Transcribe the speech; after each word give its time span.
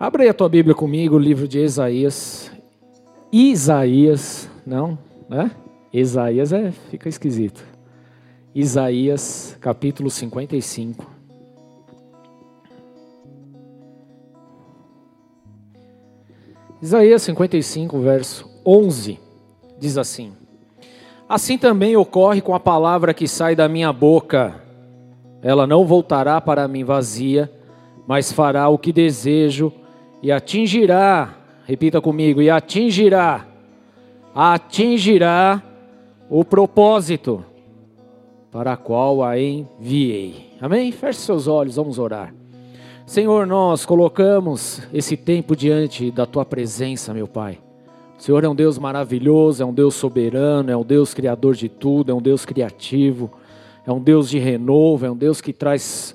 Abre 0.00 0.22
aí 0.22 0.28
a 0.30 0.34
tua 0.34 0.48
Bíblia 0.48 0.74
comigo, 0.74 1.16
o 1.16 1.18
livro 1.18 1.46
de 1.46 1.58
Isaías. 1.58 2.50
Isaías, 3.30 4.48
não, 4.64 4.98
né? 5.28 5.50
Isaías 5.92 6.54
é, 6.54 6.70
fica 6.70 7.06
esquisito. 7.06 7.62
Isaías, 8.54 9.58
capítulo 9.60 10.08
55. 10.08 11.04
Isaías 16.80 17.20
55, 17.20 18.00
verso 18.00 18.50
11, 18.64 19.20
diz 19.78 19.98
assim: 19.98 20.32
Assim 21.28 21.58
também 21.58 21.94
ocorre 21.94 22.40
com 22.40 22.54
a 22.54 22.60
palavra 22.60 23.12
que 23.12 23.28
sai 23.28 23.54
da 23.54 23.68
minha 23.68 23.92
boca. 23.92 24.62
Ela 25.42 25.66
não 25.66 25.84
voltará 25.84 26.40
para 26.40 26.66
mim 26.66 26.84
vazia, 26.84 27.52
mas 28.06 28.32
fará 28.32 28.66
o 28.70 28.78
que 28.78 28.94
desejo 28.94 29.70
e 30.22 30.30
atingirá, 30.30 31.34
repita 31.64 32.00
comigo, 32.00 32.42
e 32.42 32.50
atingirá, 32.50 33.46
atingirá 34.34 35.62
o 36.28 36.44
propósito 36.44 37.44
para 38.50 38.76
qual 38.76 39.22
a 39.22 39.38
enviei. 39.38 40.50
Amém? 40.60 40.92
Feche 40.92 41.20
seus 41.20 41.46
olhos, 41.46 41.76
vamos 41.76 41.98
orar. 41.98 42.34
Senhor, 43.06 43.46
nós 43.46 43.84
colocamos 43.84 44.82
esse 44.92 45.16
tempo 45.16 45.56
diante 45.56 46.10
da 46.10 46.26
tua 46.26 46.44
presença, 46.44 47.12
meu 47.12 47.26
Pai. 47.26 47.58
O 48.18 48.22
Senhor 48.22 48.44
é 48.44 48.48
um 48.48 48.54
Deus 48.54 48.78
maravilhoso, 48.78 49.62
é 49.62 49.66
um 49.66 49.72
Deus 49.72 49.94
soberano, 49.94 50.70
é 50.70 50.76
um 50.76 50.84
Deus 50.84 51.14
criador 51.14 51.54
de 51.54 51.68
tudo, 51.68 52.12
é 52.12 52.14
um 52.14 52.20
Deus 52.20 52.44
criativo, 52.44 53.30
é 53.86 53.90
um 53.90 54.00
Deus 54.00 54.28
de 54.28 54.38
renovo, 54.38 55.06
é 55.06 55.10
um 55.10 55.16
Deus 55.16 55.40
que 55.40 55.52
traz 55.52 56.14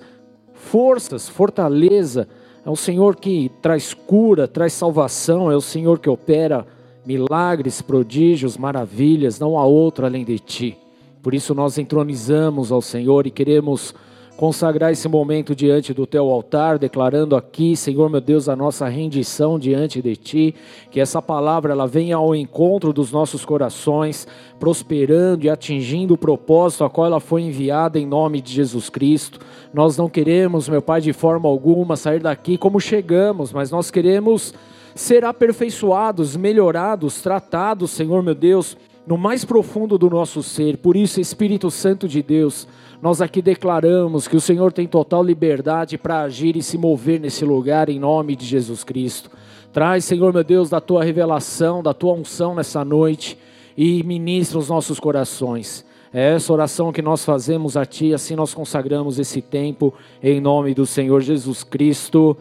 forças, 0.54 1.28
fortaleza 1.28 2.28
é 2.66 2.70
o 2.70 2.76
Senhor 2.76 3.16
que 3.16 3.52
traz 3.62 3.94
cura, 3.94 4.48
traz 4.48 4.74
salvação, 4.74 5.52
é 5.52 5.56
o 5.56 5.62
Senhor 5.62 6.00
que 6.00 6.10
opera 6.10 6.66
milagres, 7.06 7.82
prodígios, 7.82 8.58
maravilhas, 8.58 9.40
não 9.40 9.60
há 9.60 9.64
outro 9.64 10.06
além 10.06 10.26
de 10.26 10.40
ti. 10.40 10.78
Por 11.22 11.36
isso 11.36 11.54
nós 11.54 11.78
entronizamos 11.78 12.72
ao 12.72 12.82
Senhor 12.82 13.28
e 13.28 13.32
queremos 13.32 13.94
consagrar 14.36 14.92
esse 14.92 15.08
momento 15.08 15.56
diante 15.56 15.94
do 15.94 16.06
teu 16.06 16.30
altar, 16.30 16.78
declarando 16.78 17.36
aqui, 17.36 17.76
Senhor 17.76 18.10
meu 18.10 18.20
Deus, 18.20 18.50
a 18.50 18.56
nossa 18.56 18.88
rendição 18.88 19.58
diante 19.58 20.02
de 20.02 20.16
ti, 20.16 20.56
que 20.92 21.00
essa 21.00 21.22
palavra 21.22 21.72
ela 21.72 21.88
venha 21.88 22.18
ao 22.18 22.36
encontro 22.36 22.92
dos 22.92 23.12
nossos 23.12 23.46
corações, 23.46 24.28
prosperando 24.60 25.46
e 25.46 25.50
atingindo 25.50 26.16
o 26.16 26.18
propósito 26.18 26.84
a 26.84 26.90
qual 26.90 27.08
ela 27.08 27.20
foi 27.20 27.44
enviada 27.44 27.98
em 27.98 28.06
nome 28.06 28.42
de 28.42 28.52
Jesus 28.52 28.90
Cristo. 28.90 29.40
Nós 29.74 29.98
não 29.98 30.10
queremos, 30.10 30.68
meu 30.68 30.82
Pai, 30.82 31.00
de 31.00 31.14
forma 31.14 31.48
alguma 31.48 31.96
sair 31.96 32.20
daqui 32.20 32.58
como 32.58 32.80
chegamos, 32.80 33.54
mas 33.54 33.72
nós 33.72 33.90
queremos 33.90 34.54
ser 34.94 35.24
aperfeiçoados, 35.24 36.36
melhorados, 36.36 37.22
tratados, 37.22 37.92
Senhor 37.92 38.22
meu 38.22 38.36
Deus, 38.36 38.78
no 39.08 39.18
mais 39.18 39.46
profundo 39.46 39.98
do 39.98 40.10
nosso 40.10 40.42
ser. 40.42 40.78
Por 40.78 40.96
isso, 40.96 41.22
Espírito 41.22 41.70
Santo 41.70 42.08
de 42.08 42.22
Deus, 42.22 42.68
nós 43.02 43.22
aqui 43.22 43.42
declaramos 43.42 44.28
que 44.28 44.36
o 44.36 44.42
Senhor 44.42 44.72
tem 44.72 44.88
total 44.88 45.24
liberdade 45.24 45.98
para 45.98 46.22
agir 46.22 46.56
e 46.56 46.64
se 46.64 46.78
mover 46.78 47.20
nesse 47.20 47.46
lugar 47.46 47.90
em 47.90 48.00
nome 48.00 48.36
de 48.36 48.46
Jesus 48.46 48.84
Cristo. 48.84 49.30
Traz, 49.72 50.06
Senhor 50.06 50.34
meu 50.34 50.44
Deus, 50.44 50.70
da 50.70 50.80
tua 50.80 51.04
revelação, 51.04 51.84
da 51.84 51.94
tua 51.94 52.14
unção 52.14 52.56
nessa 52.56 52.86
noite 52.86 53.38
e 53.78 54.02
ministra 54.04 54.58
os 54.58 54.70
nossos 54.70 55.00
corações. 55.00 55.86
É 56.14 56.34
essa 56.34 56.54
oração 56.54 56.94
que 56.94 57.02
nós 57.02 57.26
fazemos 57.26 57.76
a 57.76 57.86
Ti, 57.86 58.14
assim 58.14 58.36
nós 58.36 58.54
consagramos 58.54 59.20
esse 59.20 59.42
tempo 59.42 59.94
em 60.24 60.40
nome 60.40 60.74
do 60.74 60.86
Senhor 60.86 61.22
Jesus 61.22 61.62
Cristo. 61.62 62.38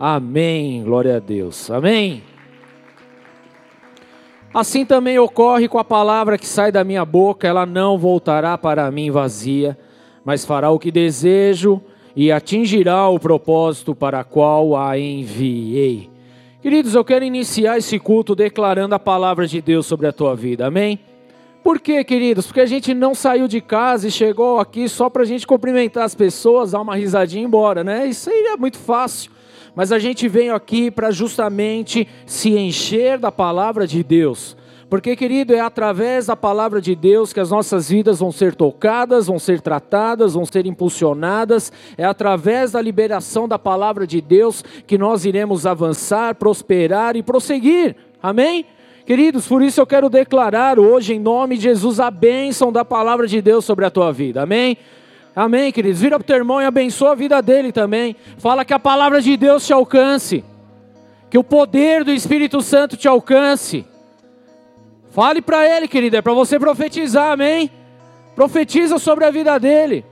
Amém. 0.00 0.82
Glória 0.82 1.16
a 1.16 1.20
Deus. 1.20 1.70
Amém. 1.70 2.33
Assim 4.54 4.84
também 4.86 5.18
ocorre 5.18 5.66
com 5.66 5.80
a 5.80 5.84
palavra 5.84 6.38
que 6.38 6.46
sai 6.46 6.70
da 6.70 6.84
minha 6.84 7.04
boca, 7.04 7.48
ela 7.48 7.66
não 7.66 7.98
voltará 7.98 8.56
para 8.56 8.88
mim 8.88 9.10
vazia, 9.10 9.76
mas 10.24 10.44
fará 10.44 10.70
o 10.70 10.78
que 10.78 10.92
desejo 10.92 11.82
e 12.14 12.30
atingirá 12.30 13.08
o 13.08 13.18
propósito 13.18 13.96
para 13.96 14.22
qual 14.22 14.76
a 14.76 14.96
enviei. 14.96 16.08
Queridos, 16.62 16.94
eu 16.94 17.04
quero 17.04 17.24
iniciar 17.24 17.78
esse 17.78 17.98
culto 17.98 18.36
declarando 18.36 18.94
a 18.94 18.98
palavra 18.98 19.44
de 19.44 19.60
Deus 19.60 19.86
sobre 19.86 20.06
a 20.06 20.12
tua 20.12 20.36
vida, 20.36 20.66
amém? 20.66 21.00
Por 21.64 21.80
quê, 21.80 22.04
queridos? 22.04 22.46
Porque 22.46 22.60
a 22.60 22.66
gente 22.66 22.94
não 22.94 23.12
saiu 23.12 23.48
de 23.48 23.60
casa 23.60 24.06
e 24.06 24.10
chegou 24.10 24.60
aqui 24.60 24.88
só 24.88 25.10
para 25.10 25.22
a 25.22 25.26
gente 25.26 25.48
cumprimentar 25.48 26.04
as 26.04 26.14
pessoas, 26.14 26.70
dar 26.70 26.80
uma 26.80 26.94
risadinha 26.94 27.42
e 27.42 27.44
ir 27.44 27.48
embora, 27.48 27.82
né? 27.82 28.06
Isso 28.06 28.30
aí 28.30 28.52
é 28.52 28.56
muito 28.56 28.78
fácil. 28.78 29.33
Mas 29.74 29.92
a 29.92 29.98
gente 29.98 30.28
veio 30.28 30.54
aqui 30.54 30.90
para 30.90 31.10
justamente 31.10 32.06
se 32.26 32.50
encher 32.50 33.18
da 33.18 33.32
palavra 33.32 33.86
de 33.86 34.02
Deus 34.02 34.56
porque, 34.94 35.16
querido, 35.16 35.52
é 35.52 35.58
através 35.58 36.26
da 36.26 36.36
palavra 36.36 36.80
de 36.80 36.94
Deus 36.94 37.32
que 37.32 37.40
as 37.40 37.50
nossas 37.50 37.88
vidas 37.88 38.20
vão 38.20 38.30
ser 38.30 38.54
tocadas, 38.54 39.26
vão 39.26 39.40
ser 39.40 39.60
tratadas, 39.60 40.34
vão 40.34 40.46
ser 40.46 40.66
impulsionadas. 40.66 41.72
É 41.98 42.04
através 42.04 42.70
da 42.70 42.80
liberação 42.80 43.48
da 43.48 43.58
palavra 43.58 44.06
de 44.06 44.20
Deus 44.20 44.62
que 44.86 44.96
nós 44.96 45.24
iremos 45.24 45.66
avançar, 45.66 46.36
prosperar 46.36 47.16
e 47.16 47.24
prosseguir. 47.24 47.96
Amém? 48.22 48.66
Queridos, 49.04 49.48
por 49.48 49.62
isso 49.62 49.80
eu 49.80 49.86
quero 49.86 50.08
declarar 50.08 50.78
hoje, 50.78 51.14
em 51.14 51.18
nome 51.18 51.56
de 51.56 51.64
Jesus, 51.64 51.98
a 51.98 52.08
bênção 52.08 52.70
da 52.70 52.84
palavra 52.84 53.26
de 53.26 53.42
Deus 53.42 53.64
sobre 53.64 53.84
a 53.84 53.90
tua 53.90 54.12
vida. 54.12 54.42
Amém? 54.42 54.78
Amém, 55.34 55.72
queridos? 55.72 56.00
Vira 56.00 56.18
para 56.18 56.24
o 56.24 56.26
teu 56.26 56.36
irmão 56.36 56.62
e 56.62 56.64
abençoa 56.64 57.12
a 57.12 57.14
vida 57.14 57.42
dele 57.42 57.72
também. 57.72 58.16
Fala 58.38 58.64
que 58.64 58.72
a 58.74 58.78
palavra 58.78 59.20
de 59.20 59.36
Deus 59.36 59.66
te 59.66 59.72
alcance. 59.72 60.44
Que 61.28 61.38
o 61.38 61.44
poder 61.44 62.04
do 62.04 62.12
Espírito 62.12 62.60
Santo 62.60 62.96
te 62.96 63.08
alcance 63.08 63.84
Fale 65.14 65.40
para 65.40 65.64
ele, 65.64 65.86
querido, 65.86 66.16
é 66.16 66.20
para 66.20 66.32
você 66.32 66.58
profetizar, 66.58 67.30
amém? 67.30 67.70
Profetiza 68.34 68.98
sobre 68.98 69.24
a 69.24 69.30
vida 69.30 69.56
dele. 69.60 70.04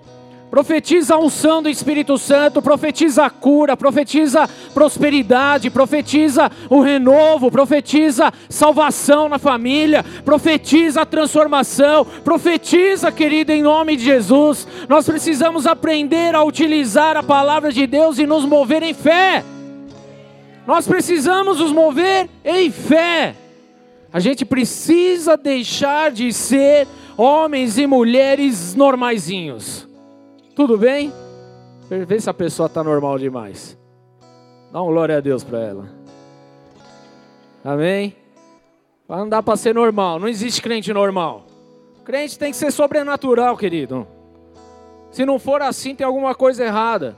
Profetiza 0.52 1.14
a 1.14 1.18
unção 1.18 1.62
do 1.62 1.70
Espírito 1.70 2.18
Santo, 2.18 2.60
profetiza 2.60 3.24
a 3.24 3.30
cura, 3.30 3.74
profetiza 3.74 4.46
prosperidade, 4.74 5.70
profetiza 5.70 6.52
o 6.68 6.82
renovo, 6.82 7.50
profetiza 7.50 8.30
salvação 8.50 9.30
na 9.30 9.38
família, 9.38 10.04
profetiza 10.26 11.00
a 11.00 11.06
transformação, 11.06 12.04
profetiza, 12.22 13.10
querido, 13.10 13.50
em 13.50 13.62
nome 13.62 13.96
de 13.96 14.04
Jesus. 14.04 14.68
Nós 14.90 15.06
precisamos 15.06 15.66
aprender 15.66 16.34
a 16.34 16.44
utilizar 16.44 17.16
a 17.16 17.22
palavra 17.22 17.72
de 17.72 17.86
Deus 17.86 18.18
e 18.18 18.26
nos 18.26 18.44
mover 18.44 18.82
em 18.82 18.92
fé. 18.92 19.42
Nós 20.66 20.86
precisamos 20.86 21.60
nos 21.60 21.72
mover 21.72 22.28
em 22.44 22.70
fé. 22.70 23.34
A 24.12 24.20
gente 24.20 24.44
precisa 24.44 25.34
deixar 25.34 26.10
de 26.10 26.30
ser 26.30 26.86
homens 27.16 27.78
e 27.78 27.86
mulheres 27.86 28.74
normaizinhos. 28.74 29.90
Tudo 30.54 30.76
bem? 30.76 31.12
Vê 31.88 32.20
se 32.20 32.28
a 32.28 32.34
pessoa 32.34 32.66
está 32.66 32.84
normal 32.84 33.18
demais. 33.18 33.78
Dá 34.70 34.82
um 34.82 34.86
glória 34.86 35.16
a 35.16 35.20
Deus 35.20 35.42
para 35.42 35.60
ela. 35.60 35.88
Amém? 37.64 38.14
Não 39.08 39.28
dá 39.28 39.42
para 39.42 39.56
ser 39.56 39.74
normal. 39.74 40.18
Não 40.18 40.28
existe 40.28 40.60
crente 40.60 40.92
normal. 40.92 41.46
Crente 42.04 42.38
tem 42.38 42.50
que 42.50 42.56
ser 42.56 42.70
sobrenatural, 42.70 43.56
querido. 43.56 44.06
Se 45.10 45.24
não 45.24 45.38
for 45.38 45.62
assim, 45.62 45.94
tem 45.94 46.06
alguma 46.06 46.34
coisa 46.34 46.64
errada. 46.64 47.16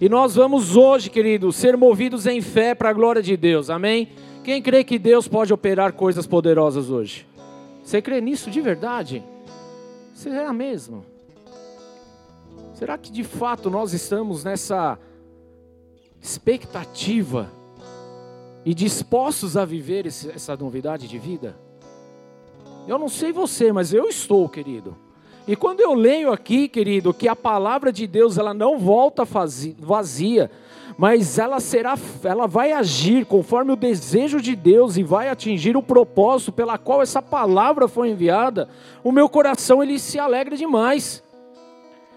E 0.00 0.08
nós 0.08 0.34
vamos 0.34 0.76
hoje, 0.76 1.08
querido, 1.08 1.52
ser 1.52 1.76
movidos 1.76 2.26
em 2.26 2.40
fé 2.40 2.74
para 2.74 2.90
a 2.90 2.92
glória 2.92 3.22
de 3.22 3.36
Deus. 3.36 3.70
Amém? 3.70 4.10
Quem 4.44 4.60
crê 4.60 4.84
que 4.84 4.98
Deus 4.98 5.26
pode 5.26 5.52
operar 5.52 5.92
coisas 5.92 6.26
poderosas 6.26 6.90
hoje? 6.90 7.26
Você 7.82 8.02
crê 8.02 8.20
nisso 8.20 8.50
de 8.50 8.60
verdade? 8.60 9.22
Será 10.12 10.52
mesmo? 10.52 11.15
Será 12.76 12.98
que 12.98 13.10
de 13.10 13.24
fato 13.24 13.70
nós 13.70 13.94
estamos 13.94 14.44
nessa 14.44 14.98
expectativa 16.20 17.50
e 18.66 18.74
dispostos 18.74 19.56
a 19.56 19.64
viver 19.64 20.04
essa 20.06 20.54
novidade 20.58 21.08
de 21.08 21.18
vida? 21.18 21.56
Eu 22.86 22.98
não 22.98 23.08
sei 23.08 23.32
você, 23.32 23.72
mas 23.72 23.94
eu 23.94 24.06
estou, 24.10 24.46
querido. 24.46 24.94
E 25.48 25.56
quando 25.56 25.80
eu 25.80 25.94
leio 25.94 26.30
aqui, 26.30 26.68
querido, 26.68 27.14
que 27.14 27.26
a 27.26 27.34
palavra 27.34 27.90
de 27.90 28.06
Deus 28.06 28.36
ela 28.36 28.52
não 28.52 28.78
volta 28.78 29.24
vazia, 29.24 30.50
mas 30.98 31.38
ela 31.38 31.60
será, 31.60 31.96
ela 32.22 32.46
vai 32.46 32.72
agir 32.72 33.24
conforme 33.24 33.72
o 33.72 33.76
desejo 33.76 34.38
de 34.38 34.54
Deus 34.54 34.98
e 34.98 35.02
vai 35.02 35.30
atingir 35.30 35.78
o 35.78 35.82
propósito 35.82 36.52
pela 36.52 36.76
qual 36.76 37.00
essa 37.00 37.22
palavra 37.22 37.88
foi 37.88 38.10
enviada. 38.10 38.68
O 39.02 39.10
meu 39.10 39.30
coração 39.30 39.82
ele 39.82 39.98
se 39.98 40.18
alegra 40.18 40.58
demais. 40.58 41.24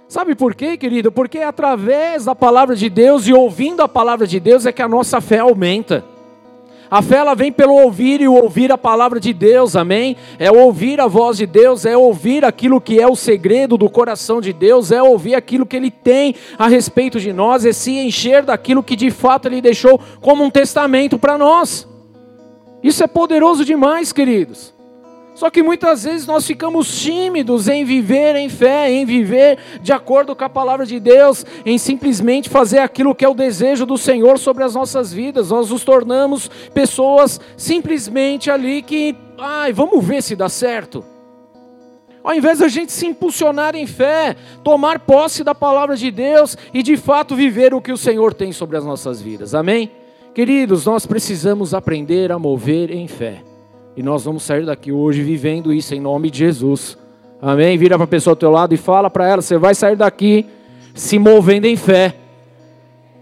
Sabe 0.09 0.33
por 0.33 0.55
quê, 0.55 0.75
querido? 0.75 1.11
Porque 1.11 1.37
é 1.37 1.43
através 1.43 2.25
da 2.25 2.33
palavra 2.33 2.75
de 2.75 2.89
Deus 2.89 3.27
e 3.27 3.33
ouvindo 3.33 3.83
a 3.83 3.87
palavra 3.87 4.25
de 4.25 4.39
Deus 4.39 4.65
é 4.65 4.71
que 4.71 4.81
a 4.81 4.87
nossa 4.87 5.21
fé 5.21 5.37
aumenta. 5.37 6.03
A 6.89 6.99
fé 7.03 7.17
ela 7.17 7.35
vem 7.35 7.51
pelo 7.51 7.75
ouvir 7.75 8.19
e 8.19 8.27
ouvir 8.27 8.71
a 8.71 8.77
palavra 8.77 9.19
de 9.19 9.31
Deus, 9.31 9.75
amém? 9.75 10.17
É 10.39 10.51
ouvir 10.51 10.99
a 10.99 11.05
voz 11.05 11.37
de 11.37 11.45
Deus, 11.45 11.85
é 11.85 11.95
ouvir 11.95 12.43
aquilo 12.43 12.81
que 12.81 12.99
é 12.99 13.07
o 13.07 13.15
segredo 13.15 13.77
do 13.77 13.87
coração 13.87 14.41
de 14.41 14.51
Deus, 14.51 14.91
é 14.91 14.99
ouvir 14.99 15.35
aquilo 15.35 15.67
que 15.67 15.77
Ele 15.77 15.91
tem 15.91 16.33
a 16.57 16.67
respeito 16.67 17.19
de 17.19 17.31
nós, 17.31 17.63
é 17.63 17.71
se 17.71 17.91
encher 17.91 18.43
daquilo 18.43 18.81
que 18.81 18.95
de 18.95 19.11
fato 19.11 19.47
Ele 19.47 19.61
deixou 19.61 20.01
como 20.19 20.43
um 20.43 20.49
testamento 20.49 21.19
para 21.19 21.37
nós. 21.37 21.87
Isso 22.81 23.03
é 23.03 23.07
poderoso 23.07 23.63
demais, 23.63 24.11
queridos. 24.11 24.78
Só 25.39 25.49
que 25.49 25.63
muitas 25.63 26.03
vezes 26.03 26.27
nós 26.27 26.45
ficamos 26.45 26.99
tímidos 26.99 27.69
em 27.69 27.85
viver 27.85 28.35
em 28.35 28.49
fé, 28.49 28.91
em 28.91 29.05
viver 29.05 29.57
de 29.81 29.93
acordo 29.93 30.35
com 30.35 30.43
a 30.43 30.49
palavra 30.49 30.85
de 30.85 30.99
Deus, 30.99 31.45
em 31.65 31.77
simplesmente 31.77 32.49
fazer 32.49 32.79
aquilo 32.79 33.15
que 33.15 33.23
é 33.23 33.29
o 33.29 33.33
desejo 33.33 33.85
do 33.85 33.97
Senhor 33.97 34.37
sobre 34.37 34.65
as 34.65 34.75
nossas 34.75 35.13
vidas. 35.13 35.49
Nós 35.49 35.69
nos 35.69 35.85
tornamos 35.85 36.49
pessoas 36.73 37.39
simplesmente 37.55 38.51
ali 38.51 38.81
que, 38.81 39.15
ai, 39.37 39.71
vamos 39.71 40.03
ver 40.03 40.21
se 40.21 40.35
dá 40.35 40.49
certo. 40.49 41.05
Ao 42.21 42.35
invés 42.35 42.59
da 42.59 42.67
gente 42.67 42.91
se 42.91 43.07
impulsionar 43.07 43.77
em 43.77 43.87
fé, 43.87 44.35
tomar 44.61 44.99
posse 44.99 45.41
da 45.41 45.55
palavra 45.55 45.95
de 45.95 46.11
Deus 46.11 46.57
e 46.73 46.83
de 46.83 46.97
fato 46.97 47.33
viver 47.33 47.73
o 47.73 47.79
que 47.79 47.93
o 47.93 47.97
Senhor 47.97 48.33
tem 48.33 48.51
sobre 48.51 48.75
as 48.75 48.83
nossas 48.83 49.21
vidas. 49.21 49.55
Amém? 49.55 49.89
Queridos, 50.35 50.85
nós 50.85 51.05
precisamos 51.05 51.73
aprender 51.73 52.29
a 52.29 52.37
mover 52.37 52.91
em 52.91 53.07
fé. 53.07 53.48
E 53.99 54.01
nós 54.01 54.23
vamos 54.23 54.43
sair 54.43 54.65
daqui 54.65 54.93
hoje 54.93 55.21
vivendo 55.21 55.73
isso 55.73 55.93
em 55.93 55.99
nome 55.99 56.31
de 56.31 56.39
Jesus. 56.39 56.97
Amém? 57.41 57.77
Vira 57.77 57.97
para 57.97 58.05
a 58.05 58.07
pessoa 58.07 58.31
ao 58.31 58.35
teu 58.37 58.49
lado 58.49 58.73
e 58.73 58.77
fala 58.77 59.09
para 59.09 59.27
ela: 59.27 59.41
você 59.41 59.57
vai 59.57 59.75
sair 59.75 59.97
daqui 59.97 60.45
se 60.95 61.19
movendo 61.19 61.65
em 61.65 61.75
fé, 61.75 62.15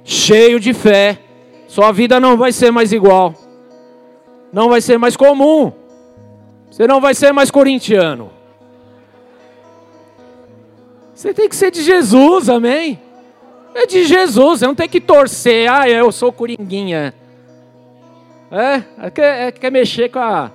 cheio 0.04 0.60
de 0.60 0.76
fé. 0.76 1.18
Sua 1.68 1.92
vida 1.92 2.20
não 2.20 2.38
vai 2.38 2.52
ser 2.52 2.70
mais 2.70 2.94
igual, 2.94 3.34
não 4.54 4.70
vai 4.70 4.80
ser 4.80 5.00
mais 5.00 5.18
comum, 5.18 5.74
você 6.70 6.86
não 6.86 7.02
vai 7.02 7.16
ser 7.16 7.32
mais 7.32 7.50
corintiano. 7.50 8.30
Você 11.16 11.34
tem 11.34 11.50
que 11.50 11.56
ser 11.56 11.72
de 11.72 11.82
Jesus, 11.82 12.50
amém? 12.50 13.02
É 13.74 13.88
de 13.88 14.06
Jesus, 14.06 14.60
você 14.60 14.68
não 14.68 14.76
tem 14.76 14.88
que 14.88 15.02
torcer, 15.02 15.72
ah, 15.72 15.90
eu 15.90 16.12
sou 16.12 16.32
coringuinha. 16.32 17.16
É, 18.52 18.84
é 19.08 19.10
quer, 19.10 19.48
é, 19.48 19.52
quer 19.52 19.72
mexer 19.72 20.10
com 20.10 20.20
a, 20.20 20.52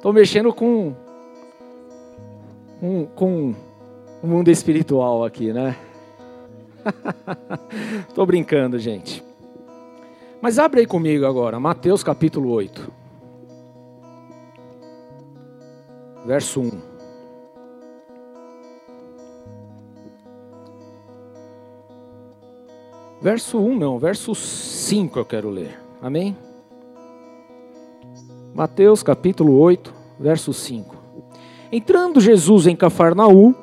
Estou 0.00 0.14
mexendo 0.14 0.50
com, 0.54 0.94
com, 2.80 3.04
com 3.14 3.54
o 4.22 4.26
mundo 4.26 4.48
espiritual 4.48 5.22
aqui, 5.22 5.52
né? 5.52 5.76
Estou 8.08 8.24
brincando, 8.24 8.78
gente. 8.78 9.22
Mas 10.40 10.58
abre 10.58 10.80
aí 10.80 10.86
comigo 10.86 11.26
agora, 11.26 11.60
Mateus 11.60 12.02
capítulo 12.02 12.48
8. 12.48 12.90
Verso 16.24 16.62
1. 16.62 16.70
Verso 23.20 23.58
1 23.58 23.78
não, 23.78 23.98
verso 23.98 24.34
5 24.34 25.18
eu 25.18 25.26
quero 25.26 25.50
ler. 25.50 25.78
Amém? 26.00 26.34
Mateus 28.54 29.02
capítulo 29.02 29.58
8, 29.58 29.92
verso 30.18 30.52
5. 30.52 30.96
Entrando 31.70 32.20
Jesus 32.20 32.66
em 32.66 32.74
Cafarnaum, 32.74 33.54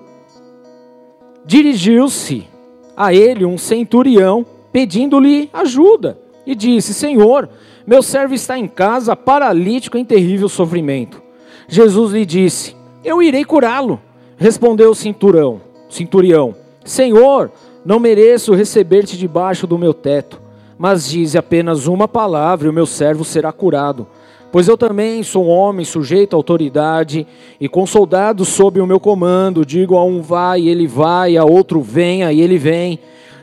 dirigiu-se 1.45 2.47
a 2.95 3.13
ele 3.13 3.45
um 3.45 3.57
centurião, 3.57 4.45
pedindo-lhe 4.71 5.49
ajuda, 5.51 6.17
e 6.45 6.55
disse: 6.55 6.93
Senhor, 6.93 7.49
meu 7.85 8.01
servo 8.01 8.33
está 8.33 8.57
em 8.57 8.67
casa, 8.67 9.15
paralítico 9.15 9.97
em 9.97 10.05
terrível 10.05 10.47
sofrimento. 10.47 11.21
Jesus 11.67 12.13
lhe 12.13 12.25
disse: 12.25 12.75
Eu 13.03 13.21
irei 13.21 13.43
curá-lo. 13.43 14.01
Respondeu 14.37 14.91
o 14.91 14.95
cinturão, 14.95 15.59
centurião: 15.89 16.55
Senhor, 16.85 17.51
não 17.83 17.99
mereço 17.99 18.53
receber-te 18.53 19.17
debaixo 19.17 19.67
do 19.67 19.77
meu 19.77 19.93
teto, 19.93 20.41
mas 20.77 21.09
dize 21.09 21.37
apenas 21.37 21.87
uma 21.87 22.07
palavra 22.07 22.67
e 22.67 22.69
o 22.69 22.73
meu 22.73 22.85
servo 22.85 23.25
será 23.25 23.51
curado. 23.51 24.07
Pois 24.51 24.67
eu 24.67 24.77
também 24.77 25.23
sou 25.23 25.45
um 25.45 25.49
homem 25.49 25.85
sujeito 25.85 26.33
à 26.33 26.37
autoridade, 26.37 27.27
e 27.59 27.67
com 27.67 27.85
soldados 27.85 28.47
sob 28.47 28.79
o 28.79 28.87
meu 28.87 28.99
comando, 28.99 29.65
digo 29.65 29.97
a 29.97 30.03
um 30.03 30.21
vai 30.21 30.61
e 30.61 30.69
ele 30.69 30.87
vai, 30.87 31.35
a 31.35 31.43
outro 31.43 31.81
venha 31.81 32.31
e 32.31 32.41
ele 32.41 32.57
vem. 32.57 32.99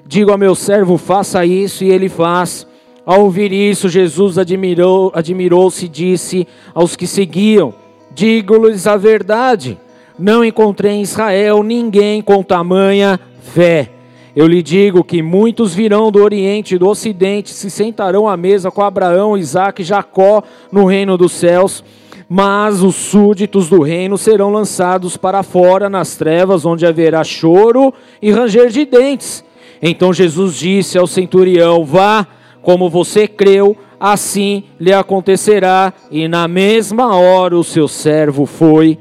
Digo 0.06 0.32
a 0.32 0.38
meu 0.38 0.54
servo, 0.54 0.96
faça 0.96 1.44
isso 1.44 1.84
e 1.84 1.90
ele 1.90 2.08
faz. 2.08 2.66
Ao 3.06 3.22
ouvir 3.22 3.52
isso, 3.52 3.88
Jesus 3.88 4.38
admirou, 4.38 5.12
admirou-se 5.14 5.84
e 5.84 5.88
disse 5.88 6.48
aos 6.74 6.96
que 6.96 7.06
seguiam: 7.06 7.74
Digo-lhes 8.14 8.86
a 8.86 8.96
verdade, 8.96 9.78
não 10.18 10.44
encontrei 10.44 10.92
em 10.92 11.02
Israel 11.02 11.62
ninguém 11.62 12.22
com 12.22 12.42
tamanha 12.42 13.20
fé. 13.40 13.93
Eu 14.36 14.48
lhe 14.48 14.62
digo 14.62 15.04
que 15.04 15.22
muitos 15.22 15.72
virão 15.74 16.10
do 16.10 16.20
Oriente 16.20 16.74
e 16.74 16.78
do 16.78 16.88
Ocidente, 16.88 17.50
se 17.50 17.70
sentarão 17.70 18.28
à 18.28 18.36
mesa 18.36 18.68
com 18.68 18.82
Abraão, 18.82 19.38
Isaac 19.38 19.80
e 19.80 19.84
Jacó 19.84 20.42
no 20.72 20.86
reino 20.86 21.16
dos 21.16 21.30
céus, 21.30 21.84
mas 22.28 22.82
os 22.82 22.96
súditos 22.96 23.68
do 23.68 23.80
reino 23.80 24.18
serão 24.18 24.50
lançados 24.50 25.16
para 25.16 25.44
fora 25.44 25.88
nas 25.88 26.16
trevas, 26.16 26.66
onde 26.66 26.84
haverá 26.84 27.22
choro 27.22 27.94
e 28.20 28.32
ranger 28.32 28.70
de 28.70 28.84
dentes. 28.84 29.44
Então 29.80 30.12
Jesus 30.12 30.56
disse 30.56 30.98
ao 30.98 31.06
centurião: 31.06 31.84
Vá, 31.84 32.26
como 32.60 32.90
você 32.90 33.28
creu, 33.28 33.76
assim 34.00 34.64
lhe 34.80 34.92
acontecerá. 34.92 35.92
E 36.10 36.26
na 36.26 36.48
mesma 36.48 37.14
hora 37.14 37.56
o 37.56 37.62
seu 37.62 37.86
servo 37.86 38.46
foi 38.46 38.98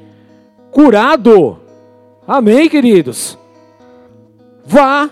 curado. 0.70 1.58
Amém, 2.28 2.70
queridos? 2.70 3.38
Vá 4.66 5.10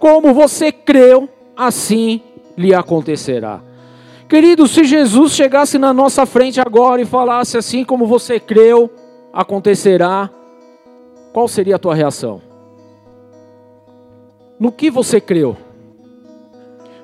como 0.00 0.32
você 0.32 0.72
creu, 0.72 1.28
assim 1.54 2.22
lhe 2.56 2.74
acontecerá. 2.74 3.60
Querido, 4.26 4.66
se 4.66 4.82
Jesus 4.82 5.32
chegasse 5.32 5.76
na 5.76 5.92
nossa 5.92 6.24
frente 6.24 6.58
agora 6.58 7.02
e 7.02 7.04
falasse 7.04 7.58
assim 7.58 7.84
como 7.84 8.06
você 8.06 8.40
creu, 8.40 8.90
acontecerá, 9.30 10.30
qual 11.34 11.46
seria 11.46 11.76
a 11.76 11.78
tua 11.78 11.94
reação? 11.94 12.40
No 14.58 14.72
que 14.72 14.90
você 14.90 15.20
creu? 15.20 15.54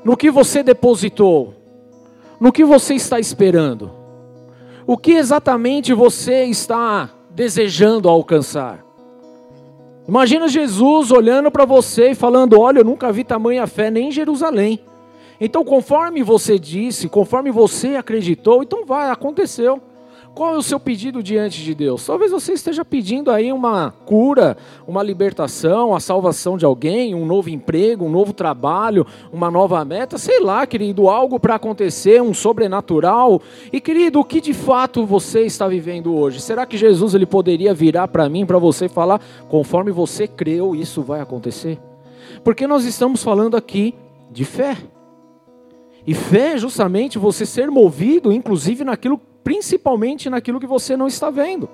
No 0.02 0.16
que 0.16 0.30
você 0.30 0.62
depositou? 0.62 1.52
No 2.40 2.50
que 2.50 2.64
você 2.64 2.94
está 2.94 3.20
esperando? 3.20 3.90
O 4.86 4.96
que 4.96 5.12
exatamente 5.12 5.92
você 5.92 6.44
está 6.44 7.10
desejando 7.28 8.08
alcançar? 8.08 8.85
Imagina 10.08 10.46
Jesus 10.46 11.10
olhando 11.10 11.50
para 11.50 11.64
você 11.64 12.10
e 12.10 12.14
falando: 12.14 12.60
Olha, 12.60 12.80
eu 12.80 12.84
nunca 12.84 13.12
vi 13.12 13.24
tamanha 13.24 13.66
fé 13.66 13.90
nem 13.90 14.08
em 14.08 14.12
Jerusalém. 14.12 14.80
Então, 15.40 15.64
conforme 15.64 16.22
você 16.22 16.58
disse, 16.58 17.08
conforme 17.08 17.50
você 17.50 17.96
acreditou, 17.96 18.62
então 18.62 18.86
vai, 18.86 19.10
aconteceu. 19.10 19.82
Qual 20.36 20.52
é 20.52 20.58
o 20.58 20.62
seu 20.62 20.78
pedido 20.78 21.22
diante 21.22 21.64
de 21.64 21.74
Deus? 21.74 22.04
Talvez 22.04 22.30
você 22.30 22.52
esteja 22.52 22.84
pedindo 22.84 23.30
aí 23.30 23.50
uma 23.50 23.90
cura, 23.90 24.54
uma 24.86 25.02
libertação, 25.02 25.94
a 25.94 25.98
salvação 25.98 26.58
de 26.58 26.64
alguém, 26.66 27.14
um 27.14 27.24
novo 27.24 27.48
emprego, 27.48 28.04
um 28.04 28.10
novo 28.10 28.34
trabalho, 28.34 29.06
uma 29.32 29.50
nova 29.50 29.82
meta, 29.82 30.18
sei 30.18 30.40
lá, 30.40 30.66
querido, 30.66 31.08
algo 31.08 31.40
para 31.40 31.54
acontecer, 31.54 32.20
um 32.20 32.34
sobrenatural. 32.34 33.40
E 33.72 33.80
querido, 33.80 34.20
o 34.20 34.24
que 34.24 34.42
de 34.42 34.52
fato 34.52 35.06
você 35.06 35.40
está 35.46 35.66
vivendo 35.66 36.14
hoje? 36.14 36.38
Será 36.42 36.66
que 36.66 36.76
Jesus 36.76 37.14
ele 37.14 37.24
poderia 37.24 37.72
virar 37.72 38.06
para 38.06 38.28
mim, 38.28 38.44
para 38.44 38.58
você 38.58 38.90
falar, 38.90 39.22
conforme 39.48 39.90
você 39.90 40.28
creu, 40.28 40.76
isso 40.76 41.00
vai 41.00 41.22
acontecer? 41.22 41.78
Porque 42.44 42.66
nós 42.66 42.84
estamos 42.84 43.22
falando 43.22 43.56
aqui 43.56 43.94
de 44.30 44.44
fé. 44.44 44.76
E 46.06 46.12
fé 46.12 46.52
é 46.52 46.58
justamente 46.58 47.18
você 47.18 47.46
ser 47.46 47.70
movido, 47.70 48.30
inclusive 48.30 48.84
naquilo 48.84 49.18
principalmente 49.46 50.28
naquilo 50.28 50.58
que 50.58 50.66
você 50.66 50.96
não 50.96 51.06
está 51.06 51.30
vendo. 51.30 51.68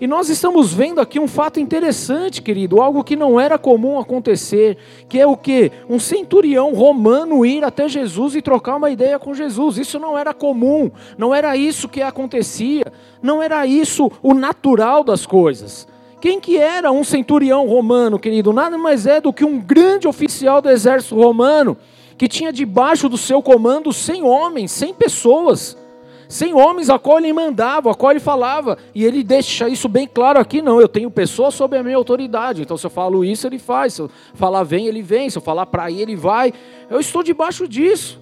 E 0.00 0.06
nós 0.08 0.28
estamos 0.28 0.74
vendo 0.74 1.00
aqui 1.00 1.20
um 1.20 1.28
fato 1.28 1.60
interessante, 1.60 2.42
querido, 2.42 2.82
algo 2.82 3.04
que 3.04 3.14
não 3.14 3.38
era 3.38 3.56
comum 3.56 4.00
acontecer, 4.00 4.76
que 5.08 5.16
é 5.16 5.24
o 5.24 5.36
que? 5.36 5.70
Um 5.88 6.00
centurião 6.00 6.74
romano 6.74 7.46
ir 7.46 7.62
até 7.62 7.88
Jesus 7.88 8.34
e 8.34 8.42
trocar 8.42 8.78
uma 8.78 8.90
ideia 8.90 9.16
com 9.16 9.32
Jesus. 9.32 9.78
Isso 9.78 10.00
não 10.00 10.18
era 10.18 10.34
comum, 10.34 10.90
não 11.16 11.32
era 11.32 11.56
isso 11.56 11.88
que 11.88 12.02
acontecia, 12.02 12.92
não 13.22 13.40
era 13.40 13.64
isso 13.64 14.10
o 14.20 14.34
natural 14.34 15.04
das 15.04 15.24
coisas. 15.24 15.86
Quem 16.20 16.40
que 16.40 16.58
era 16.58 16.90
um 16.90 17.04
centurião 17.04 17.64
romano, 17.68 18.18
querido? 18.18 18.52
Nada 18.52 18.76
mais 18.76 19.06
é 19.06 19.20
do 19.20 19.32
que 19.32 19.44
um 19.44 19.60
grande 19.60 20.08
oficial 20.08 20.60
do 20.60 20.68
exército 20.68 21.14
romano, 21.14 21.76
que 22.18 22.26
tinha 22.26 22.52
debaixo 22.52 23.08
do 23.08 23.16
seu 23.16 23.40
comando 23.40 23.92
100 23.92 24.24
homens, 24.24 24.72
100 24.72 24.94
pessoas 24.94 25.85
sem 26.28 26.54
homens 26.54 26.90
a 26.90 26.98
qual 26.98 27.18
ele 27.18 27.32
mandava, 27.32 27.90
a 27.90 27.94
qual 27.94 28.12
ele 28.12 28.20
falava. 28.20 28.76
E 28.94 29.04
ele 29.04 29.22
deixa 29.22 29.68
isso 29.68 29.88
bem 29.88 30.06
claro 30.06 30.40
aqui: 30.40 30.60
não, 30.60 30.80
eu 30.80 30.88
tenho 30.88 31.10
pessoas 31.10 31.54
sob 31.54 31.76
a 31.76 31.82
minha 31.82 31.96
autoridade. 31.96 32.62
Então, 32.62 32.76
se 32.76 32.86
eu 32.86 32.90
falo 32.90 33.24
isso, 33.24 33.46
ele 33.46 33.58
faz. 33.58 33.94
Se 33.94 34.02
eu 34.02 34.10
falar 34.34 34.62
vem, 34.62 34.86
ele 34.86 35.02
vem. 35.02 35.30
Se 35.30 35.38
eu 35.38 35.42
falar 35.42 35.66
para 35.66 35.90
ir, 35.90 36.00
ele 36.00 36.16
vai. 36.16 36.52
Eu 36.90 37.00
estou 37.00 37.22
debaixo 37.22 37.68
disso. 37.68 38.20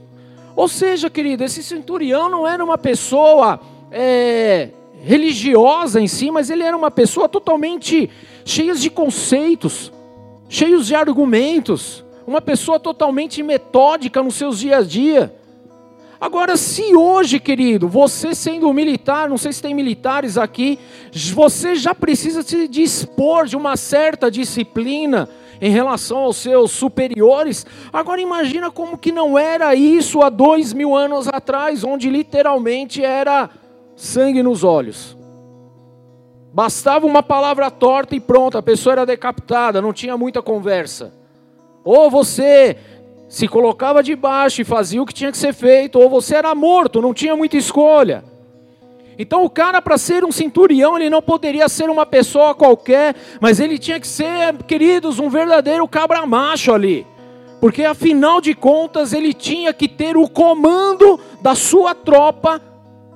Ou 0.56 0.68
seja, 0.68 1.10
querido, 1.10 1.42
esse 1.42 1.62
centurião 1.62 2.28
não 2.28 2.46
era 2.46 2.62
uma 2.64 2.78
pessoa 2.78 3.58
é, 3.90 4.70
religiosa 5.02 6.00
em 6.00 6.06
si, 6.06 6.30
mas 6.30 6.48
ele 6.48 6.62
era 6.62 6.76
uma 6.76 6.90
pessoa 6.90 7.28
totalmente 7.28 8.08
cheia 8.44 8.74
de 8.74 8.88
conceitos, 8.88 9.92
cheios 10.48 10.86
de 10.86 10.94
argumentos, 10.94 12.04
uma 12.26 12.40
pessoa 12.40 12.78
totalmente 12.78 13.42
metódica 13.42 14.22
nos 14.22 14.34
seus 14.36 14.60
dia 14.60 14.78
a 14.78 14.82
dia. 14.82 15.34
Agora, 16.24 16.56
se 16.56 16.96
hoje, 16.96 17.38
querido, 17.38 17.86
você 17.86 18.34
sendo 18.34 18.72
militar, 18.72 19.28
não 19.28 19.36
sei 19.36 19.52
se 19.52 19.60
tem 19.60 19.74
militares 19.74 20.38
aqui, 20.38 20.78
você 21.12 21.74
já 21.76 21.94
precisa 21.94 22.40
se 22.40 22.66
dispor 22.66 23.44
de 23.44 23.58
uma 23.58 23.76
certa 23.76 24.30
disciplina 24.30 25.28
em 25.60 25.70
relação 25.70 26.16
aos 26.20 26.38
seus 26.38 26.70
superiores. 26.70 27.66
Agora 27.92 28.22
imagina 28.22 28.70
como 28.70 28.96
que 28.96 29.12
não 29.12 29.38
era 29.38 29.74
isso 29.74 30.22
há 30.22 30.30
dois 30.30 30.72
mil 30.72 30.96
anos 30.96 31.28
atrás, 31.28 31.84
onde 31.84 32.08
literalmente 32.08 33.04
era 33.04 33.50
sangue 33.94 34.42
nos 34.42 34.64
olhos. 34.64 35.14
Bastava 36.54 37.04
uma 37.04 37.22
palavra 37.22 37.70
torta 37.70 38.16
e 38.16 38.20
pronto, 38.20 38.56
a 38.56 38.62
pessoa 38.62 38.94
era 38.94 39.04
decapitada, 39.04 39.82
não 39.82 39.92
tinha 39.92 40.16
muita 40.16 40.40
conversa. 40.40 41.12
Ou 41.84 42.10
você 42.10 42.78
se 43.34 43.48
colocava 43.48 44.00
debaixo 44.00 44.62
e 44.62 44.64
fazia 44.64 45.02
o 45.02 45.04
que 45.04 45.12
tinha 45.12 45.32
que 45.32 45.36
ser 45.36 45.52
feito, 45.52 45.98
ou 45.98 46.08
você 46.08 46.36
era 46.36 46.54
morto, 46.54 47.02
não 47.02 47.12
tinha 47.12 47.34
muita 47.34 47.56
escolha. 47.56 48.22
Então 49.18 49.44
o 49.44 49.50
cara 49.50 49.82
para 49.82 49.98
ser 49.98 50.24
um 50.24 50.30
centurião, 50.30 50.96
ele 50.96 51.10
não 51.10 51.20
poderia 51.20 51.68
ser 51.68 51.90
uma 51.90 52.06
pessoa 52.06 52.54
qualquer, 52.54 53.16
mas 53.40 53.58
ele 53.58 53.76
tinha 53.76 53.98
que 53.98 54.06
ser, 54.06 54.54
queridos, 54.68 55.18
um 55.18 55.28
verdadeiro 55.28 55.88
cabra 55.88 56.24
macho 56.24 56.72
ali. 56.72 57.04
Porque 57.60 57.82
afinal 57.82 58.40
de 58.40 58.54
contas, 58.54 59.12
ele 59.12 59.34
tinha 59.34 59.74
que 59.74 59.88
ter 59.88 60.16
o 60.16 60.28
comando 60.28 61.18
da 61.42 61.56
sua 61.56 61.92
tropa 61.92 62.62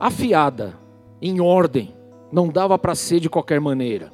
afiada, 0.01 0.77
em 1.23 1.41
ordem. 1.41 1.95
Não 2.33 2.49
dava 2.49 2.77
para 2.77 2.97
ser 2.97 3.21
de 3.21 3.31
qualquer 3.31 3.61
maneira. 3.61 4.13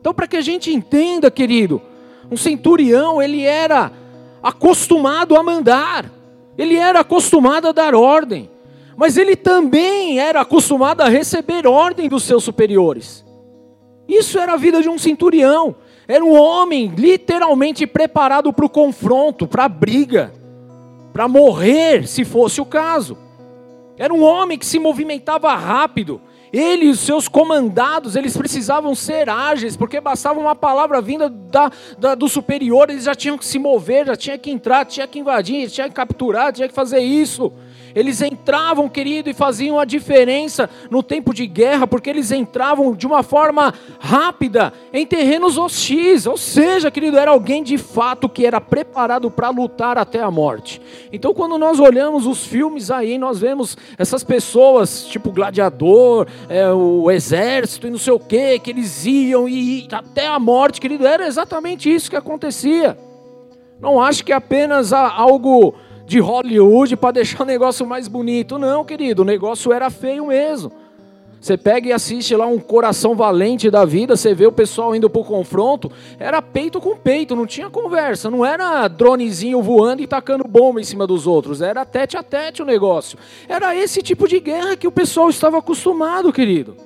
Então, 0.00 0.14
para 0.14 0.26
que 0.26 0.36
a 0.38 0.40
gente 0.40 0.72
entenda, 0.72 1.30
querido, 1.30 1.82
um 2.30 2.38
centurião, 2.38 3.20
ele 3.20 3.42
era 3.42 4.00
acostumado 4.42 5.36
a 5.36 5.42
mandar, 5.42 6.10
ele 6.58 6.76
era 6.76 7.00
acostumado 7.00 7.68
a 7.68 7.72
dar 7.72 7.94
ordem, 7.94 8.50
mas 8.96 9.16
ele 9.16 9.36
também 9.36 10.18
era 10.18 10.40
acostumado 10.40 11.00
a 11.00 11.08
receber 11.08 11.66
ordem 11.66 12.08
dos 12.08 12.24
seus 12.24 12.44
superiores. 12.44 13.24
Isso 14.08 14.38
era 14.38 14.54
a 14.54 14.56
vida 14.56 14.82
de 14.82 14.88
um 14.88 14.98
centurião, 14.98 15.76
era 16.06 16.24
um 16.24 16.38
homem 16.38 16.92
literalmente 16.96 17.86
preparado 17.86 18.52
para 18.52 18.66
o 18.66 18.70
confronto, 18.70 19.46
para 19.46 19.64
a 19.64 19.68
briga, 19.68 20.32
para 21.12 21.28
morrer, 21.28 22.06
se 22.06 22.24
fosse 22.24 22.60
o 22.60 22.66
caso. 22.66 23.16
Era 23.98 24.12
um 24.12 24.22
homem 24.22 24.58
que 24.58 24.66
se 24.66 24.78
movimentava 24.78 25.54
rápido, 25.54 26.20
ele 26.52 26.84
e 26.84 26.90
os 26.90 27.00
seus 27.00 27.28
comandados, 27.28 28.14
eles 28.14 28.36
precisavam 28.36 28.94
ser 28.94 29.30
ágeis, 29.30 29.74
porque 29.74 30.00
bastava 30.00 30.38
uma 30.38 30.54
palavra 30.54 31.00
vinda 31.00 31.28
da, 31.28 31.72
da, 31.98 32.14
do 32.14 32.28
superior, 32.28 32.90
eles 32.90 33.04
já 33.04 33.14
tinham 33.14 33.38
que 33.38 33.44
se 33.44 33.58
mover, 33.58 34.06
já 34.06 34.16
tinha 34.16 34.36
que 34.36 34.50
entrar, 34.50 34.84
tinha 34.84 35.06
que 35.06 35.18
invadir, 35.18 35.70
tinha 35.70 35.88
que 35.88 35.94
capturar, 35.94 36.52
tinha 36.52 36.68
que 36.68 36.74
fazer 36.74 36.98
isso. 36.98 37.50
Eles 37.94 38.20
entravam, 38.22 38.88
querido, 38.88 39.28
e 39.30 39.34
faziam 39.34 39.78
a 39.78 39.84
diferença 39.84 40.68
no 40.90 41.02
tempo 41.02 41.34
de 41.34 41.46
guerra, 41.46 41.86
porque 41.86 42.10
eles 42.10 42.30
entravam 42.30 42.94
de 42.94 43.06
uma 43.06 43.22
forma 43.22 43.74
rápida 43.98 44.72
em 44.92 45.06
terrenos 45.06 45.58
hostis. 45.58 46.26
Ou 46.26 46.36
seja, 46.36 46.90
querido, 46.90 47.18
era 47.18 47.30
alguém 47.30 47.62
de 47.62 47.78
fato 47.78 48.28
que 48.28 48.46
era 48.46 48.60
preparado 48.60 49.30
para 49.30 49.50
lutar 49.50 49.98
até 49.98 50.20
a 50.20 50.30
morte. 50.30 50.80
Então, 51.12 51.34
quando 51.34 51.58
nós 51.58 51.78
olhamos 51.80 52.26
os 52.26 52.46
filmes 52.46 52.90
aí, 52.90 53.18
nós 53.18 53.38
vemos 53.38 53.76
essas 53.98 54.24
pessoas, 54.24 55.06
tipo 55.06 55.30
gladiador, 55.30 56.26
é, 56.48 56.70
o 56.70 57.10
exército 57.10 57.86
e 57.86 57.90
não 57.90 57.98
sei 57.98 58.12
o 58.12 58.20
que, 58.20 58.58
que 58.58 58.70
eles 58.70 59.04
iam 59.04 59.48
e, 59.48 59.86
até 59.92 60.26
a 60.26 60.38
morte, 60.38 60.80
querido, 60.80 61.06
era 61.06 61.26
exatamente 61.26 61.92
isso 61.92 62.10
que 62.10 62.16
acontecia. 62.16 62.96
Não 63.80 64.00
acho 64.00 64.24
que 64.24 64.32
é 64.32 64.36
apenas 64.36 64.92
algo 64.92 65.74
de 66.12 66.20
Hollywood 66.20 66.94
para 66.96 67.12
deixar 67.12 67.42
o 67.42 67.46
negócio 67.46 67.86
mais 67.86 68.06
bonito. 68.06 68.58
Não, 68.58 68.84
querido, 68.84 69.22
o 69.22 69.24
negócio 69.24 69.72
era 69.72 69.88
feio 69.88 70.26
mesmo. 70.26 70.70
Você 71.40 71.56
pega 71.56 71.88
e 71.88 71.92
assiste 71.92 72.36
lá 72.36 72.46
um 72.46 72.58
coração 72.58 73.16
valente 73.16 73.68
da 73.68 73.84
vida, 73.84 74.14
você 74.14 74.32
vê 74.32 74.46
o 74.46 74.52
pessoal 74.52 74.94
indo 74.94 75.10
para 75.10 75.22
o 75.22 75.24
confronto, 75.24 75.90
era 76.16 76.40
peito 76.40 76.80
com 76.80 76.96
peito, 76.96 77.34
não 77.34 77.46
tinha 77.46 77.68
conversa, 77.68 78.30
não 78.30 78.46
era 78.46 78.86
dronezinho 78.86 79.60
voando 79.60 80.02
e 80.02 80.06
tacando 80.06 80.46
bomba 80.46 80.80
em 80.80 80.84
cima 80.84 81.04
dos 81.04 81.26
outros, 81.26 81.60
era 81.60 81.84
tete 81.84 82.16
a 82.16 82.22
tete 82.22 82.62
o 82.62 82.64
negócio. 82.64 83.18
Era 83.48 83.74
esse 83.74 84.02
tipo 84.02 84.28
de 84.28 84.38
guerra 84.38 84.76
que 84.76 84.86
o 84.86 84.92
pessoal 84.92 85.28
estava 85.30 85.58
acostumado, 85.58 86.32
querido. 86.32 86.76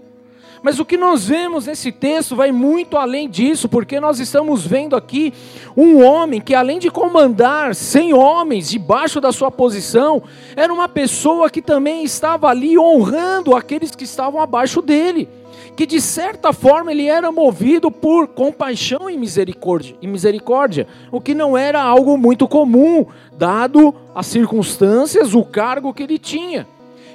Mas 0.67 0.81
o 0.81 0.85
que 0.85 0.97
nós 0.97 1.29
vemos 1.29 1.67
nesse 1.67 1.93
texto 1.93 2.35
vai 2.35 2.51
muito 2.51 2.97
além 2.97 3.31
disso, 3.31 3.69
porque 3.69 4.01
nós 4.01 4.19
estamos 4.19 4.67
vendo 4.67 4.97
aqui 4.97 5.33
um 5.77 6.05
homem 6.05 6.41
que, 6.41 6.57
além 6.57 6.81
de 6.81 6.91
comandar 6.91 7.73
cem 7.73 8.13
homens 8.13 8.69
debaixo 8.69 9.21
da 9.21 9.31
sua 9.31 9.49
posição, 9.49 10.25
era 10.57 10.75
uma 10.75 10.89
pessoa 10.89 11.49
que 11.49 11.63
também 11.63 12.03
estava 12.03 12.49
ali 12.49 12.77
honrando 12.77 13.55
aqueles 13.55 13.95
que 13.95 14.03
estavam 14.03 14.41
abaixo 14.41 14.83
dele. 14.83 15.29
Que 15.77 15.87
de 15.87 16.01
certa 16.01 16.53
forma 16.53 16.91
ele 16.91 17.07
era 17.07 17.31
movido 17.31 17.89
por 17.89 18.27
compaixão 18.27 19.09
e 19.09 19.17
misericórdia, 19.17 19.95
e 20.03 20.07
misericórdia, 20.09 20.89
o 21.13 21.21
que 21.21 21.33
não 21.33 21.57
era 21.57 21.81
algo 21.81 22.19
muito 22.19 22.49
comum, 22.49 23.07
dado 23.39 23.95
as 24.13 24.27
circunstâncias, 24.27 25.33
o 25.33 25.45
cargo 25.45 25.95
que 25.95 26.03
ele 26.03 26.19
tinha. 26.19 26.67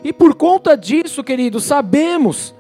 E 0.05 0.13
por 0.13 0.36
conta 0.36 0.77
disso, 0.77 1.22
querido, 1.22 1.60
sabemos 1.60 2.55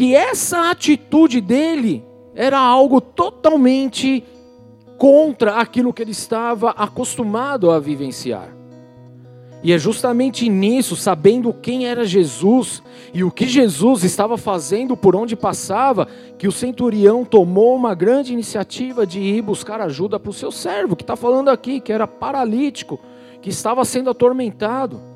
que 0.00 0.14
essa 0.14 0.70
atitude 0.70 1.42
dele 1.42 2.02
era 2.34 2.58
algo 2.58 3.02
totalmente 3.02 4.24
contra 4.96 5.56
aquilo 5.56 5.92
que 5.92 6.00
ele 6.00 6.12
estava 6.12 6.70
acostumado 6.70 7.70
a 7.70 7.78
vivenciar. 7.78 8.48
E 9.62 9.74
é 9.74 9.76
justamente 9.76 10.48
nisso, 10.48 10.96
sabendo 10.96 11.52
quem 11.52 11.86
era 11.86 12.06
Jesus 12.06 12.82
e 13.12 13.22
o 13.22 13.30
que 13.30 13.46
Jesus 13.46 14.02
estava 14.02 14.38
fazendo 14.38 14.96
por 14.96 15.14
onde 15.14 15.36
passava, 15.36 16.08
que 16.38 16.48
o 16.48 16.52
centurião 16.52 17.22
tomou 17.22 17.76
uma 17.76 17.94
grande 17.94 18.32
iniciativa 18.32 19.06
de 19.06 19.20
ir 19.20 19.42
buscar 19.42 19.82
ajuda 19.82 20.18
para 20.18 20.30
o 20.30 20.32
seu 20.32 20.50
servo, 20.50 20.96
que 20.96 21.02
está 21.02 21.14
falando 21.14 21.50
aqui, 21.50 21.78
que 21.78 21.92
era 21.92 22.06
paralítico, 22.06 22.98
que 23.42 23.50
estava 23.50 23.84
sendo 23.84 24.08
atormentado. 24.08 25.09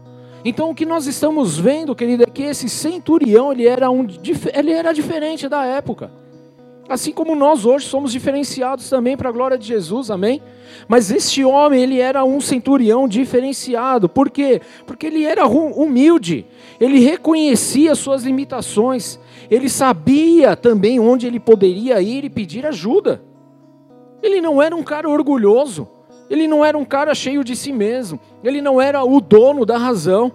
Então 0.45 0.71
o 0.71 0.75
que 0.75 0.85
nós 0.85 1.07
estamos 1.07 1.59
vendo, 1.59 1.95
querido, 1.95 2.23
é 2.23 2.27
que 2.27 2.43
esse 2.43 2.69
centurião 2.69 3.51
ele 3.51 3.67
era, 3.67 3.91
um, 3.91 4.07
ele 4.53 4.73
era 4.73 4.93
diferente 4.93 5.49
da 5.49 5.65
época. 5.65 6.11
Assim 6.87 7.13
como 7.13 7.35
nós 7.35 7.65
hoje 7.65 7.87
somos 7.87 8.13
diferenciados 8.13 8.91
também 8.91 9.17
para 9.17 9.31
a 9.31 9.33
glória 9.33 9.57
de 9.57 9.67
Jesus, 9.67 10.11
amém? 10.11 10.43
Mas 10.87 11.11
este 11.11 11.43
homem, 11.43 11.83
ele 11.83 11.99
era 11.99 12.25
um 12.25 12.43
centurião 12.43 13.09
diferenciado. 13.09 14.07
Por 14.07 14.29
quê? 14.29 14.61
Porque 14.87 15.07
ele 15.07 15.25
era 15.25 15.47
humilde. 15.47 16.45
Ele 16.79 16.99
reconhecia 16.99 17.95
suas 17.95 18.25
limitações. 18.25 19.19
Ele 19.51 19.71
sabia 19.71 20.55
também 20.55 21.01
onde 21.01 21.27
ele 21.27 21.41
poderia 21.41 22.03
ir 22.03 22.25
e 22.25 22.31
pedir 22.31 22.67
ajuda. 22.67 23.23
Ele 24.23 24.43
não 24.43 24.61
era 24.61 24.77
um 24.77 24.83
cara 24.83 25.09
orgulhoso. 25.09 25.89
Ele 26.35 26.49
não 26.49 26.65
era 26.65 26.77
um 26.77 26.85
cara 26.85 27.15
cheio 27.15 27.45
de 27.45 27.55
si 27.55 27.73
mesmo, 27.73 28.19
ele 28.43 28.61
não 28.61 28.81
era 28.81 29.05
o 29.05 29.21
dono 29.21 29.65
da 29.65 29.79
razão. 29.79 30.33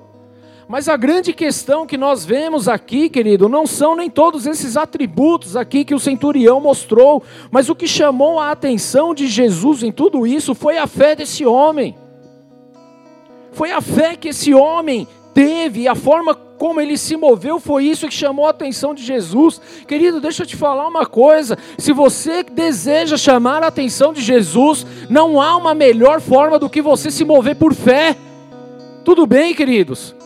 Mas 0.66 0.88
a 0.88 0.96
grande 0.96 1.34
questão 1.34 1.86
que 1.86 1.98
nós 1.98 2.24
vemos 2.24 2.70
aqui, 2.70 3.10
querido, 3.10 3.50
não 3.50 3.68
são 3.68 3.98
nem 3.98 4.10
todos 4.10 4.46
esses 4.46 4.78
atributos 4.78 5.58
aqui 5.58 5.84
que 5.84 5.94
o 5.94 6.00
centurião 6.00 6.62
mostrou, 6.62 7.22
mas 7.52 7.68
o 7.68 7.76
que 7.76 7.86
chamou 7.86 8.40
a 8.40 8.50
atenção 8.50 9.14
de 9.14 9.28
Jesus 9.28 9.84
em 9.84 9.92
tudo 9.92 10.26
isso 10.26 10.56
foi 10.56 10.78
a 10.78 10.88
fé 10.88 11.18
desse 11.18 11.46
homem. 11.46 11.98
Foi 13.52 13.74
a 13.74 13.82
fé 13.82 14.16
que 14.16 14.30
esse 14.30 14.54
homem 14.54 15.06
teve, 15.34 15.86
a 15.86 15.96
forma 15.96 16.34
como 16.60 16.82
ele 16.82 16.98
se 16.98 17.16
moveu 17.16 17.58
foi 17.58 17.86
isso 17.86 18.06
que 18.06 18.14
chamou 18.14 18.46
a 18.46 18.50
atenção 18.50 18.94
de 18.94 19.02
Jesus. 19.02 19.62
Querido, 19.88 20.20
deixa 20.20 20.44
eu 20.44 20.48
te 20.48 20.58
falar 20.58 20.86
uma 20.86 21.06
coisa: 21.06 21.58
se 21.78 21.94
você 21.94 22.44
deseja 22.44 23.16
chamar 23.16 23.64
a 23.64 23.68
atenção 23.68 24.12
de 24.12 24.22
Jesus, 24.22 24.86
não 25.10 25.42
há 25.42 25.56
uma 25.56 25.74
melhor 25.74 26.20
forma 26.20 26.60
do 26.60 26.70
que 26.70 26.82
você 26.82 27.10
se 27.10 27.24
mover 27.24 27.56
por 27.56 27.74
fé. 27.74 28.16
Tudo 29.06 29.26
bem, 29.26 29.56
queridos? 29.56 30.19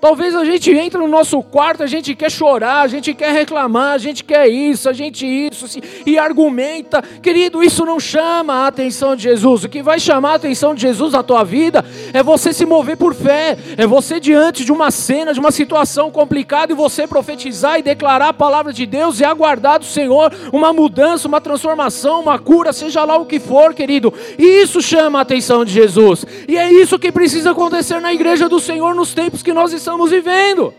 Talvez 0.00 0.34
a 0.36 0.44
gente 0.44 0.70
entre 0.70 0.98
no 0.98 1.08
nosso 1.08 1.42
quarto, 1.42 1.82
a 1.82 1.86
gente 1.86 2.14
quer 2.14 2.30
chorar, 2.30 2.82
a 2.82 2.86
gente 2.86 3.12
quer 3.12 3.32
reclamar, 3.32 3.94
a 3.94 3.98
gente 3.98 4.22
quer 4.22 4.46
isso, 4.46 4.88
a 4.88 4.92
gente 4.92 5.26
isso, 5.26 5.64
assim, 5.64 5.80
e 6.06 6.16
argumenta. 6.16 7.02
Querido, 7.20 7.64
isso 7.64 7.84
não 7.84 7.98
chama 7.98 8.54
a 8.54 8.66
atenção 8.68 9.16
de 9.16 9.24
Jesus. 9.24 9.64
O 9.64 9.68
que 9.68 9.82
vai 9.82 9.98
chamar 9.98 10.32
a 10.32 10.34
atenção 10.36 10.72
de 10.72 10.82
Jesus 10.82 11.14
na 11.14 11.22
tua 11.24 11.42
vida 11.42 11.84
é 12.12 12.22
você 12.22 12.52
se 12.52 12.64
mover 12.64 12.96
por 12.96 13.12
fé, 13.12 13.56
é 13.76 13.86
você 13.88 14.20
diante 14.20 14.64
de 14.64 14.70
uma 14.70 14.92
cena, 14.92 15.34
de 15.34 15.40
uma 15.40 15.50
situação 15.50 16.12
complicada, 16.12 16.72
e 16.72 16.76
você 16.76 17.04
profetizar 17.04 17.80
e 17.80 17.82
declarar 17.82 18.28
a 18.28 18.32
palavra 18.32 18.72
de 18.72 18.86
Deus 18.86 19.18
e 19.18 19.24
aguardar 19.24 19.80
do 19.80 19.84
Senhor 19.84 20.32
uma 20.52 20.72
mudança, 20.72 21.26
uma 21.26 21.40
transformação, 21.40 22.20
uma 22.20 22.38
cura, 22.38 22.72
seja 22.72 23.02
lá 23.04 23.16
o 23.16 23.26
que 23.26 23.40
for, 23.40 23.74
querido. 23.74 24.14
Isso 24.38 24.80
chama 24.80 25.18
a 25.18 25.22
atenção 25.22 25.64
de 25.64 25.72
Jesus. 25.72 26.24
E 26.46 26.56
é 26.56 26.72
isso 26.72 26.98
que 27.00 27.10
precisa 27.10 27.50
acontecer 27.50 28.00
na 28.00 28.14
igreja 28.14 28.48
do 28.48 28.60
Senhor 28.60 28.94
nos 28.94 29.12
tempos 29.12 29.42
que 29.42 29.52
nós 29.52 29.72
estamos 29.72 29.87
estamos 29.88 30.10
vivendo. 30.10 30.74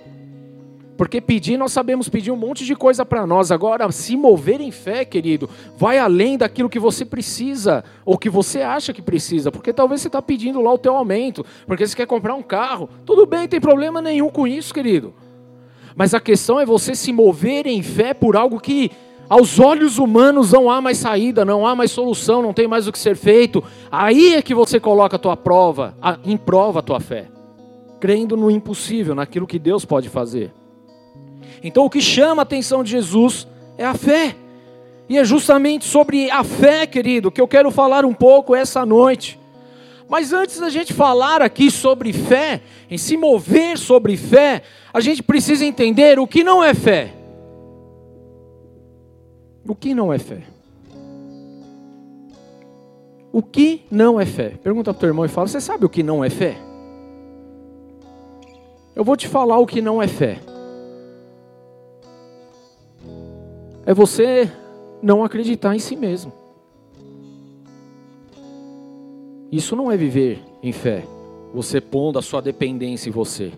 Porque 0.96 1.20
pedir, 1.20 1.58
nós 1.58 1.72
sabemos 1.72 2.10
pedir 2.10 2.30
um 2.30 2.36
monte 2.36 2.64
de 2.64 2.76
coisa 2.76 3.06
para 3.06 3.26
nós. 3.26 3.52
Agora, 3.52 3.90
se 3.92 4.16
mover 4.16 4.62
em 4.62 4.70
fé, 4.70 5.04
querido, 5.04 5.50
vai 5.78 5.98
além 5.98 6.38
daquilo 6.38 6.70
que 6.70 6.78
você 6.78 7.06
precisa, 7.06 7.84
ou 8.06 8.18
que 8.18 8.30
você 8.30 8.62
acha 8.62 8.94
que 8.94 9.02
precisa. 9.02 9.52
Porque 9.52 9.74
talvez 9.74 10.02
você 10.02 10.10
está 10.10 10.22
pedindo 10.22 10.62
lá 10.62 10.74
o 10.74 10.78
teu 10.78 10.96
aumento, 10.96 11.44
porque 11.66 11.88
você 11.88 11.96
quer 11.96 12.06
comprar 12.06 12.36
um 12.36 12.44
carro. 12.44 12.90
Tudo 13.06 13.26
bem, 13.26 13.48
tem 13.48 13.62
problema 13.62 14.02
nenhum 14.02 14.30
com 14.30 14.46
isso, 14.46 14.74
querido. 14.74 15.14
Mas 15.96 16.14
a 16.14 16.20
questão 16.20 16.60
é 16.60 16.66
você 16.66 16.94
se 16.94 17.12
mover 17.12 17.66
em 17.66 17.82
fé 17.82 18.14
por 18.14 18.36
algo 18.36 18.60
que, 18.60 18.92
aos 19.30 19.58
olhos 19.58 19.98
humanos, 19.98 20.52
não 20.52 20.70
há 20.70 20.82
mais 20.82 20.98
saída, 20.98 21.46
não 21.46 21.66
há 21.66 21.74
mais 21.74 21.92
solução, 21.92 22.42
não 22.42 22.54
tem 22.54 22.68
mais 22.68 22.88
o 22.88 22.92
que 22.92 23.00
ser 23.00 23.16
feito. 23.16 23.64
Aí 23.90 24.36
é 24.36 24.42
que 24.42 24.54
você 24.54 24.82
coloca 24.82 25.16
a 25.16 25.20
tua 25.20 25.38
prova, 25.38 25.96
em 26.26 26.36
prova 26.36 26.80
a 26.80 26.84
tua 26.84 27.00
fé 27.00 27.39
crendo 28.00 28.38
no 28.38 28.50
impossível, 28.50 29.14
naquilo 29.14 29.48
que 29.48 29.60
Deus 29.60 29.86
pode 29.86 30.10
fazer. 30.10 30.54
Então, 31.64 31.86
o 31.86 31.90
que 31.90 32.02
chama 32.02 32.42
a 32.42 32.44
atenção 32.44 32.84
de 32.84 32.92
Jesus 32.92 33.48
é 33.78 33.86
a 33.86 33.94
fé. 33.94 34.36
E 35.08 35.18
é 35.18 35.24
justamente 35.26 35.86
sobre 35.86 36.30
a 36.30 36.44
fé, 36.44 36.86
querido, 36.86 37.32
que 37.32 37.42
eu 37.42 37.48
quero 37.48 37.72
falar 37.72 38.06
um 38.06 38.14
pouco 38.14 38.56
essa 38.56 38.86
noite. 38.86 39.40
Mas 40.08 40.34
antes 40.34 40.60
da 40.60 40.70
gente 40.70 40.94
falar 40.94 41.42
aqui 41.42 41.70
sobre 41.70 42.14
fé, 42.14 42.62
em 42.90 42.98
se 42.98 43.18
mover 43.18 43.78
sobre 43.78 44.16
fé, 44.18 44.64
a 44.94 45.00
gente 45.00 45.22
precisa 45.22 45.66
entender 45.66 46.20
o 46.20 46.28
que 46.28 46.44
não 46.44 46.64
é 46.64 46.74
fé. 46.74 47.14
O 49.68 49.76
que 49.76 49.94
não 49.94 50.12
é 50.12 50.18
fé? 50.18 50.44
O 53.32 53.44
que 53.44 53.86
não 53.92 54.20
é 54.20 54.26
fé? 54.26 54.54
Pergunta 54.64 54.92
para 54.92 54.98
o 54.98 55.00
teu 55.00 55.10
irmão 55.10 55.26
e 55.26 55.30
fala: 55.30 55.48
Você 55.48 55.62
sabe 55.62 55.86
o 55.86 55.90
que 55.90 56.02
não 56.02 56.24
é 56.24 56.30
fé? 56.30 56.69
Eu 59.00 59.06
vou 59.06 59.16
te 59.16 59.30
falar 59.30 59.58
o 59.60 59.66
que 59.66 59.82
não 59.82 60.04
é 60.04 60.10
fé. 60.10 60.42
É 63.86 63.94
você 63.94 64.52
não 65.02 65.24
acreditar 65.24 65.74
em 65.74 65.80
si 65.80 65.96
mesmo. 65.96 66.34
Isso 69.50 69.74
não 69.74 69.90
é 69.90 69.96
viver 69.96 70.44
em 70.62 70.74
fé. 70.74 71.06
Você 71.54 71.80
pondo 71.80 72.20
a 72.20 72.22
sua 72.22 72.42
dependência 72.42 73.08
em 73.08 73.14
você. 73.14 73.54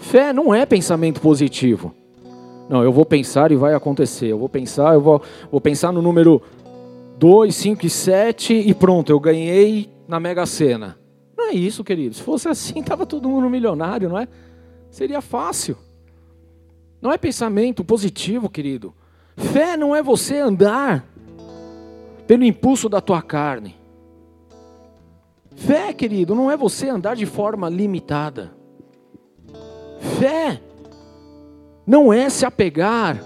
Fé 0.00 0.32
não 0.32 0.52
é 0.52 0.66
pensamento 0.66 1.20
positivo. 1.20 1.94
Não, 2.68 2.82
eu 2.82 2.92
vou 2.92 3.06
pensar 3.06 3.52
e 3.52 3.56
vai 3.56 3.74
acontecer. 3.74 4.26
Eu 4.26 4.38
vou 4.40 4.48
pensar, 4.48 4.94
eu 4.94 5.00
vou, 5.00 5.22
vou 5.48 5.60
pensar 5.60 5.92
no 5.92 6.02
número 6.02 6.42
2, 7.18 7.54
5 7.54 7.86
e 7.86 7.88
7 7.88 8.54
e 8.54 8.74
pronto, 8.74 9.12
eu 9.12 9.20
ganhei 9.20 9.88
na 10.08 10.18
Mega 10.18 10.44
Sena. 10.44 10.98
Não 11.38 11.50
é 11.50 11.52
isso, 11.52 11.84
querido. 11.84 12.16
Se 12.16 12.22
fosse 12.22 12.48
assim, 12.48 12.82
tava 12.82 13.06
todo 13.06 13.28
mundo 13.28 13.48
milionário, 13.48 14.08
não 14.08 14.18
é? 14.18 14.26
Seria 14.92 15.22
fácil. 15.22 15.78
Não 17.00 17.10
é 17.10 17.16
pensamento 17.16 17.82
positivo, 17.82 18.50
querido. 18.50 18.92
Fé 19.34 19.74
não 19.74 19.96
é 19.96 20.02
você 20.02 20.36
andar 20.36 21.08
pelo 22.26 22.44
impulso 22.44 22.90
da 22.90 23.00
tua 23.00 23.22
carne. 23.22 23.74
Fé, 25.56 25.94
querido, 25.94 26.34
não 26.34 26.50
é 26.50 26.58
você 26.58 26.90
andar 26.90 27.16
de 27.16 27.24
forma 27.24 27.70
limitada. 27.70 28.52
Fé 30.20 30.60
não 31.86 32.12
é 32.12 32.28
se 32.28 32.44
apegar 32.44 33.18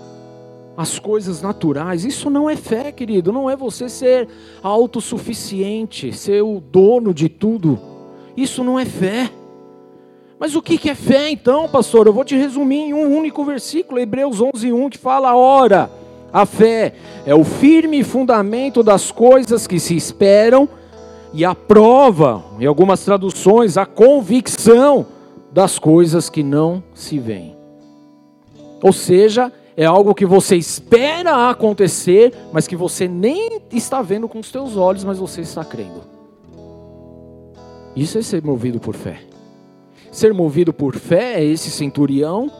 às 0.76 1.00
coisas 1.00 1.42
naturais. 1.42 2.04
Isso 2.04 2.30
não 2.30 2.48
é 2.48 2.54
fé, 2.54 2.92
querido. 2.92 3.32
Não 3.32 3.50
é 3.50 3.56
você 3.56 3.88
ser 3.88 4.28
autossuficiente, 4.62 6.12
ser 6.12 6.42
o 6.42 6.60
dono 6.60 7.12
de 7.12 7.28
tudo. 7.28 7.76
Isso 8.36 8.62
não 8.62 8.78
é 8.78 8.84
fé. 8.84 9.32
Mas 10.38 10.54
o 10.54 10.60
que 10.60 10.88
é 10.88 10.94
fé 10.94 11.30
então, 11.30 11.68
pastor? 11.68 12.06
Eu 12.06 12.12
vou 12.12 12.24
te 12.24 12.36
resumir 12.36 12.88
em 12.88 12.94
um 12.94 13.16
único 13.16 13.42
versículo, 13.44 13.98
Hebreus 13.98 14.40
11, 14.40 14.72
1, 14.72 14.90
que 14.90 14.98
fala: 14.98 15.34
Ora, 15.34 15.90
a 16.32 16.44
fé 16.44 16.94
é 17.24 17.34
o 17.34 17.42
firme 17.42 18.04
fundamento 18.04 18.82
das 18.82 19.10
coisas 19.10 19.66
que 19.66 19.80
se 19.80 19.96
esperam 19.96 20.68
e 21.32 21.44
a 21.44 21.54
prova, 21.54 22.44
em 22.60 22.66
algumas 22.66 23.02
traduções, 23.04 23.78
a 23.78 23.86
convicção 23.86 25.06
das 25.50 25.78
coisas 25.78 26.28
que 26.28 26.42
não 26.42 26.82
se 26.94 27.18
veem. 27.18 27.56
Ou 28.82 28.92
seja, 28.92 29.50
é 29.74 29.86
algo 29.86 30.14
que 30.14 30.26
você 30.26 30.54
espera 30.54 31.48
acontecer, 31.48 32.34
mas 32.52 32.66
que 32.66 32.76
você 32.76 33.08
nem 33.08 33.62
está 33.72 34.02
vendo 34.02 34.28
com 34.28 34.38
os 34.38 34.52
teus 34.52 34.76
olhos, 34.76 35.02
mas 35.02 35.18
você 35.18 35.40
está 35.40 35.64
crendo. 35.64 36.02
Isso 37.94 38.18
é 38.18 38.22
ser 38.22 38.44
movido 38.44 38.78
por 38.78 38.94
fé 38.94 39.20
ser 40.16 40.32
movido 40.32 40.72
por 40.72 40.96
fé 40.96 41.34
é 41.34 41.44
esse 41.44 41.70
centurião, 41.70 42.50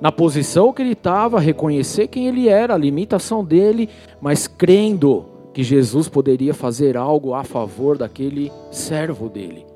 na 0.00 0.10
posição 0.10 0.72
que 0.72 0.80
ele 0.80 0.92
estava, 0.92 1.38
reconhecer 1.38 2.08
quem 2.08 2.26
ele 2.26 2.48
era, 2.48 2.72
a 2.72 2.78
limitação 2.78 3.44
dele, 3.44 3.90
mas 4.18 4.46
crendo 4.46 5.26
que 5.52 5.62
Jesus 5.62 6.08
poderia 6.08 6.54
fazer 6.54 6.96
algo 6.96 7.34
a 7.34 7.44
favor 7.44 7.98
daquele 7.98 8.50
servo 8.70 9.28
dele, 9.28 9.66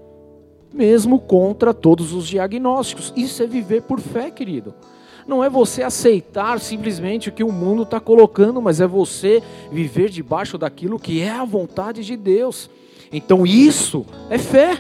mesmo 0.73 1.21
contra 1.21 1.75
todos 1.75 2.15
os 2.15 2.27
diagnósticos. 2.27 3.13
Isso 3.15 3.43
é 3.43 3.47
viver 3.47 3.83
por 3.83 4.01
fé, 4.01 4.31
querido. 4.31 4.75
Não 5.27 5.45
é 5.45 5.51
você 5.51 5.83
aceitar 5.83 6.59
simplesmente 6.59 7.29
o 7.29 7.33
que 7.33 7.45
o 7.45 7.53
mundo 7.53 7.83
está 7.83 8.01
colocando, 8.01 8.63
mas 8.63 8.81
é 8.81 8.87
você 8.87 9.43
viver 9.71 10.09
debaixo 10.09 10.57
daquilo 10.57 10.99
que 10.99 11.21
é 11.21 11.31
a 11.31 11.45
vontade 11.45 12.03
de 12.03 12.17
Deus. 12.17 12.71
Então 13.13 13.47
isso 13.47 14.07
é 14.31 14.39
fé. 14.39 14.79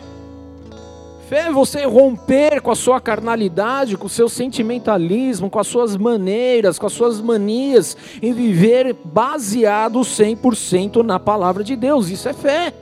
Fé 1.30 1.42
é 1.42 1.52
você 1.52 1.84
romper 1.84 2.60
com 2.60 2.72
a 2.72 2.74
sua 2.74 3.00
carnalidade, 3.00 3.96
com 3.96 4.08
o 4.08 4.10
seu 4.10 4.28
sentimentalismo, 4.28 5.48
com 5.48 5.60
as 5.60 5.66
suas 5.68 5.96
maneiras, 5.96 6.76
com 6.76 6.86
as 6.86 6.92
suas 6.92 7.20
manias, 7.20 7.96
em 8.20 8.32
viver 8.32 8.96
baseado 9.04 10.00
100% 10.00 11.04
na 11.04 11.20
palavra 11.20 11.62
de 11.62 11.76
Deus. 11.76 12.08
Isso 12.08 12.28
é 12.28 12.32
fé. 12.32 12.74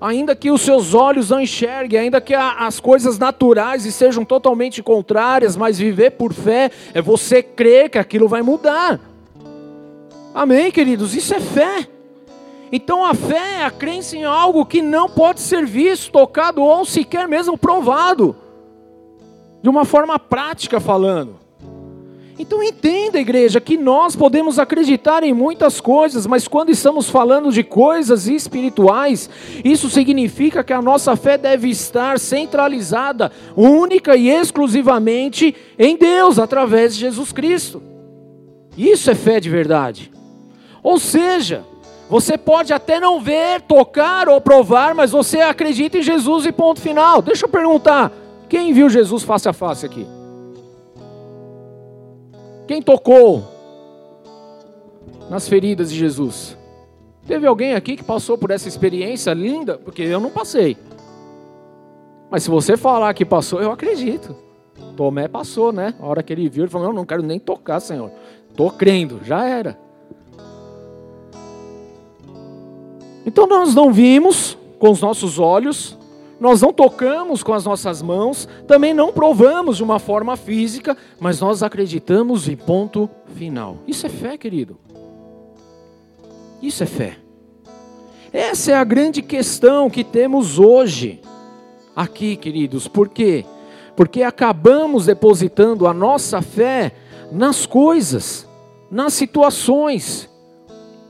Ainda 0.00 0.34
que 0.34 0.50
os 0.50 0.62
seus 0.62 0.94
olhos 0.94 1.30
não 1.30 1.40
enxerguem, 1.40 2.00
ainda 2.00 2.20
que 2.20 2.34
as 2.34 2.80
coisas 2.80 3.20
naturais 3.20 3.82
sejam 3.94 4.24
totalmente 4.24 4.82
contrárias, 4.82 5.56
mas 5.56 5.78
viver 5.78 6.10
por 6.10 6.34
fé 6.34 6.72
é 6.92 7.00
você 7.00 7.40
crer 7.40 7.88
que 7.88 7.98
aquilo 7.98 8.26
vai 8.26 8.42
mudar. 8.42 8.98
Amém, 10.34 10.72
queridos? 10.72 11.14
Isso 11.14 11.32
é 11.32 11.38
fé. 11.38 11.86
Então 12.72 13.04
a 13.04 13.14
fé 13.14 13.60
é 13.60 13.64
a 13.64 13.70
crença 13.70 14.16
em 14.16 14.24
algo 14.24 14.66
que 14.66 14.82
não 14.82 15.08
pode 15.08 15.40
ser 15.40 15.64
visto, 15.64 16.10
tocado 16.10 16.62
ou 16.62 16.84
sequer 16.84 17.28
mesmo 17.28 17.56
provado, 17.56 18.34
de 19.62 19.68
uma 19.68 19.84
forma 19.84 20.18
prática 20.18 20.80
falando. 20.80 21.46
Então 22.38 22.62
entenda, 22.62 23.18
igreja, 23.18 23.60
que 23.60 23.78
nós 23.78 24.14
podemos 24.14 24.58
acreditar 24.58 25.22
em 25.22 25.32
muitas 25.32 25.80
coisas, 25.80 26.26
mas 26.26 26.46
quando 26.46 26.68
estamos 26.68 27.08
falando 27.08 27.50
de 27.50 27.64
coisas 27.64 28.26
espirituais, 28.26 29.30
isso 29.64 29.88
significa 29.88 30.62
que 30.62 30.72
a 30.72 30.82
nossa 30.82 31.16
fé 31.16 31.38
deve 31.38 31.70
estar 31.70 32.18
centralizada, 32.18 33.32
única 33.56 34.16
e 34.16 34.28
exclusivamente 34.28 35.56
em 35.78 35.96
Deus, 35.96 36.38
através 36.38 36.94
de 36.94 37.00
Jesus 37.00 37.32
Cristo. 37.32 37.82
Isso 38.76 39.10
é 39.10 39.14
fé 39.14 39.40
de 39.40 39.48
verdade. 39.48 40.12
Ou 40.82 40.98
seja, 40.98 41.64
você 42.08 42.38
pode 42.38 42.72
até 42.72 43.00
não 43.00 43.20
ver, 43.20 43.62
tocar 43.62 44.28
ou 44.28 44.40
provar, 44.40 44.94
mas 44.94 45.10
você 45.10 45.40
acredita 45.40 45.98
em 45.98 46.02
Jesus 46.02 46.46
e 46.46 46.52
ponto 46.52 46.80
final. 46.80 47.20
Deixa 47.20 47.46
eu 47.46 47.48
perguntar: 47.48 48.12
quem 48.48 48.72
viu 48.72 48.88
Jesus 48.88 49.24
face 49.24 49.48
a 49.48 49.52
face 49.52 49.84
aqui? 49.84 50.06
Quem 52.68 52.80
tocou 52.80 53.44
nas 55.28 55.48
feridas 55.48 55.90
de 55.90 55.98
Jesus? 55.98 56.56
Teve 57.26 57.46
alguém 57.46 57.74
aqui 57.74 57.96
que 57.96 58.04
passou 58.04 58.38
por 58.38 58.52
essa 58.52 58.68
experiência 58.68 59.32
linda? 59.32 59.76
Porque 59.78 60.02
eu 60.02 60.20
não 60.20 60.30
passei. 60.30 60.76
Mas 62.30 62.44
se 62.44 62.50
você 62.50 62.76
falar 62.76 63.12
que 63.14 63.24
passou, 63.24 63.60
eu 63.60 63.72
acredito. 63.72 64.36
Tomé 64.96 65.26
passou, 65.26 65.72
né? 65.72 65.94
A 66.00 66.06
hora 66.06 66.22
que 66.22 66.32
ele 66.32 66.48
viu, 66.48 66.64
ele 66.64 66.70
falou: 66.70 66.88
Eu 66.88 66.92
não 66.92 67.04
quero 67.04 67.22
nem 67.22 67.40
tocar, 67.40 67.80
Senhor. 67.80 68.12
Estou 68.48 68.70
crendo, 68.70 69.20
já 69.24 69.44
era. 69.44 69.85
Então 73.26 73.46
nós 73.48 73.74
não 73.74 73.92
vimos 73.92 74.56
com 74.78 74.90
os 74.90 75.00
nossos 75.00 75.38
olhos, 75.40 75.98
nós 76.38 76.60
não 76.62 76.72
tocamos 76.72 77.42
com 77.42 77.52
as 77.52 77.64
nossas 77.64 78.00
mãos, 78.00 78.48
também 78.68 78.94
não 78.94 79.12
provamos 79.12 79.78
de 79.78 79.82
uma 79.82 79.98
forma 79.98 80.36
física, 80.36 80.96
mas 81.18 81.40
nós 81.40 81.62
acreditamos 81.62 82.46
em 82.46 82.56
ponto 82.56 83.10
final. 83.34 83.78
Isso 83.86 84.06
é 84.06 84.08
fé, 84.08 84.38
querido. 84.38 84.78
Isso 86.62 86.82
é 86.82 86.86
fé. 86.86 87.16
Essa 88.32 88.72
é 88.72 88.74
a 88.74 88.84
grande 88.84 89.22
questão 89.22 89.88
que 89.88 90.04
temos 90.04 90.58
hoje 90.58 91.20
aqui, 91.94 92.36
queridos. 92.36 92.86
Por 92.86 93.08
quê? 93.08 93.44
Porque 93.96 94.22
acabamos 94.22 95.06
depositando 95.06 95.86
a 95.86 95.94
nossa 95.94 96.42
fé 96.42 96.92
nas 97.32 97.64
coisas, 97.64 98.46
nas 98.90 99.14
situações, 99.14 100.28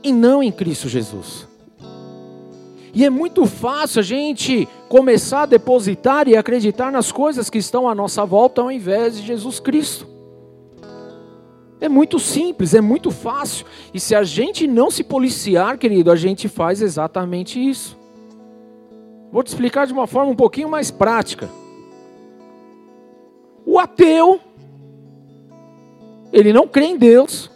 e 0.01 0.13
não 0.13 0.41
em 0.41 0.51
Cristo 0.51 0.87
Jesus. 0.87 1.47
E 2.97 3.05
é 3.05 3.11
muito 3.11 3.45
fácil 3.45 3.99
a 3.99 4.03
gente 4.03 4.67
começar 4.89 5.43
a 5.43 5.45
depositar 5.45 6.27
e 6.27 6.35
acreditar 6.35 6.91
nas 6.91 7.11
coisas 7.11 7.47
que 7.47 7.59
estão 7.59 7.87
à 7.87 7.93
nossa 7.93 8.25
volta 8.25 8.59
ao 8.59 8.71
invés 8.71 9.17
de 9.17 9.27
Jesus 9.27 9.59
Cristo. 9.59 10.07
É 11.79 11.87
muito 11.87 12.17
simples, 12.17 12.73
é 12.73 12.81
muito 12.81 13.11
fácil. 13.11 13.67
E 13.93 13.99
se 13.99 14.15
a 14.15 14.23
gente 14.23 14.65
não 14.65 14.89
se 14.89 15.03
policiar, 15.03 15.77
querido, 15.77 16.09
a 16.09 16.15
gente 16.15 16.49
faz 16.49 16.81
exatamente 16.81 17.63
isso. 17.63 17.95
Vou 19.31 19.43
te 19.43 19.49
explicar 19.49 19.85
de 19.85 19.93
uma 19.93 20.07
forma 20.07 20.31
um 20.31 20.35
pouquinho 20.35 20.67
mais 20.67 20.89
prática. 20.89 21.47
O 23.63 23.77
ateu, 23.77 24.39
ele 26.33 26.51
não 26.51 26.67
crê 26.67 26.85
em 26.85 26.97
Deus, 26.97 27.51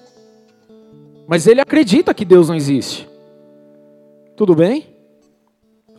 mas 1.28 1.48
ele 1.48 1.62
acredita 1.62 2.14
que 2.14 2.26
Deus 2.26 2.48
não 2.48 2.56
existe. 2.56 3.10
Tudo 4.36 4.54
bem? 4.54 4.91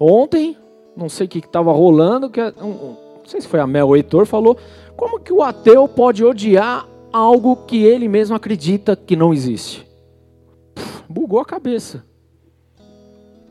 Ontem, 0.05 0.57
não 0.97 1.09
sei 1.09 1.27
o 1.27 1.29
que 1.29 1.38
estava 1.38 1.71
rolando, 1.71 2.29
que 2.29 2.41
um, 2.41 2.97
não 3.19 3.25
sei 3.25 3.41
se 3.41 3.47
foi 3.47 3.61
a 3.61 3.67
Mel 3.69 3.87
ou 3.87 3.93
o 3.93 3.97
Heitor, 3.97 4.27
falou 4.27 4.59
como 4.97 5.21
que 5.21 5.33
o 5.33 5.45
ateu 5.45 5.87
pode 5.87 6.25
odiar 6.25 6.88
algo 7.12 7.55
que 7.55 7.85
ele 7.85 8.09
mesmo 8.09 8.35
acredita 8.35 8.97
que 8.97 9.15
não 9.15 9.33
existe. 9.33 9.87
Puf, 10.75 11.05
bugou 11.09 11.38
a 11.38 11.45
cabeça. 11.45 12.05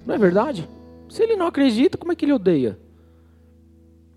Não 0.06 0.14
é 0.14 0.18
verdade? 0.18 0.68
Se 1.08 1.24
ele 1.24 1.38
não 1.38 1.48
acredita, 1.48 1.98
como 1.98 2.12
é 2.12 2.16
que 2.18 2.26
ele 2.26 2.34
odeia? 2.34 2.78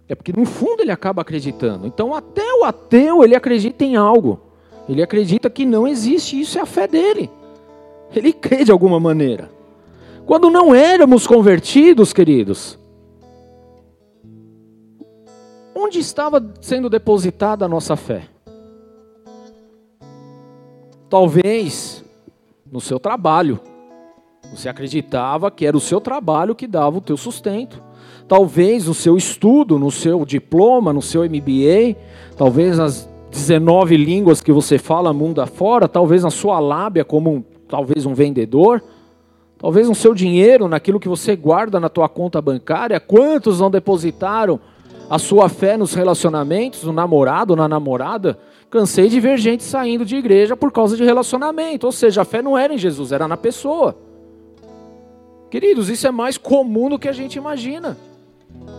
É 0.09 0.17
porque 0.17 0.33
no 0.33 0.45
fundo 0.45 0.83
ele 0.83 0.91
acaba 0.91 1.23
acreditando. 1.23 1.87
Então 1.87 2.13
até 2.13 2.53
o 2.55 2.65
ateu 2.65 3.23
ele 3.23 3.37
acredita 3.37 3.85
em 3.85 3.95
algo. 3.95 4.41
Ele 4.89 5.05
acredita 5.05 5.49
que 5.49 5.65
não 5.65 5.87
existe, 5.87 6.41
isso 6.41 6.59
é 6.59 6.63
a 6.63 6.67
fé 6.67 6.89
dele. 6.89 7.31
Ele 8.13 8.33
crê 8.33 8.65
de 8.65 8.73
alguma 8.73 8.99
maneira. 8.99 9.54
Quando 10.27 10.49
não 10.49 10.75
éramos 10.75 11.27
convertidos, 11.27 12.13
queridos, 12.13 12.79
onde 15.75 15.99
estava 15.99 16.45
sendo 16.61 16.89
depositada 16.89 17.67
a 17.67 17.69
nossa 17.69 17.95
fé? 17.95 18.25
Talvez 21.11 22.03
no 22.71 22.81
seu 22.81 22.99
trabalho. 22.99 23.61
Você 24.51 24.69
acreditava 24.69 25.51
que 25.51 25.67
era 25.67 25.77
o 25.77 25.81
seu 25.81 26.01
trabalho 26.01 26.55
que 26.55 26.67
dava 26.67 26.99
o 26.99 27.01
teu 27.01 27.17
sustento. 27.17 27.83
Talvez 28.27 28.87
no 28.87 28.95
seu 28.95 29.17
estudo, 29.17 29.79
no 29.79 29.91
seu 29.91 30.25
diploma, 30.25 30.93
no 30.93 31.03
seu 31.03 31.23
MBA, 31.23 31.97
talvez 32.37 32.79
nas 32.79 33.09
19 33.31 33.97
línguas 33.97 34.41
que 34.41 34.53
você 34.53 34.79
fala 34.79 35.13
mundo 35.13 35.41
afora, 35.41 35.87
talvez 35.87 36.23
na 36.23 36.31
sua 36.31 36.59
lábia 36.59 37.05
como 37.05 37.31
um, 37.31 37.45
talvez 37.69 38.07
um 38.07 38.15
vendedor. 38.15 38.83
Talvez 39.65 39.89
no 39.89 39.95
seu 39.95 40.13
dinheiro, 40.13 40.69
naquilo 40.69 41.01
que 41.01 41.09
você 41.09 41.35
guarda 41.35 41.81
na 41.81 41.89
tua 41.89 42.07
conta 42.07 42.39
bancária, 42.39 43.01
quantos 43.01 43.61
não 43.61 43.71
depositaram 43.71 44.61
a 45.09 45.19
sua 45.19 45.49
fé 45.49 45.75
nos 45.75 45.95
relacionamentos, 45.95 46.85
no 46.85 46.93
namorado, 46.93 47.57
na 47.57 47.67
namorada? 47.67 48.39
Cansei 48.69 49.09
de 49.09 49.19
ver 49.19 49.39
gente 49.39 49.63
saindo 49.63 50.05
de 50.05 50.17
igreja 50.17 50.55
por 50.55 50.71
causa 50.71 50.99
de 50.99 51.03
relacionamento, 51.03 51.87
ou 51.87 51.93
seja, 51.93 52.21
a 52.21 52.25
fé 52.27 52.43
não 52.43 52.59
era 52.59 52.75
em 52.75 52.77
Jesus, 52.77 53.11
era 53.11 53.27
na 53.27 53.39
pessoa. 53.39 53.97
Queridos, 55.51 55.89
isso 55.89 56.07
é 56.07 56.11
mais 56.11 56.37
comum 56.37 56.91
do 56.91 56.99
que 56.99 57.09
a 57.09 57.13
gente 57.13 57.37
imagina. 57.37 57.97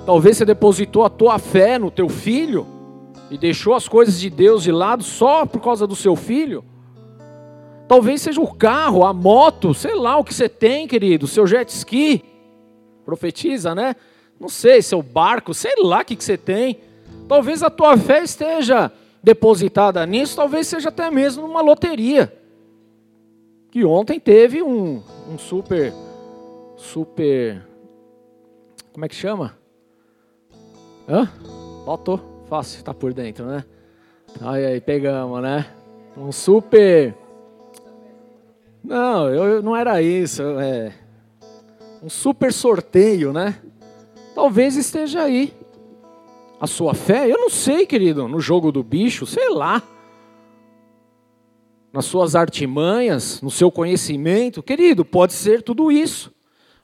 Talvez 0.06 0.38
você 0.38 0.46
depositou 0.46 1.04
a 1.04 1.10
tua 1.10 1.40
fé 1.40 1.80
no 1.80 1.90
teu 1.90 2.08
filho 2.08 2.68
e 3.32 3.40
deixou 3.40 3.74
as 3.74 3.88
coisas 3.88 4.20
de 4.20 4.30
Deus 4.30 4.62
de 4.62 4.72
lado 4.72 5.04
só 5.04 5.48
por 5.48 5.62
causa 5.62 5.88
do 5.88 5.96
seu 5.96 6.16
filho. 6.16 6.64
Talvez 7.88 8.22
seja 8.22 8.42
o 8.42 8.54
carro, 8.54 9.06
a 9.06 9.14
moto, 9.14 9.74
sei 9.74 9.94
lá 9.94 10.18
o 10.18 10.24
que 10.24 10.34
você 10.34 10.50
tem, 10.50 10.88
querido, 10.88 11.28
seu 11.28 11.46
jet 11.46 11.70
ski. 11.70 12.24
Profetiza, 13.06 13.76
né? 13.76 13.96
Não 14.40 14.50
sei, 14.50 14.82
seu 14.82 15.02
barco, 15.02 15.54
sei 15.54 15.76
lá 15.84 16.02
o 16.02 16.06
que, 16.06 16.16
que 16.16 16.24
você 16.24 16.38
tem. 16.38 16.80
Talvez 17.28 17.62
a 17.62 17.70
tua 17.70 17.96
fé 17.98 18.24
esteja 18.24 18.92
depositada 19.22 20.06
nisso, 20.06 20.36
talvez 20.36 20.68
seja 20.68 20.90
até 20.90 21.10
mesmo 21.10 21.48
numa 21.48 21.62
loteria. 21.62 22.34
Que 23.72 23.86
ontem 23.86 24.20
teve 24.20 24.64
um, 24.64 25.02
um 25.30 25.38
super, 25.38 25.94
super, 26.78 27.62
como 28.94 29.06
é 29.06 29.10
que 29.10 29.16
chama? 29.16 29.58
Hã? 31.08 31.30
Faltou, 31.86 32.46
fácil, 32.48 32.84
tá 32.84 32.94
por 32.94 33.14
dentro, 33.14 33.46
né? 33.46 33.64
Aí, 34.42 34.66
aí, 34.66 34.82
pegamos, 34.82 35.42
né? 35.42 35.68
Um 36.18 36.32
super 36.32 37.16
não, 38.86 39.30
eu, 39.30 39.62
não 39.64 39.76
era 39.76 40.02
isso. 40.02 40.42
É 40.60 40.94
um 42.06 42.10
super 42.10 42.54
sorteio, 42.54 43.34
né? 43.34 43.60
Talvez 44.36 44.76
esteja 44.76 45.24
aí. 45.24 45.54
A 46.60 46.68
sua 46.68 46.94
fé, 46.94 47.30
eu 47.30 47.38
não 47.38 47.50
sei, 47.50 47.86
querido, 47.86 48.28
no 48.28 48.40
jogo 48.40 48.72
do 48.72 48.84
bicho, 48.84 49.26
sei 49.26 49.50
lá. 49.50 49.82
Nas 51.92 52.06
suas 52.06 52.36
artimanhas, 52.36 53.42
no 53.42 53.50
seu 53.50 53.72
conhecimento, 53.72 54.62
querido, 54.62 55.04
pode 55.04 55.34
ser 55.34 55.64
tudo 55.64 55.92
isso. 55.92 56.32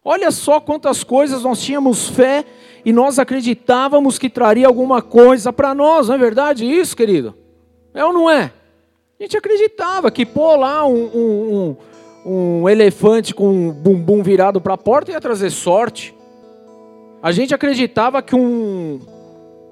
Olha 0.03 0.31
só 0.31 0.59
quantas 0.59 1.03
coisas 1.03 1.43
nós 1.43 1.61
tínhamos 1.61 2.09
fé 2.09 2.43
e 2.83 2.91
nós 2.91 3.19
acreditávamos 3.19 4.17
que 4.17 4.29
traria 4.29 4.65
alguma 4.65 5.01
coisa 5.01 5.53
para 5.53 5.75
nós, 5.75 6.07
não 6.07 6.15
é 6.15 6.17
verdade 6.17 6.65
isso, 6.65 6.97
querido? 6.97 7.35
É 7.93 8.03
ou 8.03 8.11
não 8.11 8.29
é? 8.29 8.51
A 9.19 9.23
gente 9.23 9.37
acreditava 9.37 10.09
que 10.09 10.25
pôr 10.25 10.55
lá 10.55 10.83
um, 10.87 11.05
um, 11.13 11.53
um 11.53 11.77
elefante 12.69 13.33
com 13.33 13.47
um 13.49 13.71
bumbum 13.71 14.21
virado 14.21 14.61
para 14.61 14.75
a 14.75 14.77
porta 14.77 15.11
ia 15.11 15.21
trazer 15.21 15.49
sorte. 15.49 16.15
A 17.21 17.31
gente 17.31 17.53
acreditava 17.53 18.21
que 18.21 18.35
um, 18.35 18.99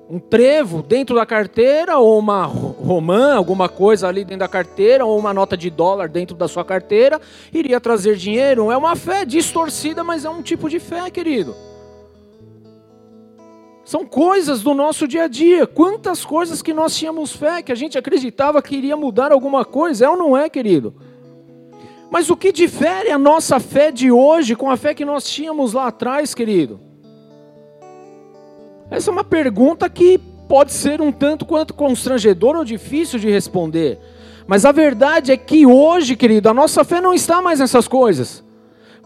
um 0.09 0.19
trevo 0.19 0.81
dentro 0.81 1.15
da 1.15 1.25
carteira, 1.25 1.97
ou 1.97 2.17
uma 2.17 2.45
romã, 2.45 3.35
alguma 3.35 3.69
coisa 3.69 4.07
ali 4.07 4.23
dentro 4.23 4.39
da 4.39 4.47
carteira, 4.47 5.05
ou 5.05 5.17
uma 5.17 5.33
nota 5.33 5.55
de 5.55 5.69
dólar 5.69 6.09
dentro 6.09 6.35
da 6.35 6.47
sua 6.47 6.65
carteira, 6.65 7.21
iria 7.53 7.79
trazer 7.79 8.15
dinheiro. 8.15 8.71
É 8.71 8.77
uma 8.77 8.95
fé 8.95 9.25
distorcida, 9.25 10.03
mas 10.03 10.25
é 10.25 10.29
um 10.29 10.41
tipo 10.41 10.69
de 10.69 10.79
fé, 10.79 11.09
querido. 11.09 11.55
São 13.83 14.05
coisas 14.05 14.61
do 14.61 14.75
nosso 14.75 15.07
dia 15.07 15.23
a 15.23 15.27
dia. 15.27 15.65
Quantas 15.65 16.23
coisas 16.23 16.61
que 16.61 16.73
nós 16.73 16.95
tínhamos 16.95 17.35
fé, 17.35 17.63
que 17.63 17.71
a 17.71 17.75
gente 17.75 17.97
acreditava 17.97 18.61
que 18.61 18.75
iria 18.75 18.95
mudar 18.95 19.31
alguma 19.31 19.65
coisa, 19.65 20.05
é 20.05 20.09
ou 20.09 20.15
não 20.15 20.37
é, 20.37 20.47
querido? 20.49 20.93
Mas 22.11 22.29
o 22.29 22.35
que 22.35 22.51
difere 22.51 23.11
a 23.11 23.17
nossa 23.17 23.59
fé 23.59 23.91
de 23.91 24.11
hoje 24.11 24.55
com 24.55 24.69
a 24.69 24.77
fé 24.77 24.93
que 24.93 25.05
nós 25.05 25.29
tínhamos 25.29 25.73
lá 25.73 25.87
atrás, 25.87 26.33
querido? 26.33 26.79
Essa 28.89 29.11
é 29.11 29.13
uma 29.13 29.23
pergunta 29.23 29.87
que 29.87 30.17
pode 30.47 30.73
ser 30.73 30.99
um 30.99 31.11
tanto 31.11 31.45
quanto 31.45 31.75
constrangedora 31.75 32.57
ou 32.57 32.65
difícil 32.65 33.19
de 33.19 33.29
responder. 33.29 33.99
Mas 34.47 34.65
a 34.65 34.71
verdade 34.71 35.31
é 35.31 35.37
que 35.37 35.67
hoje, 35.67 36.15
querido, 36.15 36.49
a 36.49 36.53
nossa 36.53 36.83
fé 36.83 36.99
não 36.99 37.13
está 37.13 37.39
mais 37.39 37.59
nessas 37.59 37.87
coisas. 37.87 38.43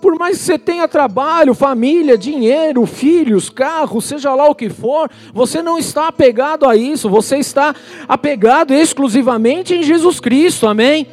Por 0.01 0.17
mais 0.17 0.37
que 0.37 0.43
você 0.45 0.57
tenha 0.57 0.87
trabalho, 0.87 1.53
família, 1.53 2.17
dinheiro, 2.17 2.85
filhos, 2.85 3.49
carro, 3.49 4.01
seja 4.01 4.33
lá 4.33 4.47
o 4.47 4.55
que 4.55 4.69
for, 4.69 5.09
você 5.33 5.61
não 5.61 5.77
está 5.77 6.07
apegado 6.07 6.65
a 6.65 6.77
isso, 6.77 7.09
você 7.09 7.37
está 7.37 7.75
apegado 8.07 8.73
exclusivamente 8.73 9.73
em 9.73 9.83
Jesus 9.83 10.21
Cristo, 10.21 10.67
amém? 10.67 11.07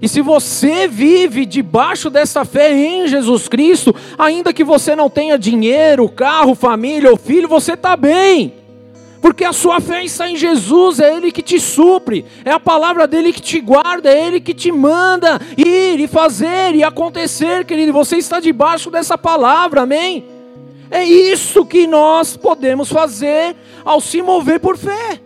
E 0.00 0.08
se 0.08 0.20
você 0.20 0.86
vive 0.86 1.46
debaixo 1.46 2.10
dessa 2.10 2.44
fé 2.44 2.72
em 2.72 3.08
Jesus 3.08 3.48
Cristo, 3.48 3.94
ainda 4.18 4.52
que 4.52 4.62
você 4.62 4.94
não 4.94 5.08
tenha 5.08 5.38
dinheiro, 5.38 6.08
carro, 6.08 6.54
família 6.54 7.10
ou 7.10 7.16
filho, 7.16 7.48
você 7.48 7.72
está 7.72 7.96
bem. 7.96 8.52
Porque 9.22 9.44
a 9.44 9.52
sua 9.52 9.80
fé 9.80 10.04
está 10.04 10.30
em 10.30 10.36
Jesus, 10.36 11.00
é 11.00 11.16
Ele 11.16 11.32
que 11.32 11.42
te 11.42 11.58
supre, 11.58 12.26
é 12.44 12.50
a 12.50 12.60
palavra 12.60 13.06
dele 13.06 13.32
que 13.32 13.40
te 13.40 13.58
guarda, 13.60 14.10
é 14.10 14.26
Ele 14.26 14.40
que 14.40 14.52
te 14.52 14.70
manda 14.70 15.40
ir 15.56 15.98
e 15.98 16.06
fazer 16.06 16.74
e 16.74 16.84
acontecer, 16.84 17.64
querido. 17.64 17.92
Você 17.92 18.18
está 18.18 18.38
debaixo 18.38 18.90
dessa 18.90 19.16
palavra, 19.16 19.82
amém? 19.82 20.24
É 20.90 21.02
isso 21.02 21.64
que 21.64 21.86
nós 21.86 22.36
podemos 22.36 22.90
fazer 22.90 23.56
ao 23.84 24.00
se 24.00 24.22
mover 24.22 24.60
por 24.60 24.76
fé 24.76 25.25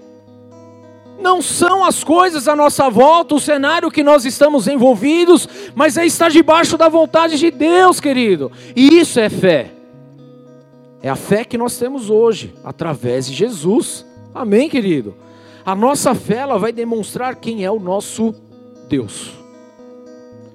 não 1.20 1.40
são 1.42 1.85
as 1.85 2.02
coisas 2.02 2.48
à 2.48 2.56
nossa 2.56 2.88
volta, 2.88 3.35
o 3.35 3.40
cenário 3.40 3.90
que 3.90 4.02
nós 4.02 4.24
estamos 4.24 4.66
envolvidos, 4.66 5.48
mas 5.74 5.96
é 5.96 6.04
estar 6.04 6.30
debaixo 6.30 6.76
da 6.76 6.88
vontade 6.88 7.38
de 7.38 7.50
Deus, 7.50 8.00
querido. 8.00 8.50
E 8.74 8.98
isso 8.98 9.20
é 9.20 9.28
fé. 9.28 9.70
É 11.02 11.09
a 11.09 11.16
fé 11.16 11.44
que 11.44 11.56
nós 11.56 11.78
temos 11.78 12.11
hoje, 12.11 12.54
através 12.64 13.26
de 13.26 13.35
Jesus. 13.35 14.04
Amém, 14.35 14.68
querido? 14.68 15.14
A 15.64 15.74
nossa 15.74 16.14
fé 16.14 16.37
ela 16.37 16.59
vai 16.59 16.72
demonstrar 16.72 17.37
quem 17.37 17.64
é 17.64 17.70
o 17.70 17.78
nosso 17.78 18.35
Deus. 18.88 19.33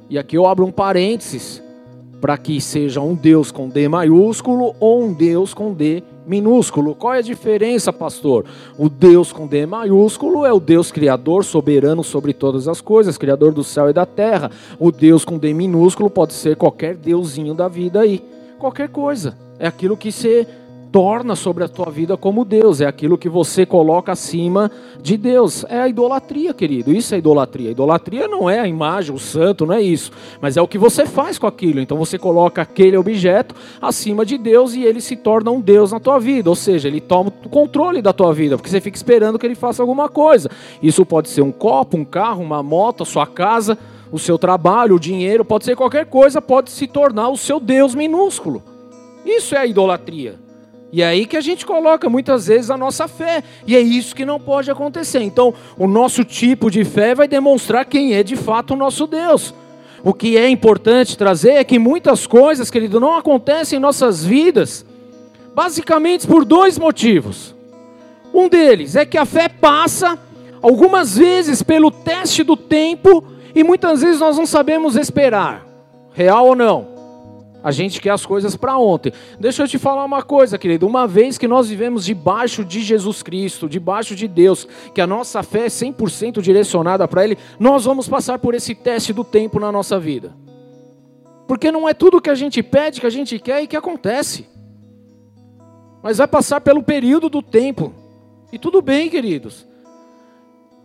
E 0.10 0.20
aqui 0.20 0.38
eu 0.38 0.46
abro 0.46 0.66
um 0.66 0.72
parênteses 0.72 1.64
para 2.22 2.38
que 2.38 2.60
seja 2.60 3.02
um 3.02 3.16
Deus 3.16 3.52
com 3.52 3.70
D 3.70 3.88
maiúsculo 3.88 4.76
ou 4.80 5.04
um 5.04 5.14
Deus 5.14 5.54
com 5.54 5.74
D 5.74 6.04
minúsculo. 6.26 6.96
Qual 6.96 7.14
é 7.14 7.20
a 7.20 7.22
diferença, 7.22 7.94
pastor? 7.94 8.46
O 8.78 8.90
Deus 8.90 9.32
com 9.32 9.48
D 9.48 9.66
maiúsculo 9.66 10.46
é 10.46 10.54
o 10.54 10.60
Deus 10.60 10.92
criador, 10.92 11.44
soberano 11.44 12.04
sobre 12.04 12.34
todas 12.34 12.68
as 12.68 12.82
coisas, 12.82 13.18
criador 13.18 13.52
do 13.54 13.64
céu 13.64 13.90
e 13.90 13.94
da 13.94 14.06
terra. 14.06 14.52
O 14.80 14.92
Deus 14.92 15.24
com 15.24 15.38
D 15.38 15.54
minúsculo 15.54 16.10
pode 16.10 16.34
ser 16.34 16.56
qualquer 16.56 16.96
deusinho 16.96 17.54
da 17.54 17.68
vida 17.68 18.02
aí, 18.02 18.24
qualquer 18.60 18.90
coisa. 18.90 19.38
É 19.58 19.68
aquilo 19.68 19.96
que 19.96 20.12
você 20.12 20.48
torna 20.96 21.36
sobre 21.36 21.62
a 21.62 21.68
tua 21.68 21.92
vida 21.92 22.16
como 22.16 22.46
Deus, 22.46 22.80
é 22.80 22.86
aquilo 22.86 23.18
que 23.18 23.28
você 23.28 23.66
coloca 23.66 24.14
acima 24.14 24.72
de 25.02 25.18
Deus. 25.18 25.66
É 25.68 25.82
a 25.82 25.90
idolatria, 25.90 26.54
querido. 26.54 26.90
Isso 26.90 27.14
é 27.14 27.18
idolatria. 27.18 27.72
Idolatria 27.72 28.30
não 28.30 28.50
é 28.50 28.62
a 28.62 28.68
imagem, 28.68 29.14
o 29.14 29.20
santo, 29.20 29.66
não 29.66 29.74
é 29.74 29.82
isso. 29.82 30.10
Mas 30.40 30.56
é 30.56 30.62
o 30.62 30.68
que 30.70 30.78
você 30.78 31.06
faz 31.06 31.38
com 31.38 31.48
aquilo. 31.48 31.82
Então 31.82 31.98
você 31.98 32.18
coloca 32.18 32.62
aquele 32.62 32.96
objeto 32.96 33.54
acima 33.82 34.26
de 34.26 34.38
Deus 34.38 34.74
e 34.74 34.84
ele 34.84 35.02
se 35.02 35.18
torna 35.18 35.52
um 35.52 35.60
Deus 35.60 35.92
na 35.92 36.00
tua 36.00 36.18
vida. 36.18 36.50
Ou 36.50 36.56
seja, 36.56 36.88
ele 36.88 37.02
toma 37.02 37.30
o 37.44 37.50
controle 37.50 38.02
da 38.02 38.14
tua 38.14 38.34
vida, 38.34 38.56
porque 38.56 38.70
você 38.70 38.80
fica 38.80 38.96
esperando 38.96 39.38
que 39.38 39.46
ele 39.46 39.54
faça 39.54 39.84
alguma 39.84 40.08
coisa. 40.08 40.50
Isso 40.82 41.06
pode 41.06 41.28
ser 41.28 41.42
um 41.42 41.52
copo, 41.52 41.98
um 41.98 42.06
carro, 42.06 42.42
uma 42.42 42.64
moto, 42.64 43.04
a 43.04 43.06
sua 43.06 43.28
casa, 43.28 43.78
o 44.14 44.18
seu 44.18 44.38
trabalho, 44.38 44.96
o 44.96 45.00
dinheiro, 45.00 45.44
pode 45.44 45.66
ser 45.66 45.76
qualquer 45.76 46.06
coisa, 46.06 46.42
pode 46.42 46.72
se 46.72 46.88
tornar 46.88 47.28
o 47.28 47.36
seu 47.36 47.60
Deus 47.60 47.94
minúsculo. 47.94 48.64
Isso 49.26 49.56
é 49.56 49.58
a 49.58 49.66
idolatria. 49.66 50.45
E 50.96 51.02
é 51.02 51.08
aí 51.08 51.26
que 51.26 51.36
a 51.36 51.42
gente 51.42 51.66
coloca 51.66 52.10
muitas 52.10 52.48
vezes 52.48 52.72
a 52.72 52.78
nossa 52.78 53.06
fé. 53.06 53.44
E 53.68 53.76
é 53.76 53.82
isso 53.82 54.16
que 54.16 54.24
não 54.24 54.40
pode 54.40 54.72
acontecer. 54.72 55.20
Então, 55.20 55.54
o 55.78 55.88
nosso 55.88 56.24
tipo 56.24 56.72
de 56.72 56.86
fé 56.86 57.14
vai 57.14 57.28
demonstrar 57.28 57.84
quem 57.84 58.14
é 58.14 58.24
de 58.24 58.38
fato 58.38 58.74
o 58.74 58.78
nosso 58.78 59.06
Deus. 59.06 59.54
O 60.02 60.14
que 60.14 60.38
é 60.38 60.48
importante 60.48 61.18
trazer 61.18 61.56
é 61.56 61.66
que 61.66 61.78
muitas 61.78 62.26
coisas, 62.26 62.72
querido, 62.72 62.98
não 62.98 63.18
acontecem 63.18 63.76
em 63.76 63.82
nossas 63.82 64.24
vidas, 64.24 64.86
basicamente 65.54 66.26
por 66.26 66.46
dois 66.46 66.80
motivos. 66.80 67.54
Um 68.34 68.48
deles 68.48 68.96
é 68.96 69.06
que 69.06 69.18
a 69.18 69.26
fé 69.26 69.50
passa 69.50 70.18
algumas 70.62 71.18
vezes 71.18 71.62
pelo 71.62 71.92
teste 71.92 72.42
do 72.42 72.56
tempo 72.56 73.22
e 73.54 73.66
muitas 73.66 74.00
vezes 74.00 74.22
nós 74.22 74.38
não 74.38 74.46
sabemos 74.46 74.96
esperar, 74.96 75.66
real 76.14 76.48
ou 76.48 76.56
não. 76.56 76.95
A 77.66 77.72
gente 77.72 78.00
quer 78.00 78.12
as 78.12 78.24
coisas 78.24 78.56
para 78.56 78.78
ontem. 78.78 79.12
Deixa 79.40 79.64
eu 79.64 79.68
te 79.68 79.80
falar 79.80 80.06
uma 80.06 80.22
coisa, 80.22 80.56
querido. 80.56 80.86
Uma 80.86 81.08
vez 81.08 81.36
que 81.36 81.48
nós 81.48 81.68
vivemos 81.68 82.06
debaixo 82.06 82.64
de 82.64 82.80
Jesus 82.80 83.24
Cristo, 83.24 83.68
debaixo 83.68 84.16
de 84.16 84.28
Deus, 84.28 84.68
que 84.94 85.02
a 85.02 85.08
nossa 85.08 85.42
fé 85.42 85.62
é 85.62 85.68
100% 85.68 86.44
direcionada 86.44 87.08
para 87.08 87.24
Ele, 87.24 87.40
nós 87.60 87.86
vamos 87.86 88.08
passar 88.08 88.38
por 88.38 88.54
esse 88.54 88.76
teste 88.76 89.12
do 89.12 89.24
tempo 89.24 89.60
na 89.60 89.72
nossa 89.72 90.00
vida. 90.00 90.32
Porque 91.48 91.72
não 91.72 91.90
é 91.90 91.96
tudo 91.96 92.22
que 92.22 92.30
a 92.30 92.36
gente 92.36 92.62
pede, 92.62 93.02
que 93.02 93.08
a 93.08 93.10
gente 93.10 93.40
quer 93.40 93.64
e 93.64 93.68
que 93.68 93.76
acontece. 93.76 94.48
Mas 96.04 96.20
vai 96.20 96.28
passar 96.28 96.62
pelo 96.62 96.84
período 96.84 97.30
do 97.30 97.42
tempo. 97.42 97.92
E 98.52 98.60
tudo 98.60 98.80
bem, 98.80 99.10
queridos. 99.10 99.66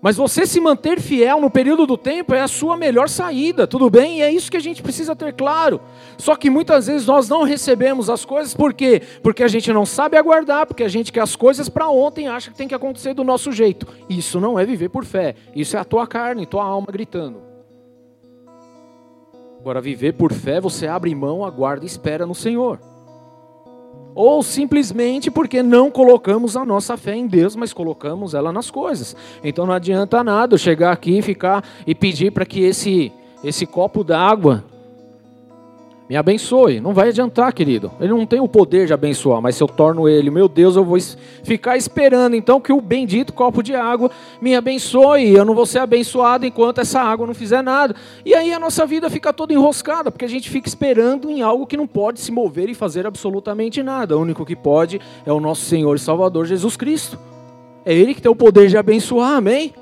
Mas 0.02 0.16
você 0.16 0.46
se 0.46 0.60
manter 0.60 0.98
fiel 0.98 1.40
no 1.40 1.50
período 1.50 1.86
do 1.86 1.96
tempo 1.96 2.32
é 2.32 2.40
a 2.40 2.48
sua 2.48 2.76
melhor 2.76 3.08
saída, 3.08 3.66
tudo 3.66 3.90
bem? 3.90 4.18
E 4.18 4.22
é 4.22 4.32
isso 4.32 4.50
que 4.50 4.56
a 4.56 4.60
gente 4.60 4.82
precisa 4.82 5.14
ter 5.14 5.34
claro. 5.34 5.80
Só 6.16 6.34
que 6.36 6.48
muitas 6.48 6.86
vezes 6.86 7.06
nós 7.06 7.28
não 7.28 7.42
recebemos 7.42 8.08
as 8.08 8.24
coisas, 8.24 8.54
por 8.54 8.72
quê? 8.72 9.02
Porque 9.22 9.42
a 9.42 9.48
gente 9.48 9.70
não 9.72 9.84
sabe 9.84 10.16
aguardar, 10.16 10.66
porque 10.66 10.84
a 10.84 10.88
gente 10.88 11.12
quer 11.12 11.20
as 11.20 11.36
coisas 11.36 11.68
para 11.68 11.88
ontem 11.88 12.28
acha 12.28 12.50
que 12.50 12.56
tem 12.56 12.68
que 12.68 12.74
acontecer 12.74 13.12
do 13.12 13.22
nosso 13.22 13.52
jeito. 13.52 13.86
Isso 14.08 14.40
não 14.40 14.58
é 14.58 14.64
viver 14.64 14.88
por 14.88 15.04
fé, 15.04 15.34
isso 15.54 15.76
é 15.76 15.80
a 15.80 15.84
tua 15.84 16.06
carne, 16.06 16.46
tua 16.46 16.64
alma 16.64 16.88
gritando. 16.90 17.42
Agora, 19.58 19.82
viver 19.82 20.14
por 20.14 20.32
fé, 20.32 20.58
você 20.58 20.86
abre 20.86 21.14
mão, 21.14 21.44
aguarda 21.44 21.84
e 21.84 21.86
espera 21.86 22.24
no 22.24 22.34
Senhor 22.34 22.89
ou 24.14 24.42
simplesmente 24.42 25.30
porque 25.30 25.62
não 25.62 25.90
colocamos 25.90 26.56
a 26.56 26.64
nossa 26.64 26.96
fé 26.96 27.14
em 27.14 27.26
Deus, 27.26 27.56
mas 27.56 27.72
colocamos 27.72 28.34
ela 28.34 28.52
nas 28.52 28.70
coisas. 28.70 29.16
Então 29.42 29.66
não 29.66 29.74
adianta 29.74 30.22
nada 30.24 30.54
eu 30.54 30.58
chegar 30.58 30.92
aqui 30.92 31.18
e 31.18 31.22
ficar 31.22 31.64
e 31.86 31.94
pedir 31.94 32.30
para 32.32 32.44
que 32.44 32.60
esse 32.60 33.12
esse 33.42 33.64
copo 33.64 34.04
d'água 34.04 34.64
me 36.10 36.16
abençoe. 36.16 36.80
Não 36.80 36.92
vai 36.92 37.10
adiantar, 37.10 37.52
querido. 37.52 37.92
Ele 38.00 38.10
não 38.10 38.26
tem 38.26 38.40
o 38.40 38.48
poder 38.48 38.84
de 38.84 38.92
abençoar, 38.92 39.40
mas 39.40 39.54
se 39.54 39.62
eu 39.62 39.68
torno 39.68 40.08
ele, 40.08 40.28
meu 40.28 40.48
Deus, 40.48 40.74
eu 40.74 40.84
vou 40.84 40.98
ficar 41.44 41.76
esperando 41.76 42.34
então 42.34 42.60
que 42.60 42.72
o 42.72 42.80
bendito 42.80 43.32
copo 43.32 43.62
de 43.62 43.76
água 43.76 44.10
me 44.42 44.56
abençoe. 44.56 45.30
Eu 45.30 45.44
não 45.44 45.54
vou 45.54 45.64
ser 45.64 45.78
abençoado 45.78 46.44
enquanto 46.44 46.80
essa 46.80 47.00
água 47.00 47.28
não 47.28 47.32
fizer 47.32 47.62
nada. 47.62 47.94
E 48.24 48.34
aí 48.34 48.52
a 48.52 48.58
nossa 48.58 48.84
vida 48.84 49.08
fica 49.08 49.32
toda 49.32 49.52
enroscada, 49.52 50.10
porque 50.10 50.24
a 50.24 50.28
gente 50.28 50.50
fica 50.50 50.66
esperando 50.66 51.30
em 51.30 51.42
algo 51.42 51.64
que 51.64 51.76
não 51.76 51.86
pode 51.86 52.18
se 52.18 52.32
mover 52.32 52.68
e 52.68 52.74
fazer 52.74 53.06
absolutamente 53.06 53.80
nada. 53.80 54.18
O 54.18 54.20
único 54.20 54.44
que 54.44 54.56
pode 54.56 55.00
é 55.24 55.32
o 55.32 55.38
nosso 55.38 55.62
Senhor 55.62 55.94
e 55.94 56.00
Salvador 56.00 56.44
Jesus 56.44 56.76
Cristo. 56.76 57.16
É 57.84 57.94
Ele 57.94 58.14
que 58.14 58.20
tem 58.20 58.32
o 58.32 58.34
poder 58.34 58.66
de 58.66 58.76
abençoar, 58.76 59.36
amém? 59.36 59.72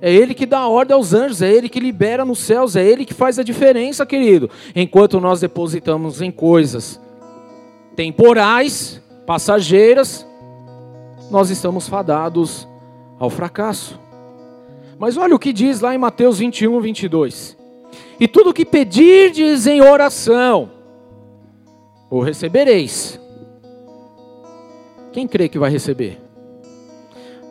É 0.00 0.12
Ele 0.12 0.34
que 0.34 0.44
dá 0.44 0.66
ordem 0.66 0.94
aos 0.94 1.14
anjos, 1.14 1.40
é 1.42 1.50
Ele 1.50 1.68
que 1.68 1.80
libera 1.80 2.24
nos 2.24 2.38
céus, 2.40 2.76
é 2.76 2.84
Ele 2.84 3.04
que 3.04 3.14
faz 3.14 3.38
a 3.38 3.42
diferença, 3.42 4.04
querido. 4.04 4.50
Enquanto 4.74 5.20
nós 5.20 5.40
depositamos 5.40 6.20
em 6.20 6.30
coisas 6.30 7.00
temporais, 7.94 9.00
passageiras, 9.26 10.26
nós 11.30 11.50
estamos 11.50 11.88
fadados 11.88 12.68
ao 13.18 13.30
fracasso. 13.30 13.98
Mas 14.98 15.16
olha 15.16 15.34
o 15.34 15.38
que 15.38 15.52
diz 15.52 15.80
lá 15.80 15.94
em 15.94 15.98
Mateus 15.98 16.38
21, 16.38 16.80
22. 16.80 17.56
E 18.20 18.28
tudo 18.28 18.52
que 18.52 18.64
pedirdes 18.64 19.66
em 19.66 19.80
oração, 19.82 20.70
o 22.10 22.20
recebereis. 22.20 23.20
Quem 25.12 25.26
crê 25.26 25.48
que 25.48 25.58
vai 25.58 25.70
receber? 25.70 26.20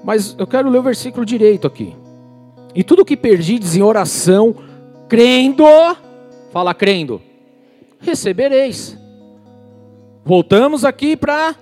Mas 0.03 0.35
eu 0.37 0.45
quero 0.45 0.69
ler 0.69 0.79
o 0.79 0.83
versículo 0.83 1.25
direito 1.25 1.65
aqui. 1.65 1.95
E 2.75 2.83
tudo 2.83 3.05
que 3.05 3.15
perdides 3.15 3.77
em 3.77 3.81
oração, 3.81 4.53
crendo, 5.07 5.63
fala 6.51 6.73
crendo, 6.73 7.21
recebereis. 7.99 8.97
Voltamos 10.25 10.83
aqui 10.83 11.15
para 11.15 11.51
a 11.51 11.55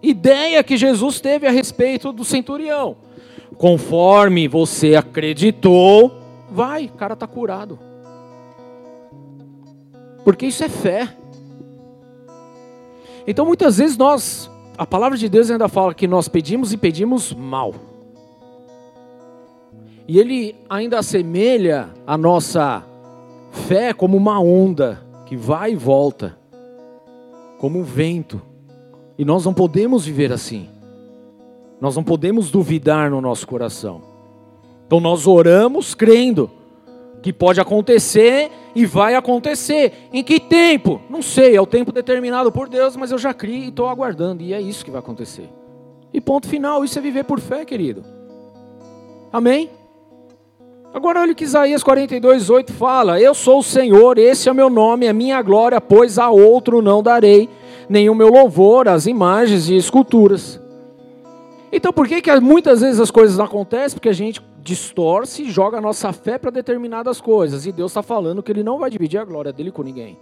ideia 0.00 0.62
que 0.62 0.76
Jesus 0.76 1.20
teve 1.20 1.48
a 1.48 1.50
respeito 1.50 2.12
do 2.12 2.24
centurião. 2.24 2.96
Conforme 3.58 4.46
você 4.46 4.94
acreditou, 4.94 6.12
vai, 6.48 6.84
o 6.86 6.96
cara 6.96 7.14
está 7.14 7.26
curado. 7.26 7.78
Porque 10.22 10.46
isso 10.46 10.62
é 10.62 10.68
fé. 10.68 11.08
Então 13.26 13.44
muitas 13.44 13.78
vezes 13.78 13.96
nós, 13.96 14.48
a 14.78 14.86
palavra 14.86 15.18
de 15.18 15.28
Deus 15.28 15.50
ainda 15.50 15.66
fala 15.66 15.92
que 15.92 16.06
nós 16.06 16.28
pedimos 16.28 16.72
e 16.72 16.76
pedimos 16.76 17.32
mal. 17.32 17.74
E 20.08 20.18
ele 20.18 20.54
ainda 20.68 20.98
assemelha 20.98 21.88
a 22.06 22.16
nossa 22.16 22.84
fé 23.50 23.92
como 23.92 24.16
uma 24.16 24.40
onda 24.40 25.02
que 25.24 25.36
vai 25.36 25.72
e 25.72 25.76
volta, 25.76 26.36
como 27.58 27.80
um 27.80 27.82
vento. 27.82 28.40
E 29.18 29.24
nós 29.24 29.44
não 29.44 29.52
podemos 29.52 30.06
viver 30.06 30.32
assim. 30.32 30.68
Nós 31.80 31.96
não 31.96 32.04
podemos 32.04 32.50
duvidar 32.50 33.10
no 33.10 33.20
nosso 33.20 33.46
coração. 33.46 34.02
Então 34.86 35.00
nós 35.00 35.26
oramos 35.26 35.94
crendo 35.94 36.50
que 37.22 37.32
pode 37.32 37.60
acontecer 37.60 38.50
e 38.74 38.86
vai 38.86 39.16
acontecer. 39.16 39.92
Em 40.12 40.22
que 40.22 40.38
tempo? 40.38 41.00
Não 41.10 41.20
sei, 41.20 41.56
é 41.56 41.60
o 41.60 41.66
tempo 41.66 41.90
determinado 41.90 42.52
por 42.52 42.68
Deus, 42.68 42.94
mas 42.94 43.10
eu 43.10 43.18
já 43.18 43.34
criei 43.34 43.64
e 43.64 43.68
estou 43.68 43.88
aguardando, 43.88 44.42
e 44.44 44.52
é 44.52 44.60
isso 44.60 44.84
que 44.84 44.90
vai 44.90 45.00
acontecer. 45.00 45.48
E 46.12 46.20
ponto 46.20 46.46
final, 46.46 46.84
isso 46.84 46.98
é 46.98 47.02
viver 47.02 47.24
por 47.24 47.40
fé, 47.40 47.64
querido. 47.64 48.04
Amém? 49.32 49.68
Agora 50.96 51.20
olha 51.20 51.32
o 51.32 51.34
que 51.34 51.44
Isaías 51.44 51.82
42, 51.82 52.48
8 52.48 52.72
fala: 52.72 53.20
Eu 53.20 53.34
sou 53.34 53.58
o 53.58 53.62
Senhor, 53.62 54.16
esse 54.16 54.48
é 54.48 54.54
meu 54.54 54.70
nome, 54.70 55.04
é 55.04 55.12
minha 55.12 55.42
glória, 55.42 55.78
pois 55.78 56.18
a 56.18 56.30
outro 56.30 56.80
não 56.80 57.02
darei, 57.02 57.50
o 57.90 58.14
meu 58.14 58.30
louvor 58.30 58.88
às 58.88 59.04
imagens 59.04 59.68
e 59.68 59.76
esculturas. 59.76 60.58
Então 61.70 61.92
por 61.92 62.08
que, 62.08 62.22
que 62.22 62.34
muitas 62.40 62.80
vezes 62.80 62.98
as 62.98 63.10
coisas 63.10 63.38
acontecem? 63.38 63.98
Porque 63.98 64.08
a 64.08 64.14
gente 64.14 64.40
distorce 64.62 65.42
e 65.42 65.50
joga 65.50 65.76
a 65.76 65.82
nossa 65.82 66.14
fé 66.14 66.38
para 66.38 66.50
determinadas 66.50 67.20
coisas. 67.20 67.66
E 67.66 67.72
Deus 67.72 67.90
está 67.90 68.02
falando 68.02 68.42
que 68.42 68.50
Ele 68.50 68.62
não 68.62 68.78
vai 68.78 68.88
dividir 68.88 69.18
a 69.18 69.24
glória 69.26 69.52
dele 69.52 69.70
com 69.70 69.82
ninguém. 69.82 70.18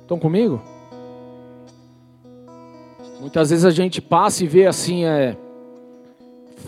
Estão 0.00 0.18
comigo? 0.18 0.62
Muitas 3.20 3.50
vezes 3.50 3.66
a 3.66 3.70
gente 3.70 4.00
passa 4.00 4.44
e 4.44 4.46
vê 4.46 4.64
assim, 4.64 5.04
é 5.04 5.36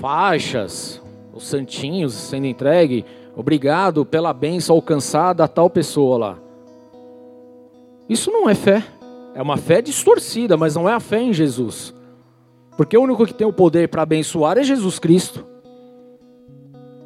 faixas, 0.00 1.00
os 1.32 1.46
santinhos 1.46 2.14
sendo 2.14 2.46
entregue, 2.46 3.04
obrigado 3.36 4.04
pela 4.06 4.32
bênção 4.32 4.74
alcançada 4.74 5.44
a 5.44 5.48
tal 5.48 5.68
pessoa 5.68 6.16
lá. 6.16 6.38
Isso 8.08 8.30
não 8.30 8.48
é 8.48 8.54
fé. 8.54 8.82
É 9.34 9.42
uma 9.42 9.56
fé 9.56 9.80
distorcida, 9.80 10.56
mas 10.56 10.74
não 10.74 10.88
é 10.88 10.94
a 10.94 11.00
fé 11.00 11.20
em 11.20 11.32
Jesus. 11.32 11.94
Porque 12.76 12.96
o 12.96 13.02
único 13.02 13.26
que 13.26 13.34
tem 13.34 13.46
o 13.46 13.52
poder 13.52 13.88
para 13.88 14.02
abençoar 14.02 14.58
é 14.58 14.62
Jesus 14.64 14.98
Cristo. 14.98 15.46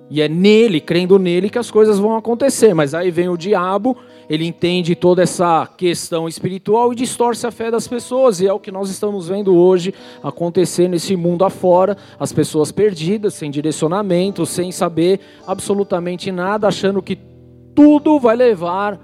E 0.09 0.23
é 0.23 0.29
nele, 0.29 0.81
crendo 0.81 1.19
nele, 1.19 1.51
que 1.51 1.59
as 1.59 1.71
coisas 1.71 1.99
vão 1.99 2.17
acontecer. 2.17 2.73
Mas 2.75 2.95
aí 2.95 3.11
vem 3.11 3.29
o 3.29 3.37
diabo, 3.37 3.97
ele 4.29 4.47
entende 4.47 4.95
toda 4.95 5.23
essa 5.23 5.67
questão 5.77 6.29
espiritual 6.29 6.93
e 6.93 6.97
distorce 6.97 7.47
a 7.47 7.51
fé 7.51 7.71
das 7.71 7.87
pessoas. 7.89 8.41
E 8.41 8.47
é 8.47 8.53
o 8.53 8.61
que 8.61 8.71
nós 8.71 8.91
estamos 8.91 9.29
vendo 9.29 9.55
hoje 9.55 9.95
acontecer 10.23 10.89
nesse 10.89 11.17
mundo 11.17 11.45
afora: 11.45 11.97
as 12.19 12.33
pessoas 12.33 12.73
perdidas, 12.73 13.35
sem 13.35 13.51
direcionamento, 13.51 14.47
sem 14.47 14.73
saber 14.73 15.21
absolutamente 15.47 16.31
nada, 16.33 16.69
achando 16.69 17.03
que 17.03 17.19
tudo 17.75 18.19
vai 18.19 18.37
levar 18.37 19.01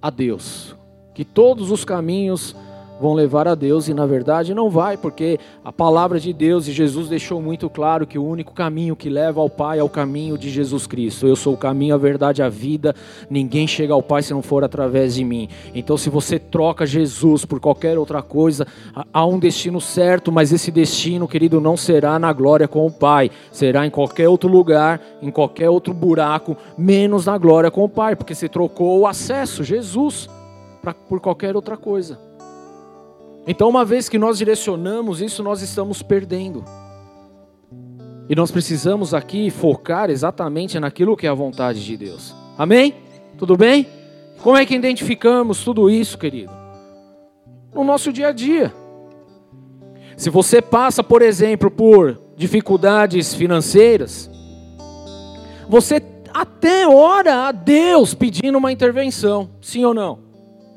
a 0.00 0.10
Deus, 0.10 0.74
que 1.14 1.24
todos 1.24 1.70
os 1.70 1.84
caminhos 1.84 2.54
vão 3.00 3.14
levar 3.14 3.48
a 3.48 3.54
Deus 3.54 3.88
e 3.88 3.94
na 3.94 4.06
verdade 4.06 4.54
não 4.54 4.70
vai, 4.70 4.96
porque 4.96 5.38
a 5.64 5.72
palavra 5.72 6.18
de 6.18 6.32
Deus 6.32 6.66
e 6.66 6.72
Jesus 6.72 7.08
deixou 7.08 7.40
muito 7.40 7.70
claro 7.70 8.06
que 8.06 8.18
o 8.18 8.24
único 8.24 8.52
caminho 8.52 8.96
que 8.96 9.08
leva 9.08 9.40
ao 9.40 9.48
Pai 9.48 9.78
é 9.78 9.82
o 9.82 9.88
caminho 9.88 10.36
de 10.36 10.50
Jesus 10.50 10.86
Cristo. 10.86 11.26
Eu 11.26 11.36
sou 11.36 11.54
o 11.54 11.56
caminho, 11.56 11.94
a 11.94 11.98
verdade, 11.98 12.42
a 12.42 12.48
vida. 12.48 12.94
Ninguém 13.30 13.66
chega 13.66 13.92
ao 13.92 14.02
Pai 14.02 14.22
se 14.22 14.32
não 14.32 14.42
for 14.42 14.64
através 14.64 15.14
de 15.14 15.24
mim. 15.24 15.48
Então, 15.74 15.96
se 15.96 16.10
você 16.10 16.38
troca 16.38 16.86
Jesus 16.86 17.44
por 17.44 17.60
qualquer 17.60 17.98
outra 17.98 18.22
coisa, 18.22 18.66
há 19.12 19.24
um 19.26 19.38
destino 19.38 19.80
certo, 19.80 20.32
mas 20.32 20.52
esse 20.52 20.70
destino, 20.70 21.28
querido, 21.28 21.60
não 21.60 21.76
será 21.76 22.18
na 22.18 22.32
glória 22.32 22.68
com 22.68 22.86
o 22.86 22.90
Pai, 22.90 23.30
será 23.52 23.86
em 23.86 23.90
qualquer 23.90 24.28
outro 24.28 24.48
lugar, 24.48 25.00
em 25.22 25.30
qualquer 25.30 25.70
outro 25.70 25.94
buraco, 25.94 26.56
menos 26.76 27.26
na 27.26 27.38
glória 27.38 27.70
com 27.70 27.84
o 27.84 27.88
Pai, 27.88 28.16
porque 28.16 28.34
você 28.34 28.48
trocou 28.48 29.00
o 29.00 29.06
acesso, 29.06 29.62
Jesus, 29.62 30.28
pra, 30.80 30.94
por 30.94 31.20
qualquer 31.20 31.54
outra 31.54 31.76
coisa. 31.76 32.27
Então, 33.50 33.66
uma 33.66 33.82
vez 33.82 34.10
que 34.10 34.18
nós 34.18 34.36
direcionamos 34.36 35.22
isso, 35.22 35.42
nós 35.42 35.62
estamos 35.62 36.02
perdendo. 36.02 36.62
E 38.28 38.34
nós 38.34 38.50
precisamos 38.50 39.14
aqui 39.14 39.48
focar 39.48 40.10
exatamente 40.10 40.78
naquilo 40.78 41.16
que 41.16 41.26
é 41.26 41.30
a 41.30 41.34
vontade 41.34 41.82
de 41.82 41.96
Deus. 41.96 42.34
Amém? 42.58 42.94
Tudo 43.38 43.56
bem? 43.56 43.88
Como 44.42 44.54
é 44.54 44.66
que 44.66 44.74
identificamos 44.74 45.64
tudo 45.64 45.88
isso, 45.88 46.18
querido? 46.18 46.52
No 47.74 47.82
nosso 47.84 48.12
dia 48.12 48.28
a 48.28 48.32
dia. 48.32 48.70
Se 50.14 50.28
você 50.28 50.60
passa, 50.60 51.02
por 51.02 51.22
exemplo, 51.22 51.70
por 51.70 52.20
dificuldades 52.36 53.32
financeiras, 53.32 54.30
você 55.66 56.02
até 56.34 56.86
ora 56.86 57.46
a 57.48 57.52
Deus 57.52 58.12
pedindo 58.12 58.58
uma 58.58 58.70
intervenção, 58.70 59.48
sim 59.62 59.86
ou 59.86 59.94
não? 59.94 60.18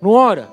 Não 0.02 0.12
ora? 0.12 0.48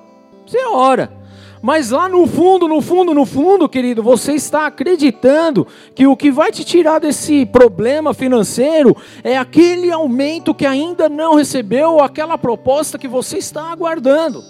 Você 0.45 0.67
ora. 0.67 1.18
Mas 1.61 1.91
lá 1.91 2.09
no 2.09 2.27
fundo, 2.27 2.69
no 2.69 2.81
fundo, 2.81 3.13
no 3.13 3.27
fundo, 3.27 3.69
querido, 3.69 4.03
você 4.03 4.33
está 4.33 4.67
acreditando 4.67 5.67
que 5.95 6.07
o 6.07 6.17
que 6.17 6.31
vai 6.31 6.53
te 6.53 6.65
tirar 6.65 7.01
desse 7.01 7.45
problema 7.47 8.15
financeiro 8.15 8.97
é 9.25 9.37
aquele 9.37 9.91
aumento 9.91 10.55
que 10.55 10.67
ainda 10.67 11.09
não 11.09 11.35
recebeu, 11.35 11.95
ou 11.95 12.03
aquela 12.03 12.39
proposta 12.39 12.99
que 12.99 13.09
você 13.09 13.39
está 13.39 13.73
aguardando. 13.73 14.43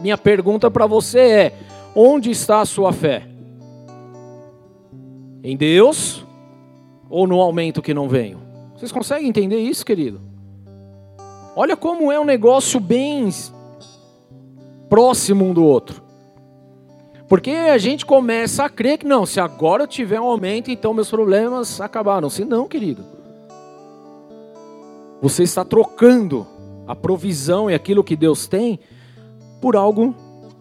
Minha 0.00 0.18
pergunta 0.18 0.70
para 0.70 0.86
você 0.86 1.18
é: 1.18 1.54
onde 1.94 2.30
está 2.30 2.60
a 2.60 2.66
sua 2.66 2.92
fé? 2.92 3.26
Em 5.42 5.56
Deus 5.56 6.24
ou 7.08 7.26
no 7.26 7.40
aumento 7.40 7.80
que 7.80 7.94
não 7.94 8.08
veio? 8.08 8.38
Vocês 8.76 8.92
conseguem 8.92 9.28
entender 9.28 9.58
isso, 9.58 9.84
querido? 9.84 10.20
Olha 11.56 11.76
como 11.76 12.12
é 12.12 12.20
um 12.20 12.24
negócio 12.24 12.78
bem 12.78 13.28
próximo 14.88 15.44
um 15.44 15.52
do 15.52 15.64
outro. 15.64 16.09
Porque 17.30 17.52
a 17.52 17.78
gente 17.78 18.04
começa 18.04 18.64
a 18.64 18.68
crer 18.68 18.98
que 18.98 19.06
não, 19.06 19.24
se 19.24 19.38
agora 19.38 19.84
eu 19.84 19.86
tiver 19.86 20.20
um 20.20 20.24
aumento, 20.24 20.68
então 20.68 20.92
meus 20.92 21.08
problemas 21.08 21.80
acabaram. 21.80 22.28
Se 22.28 22.44
não, 22.44 22.66
querido. 22.66 23.04
Você 25.22 25.44
está 25.44 25.64
trocando 25.64 26.44
a 26.88 26.96
provisão 26.96 27.70
e 27.70 27.74
aquilo 27.74 28.02
que 28.02 28.16
Deus 28.16 28.48
tem 28.48 28.80
por 29.60 29.76
algo 29.76 30.12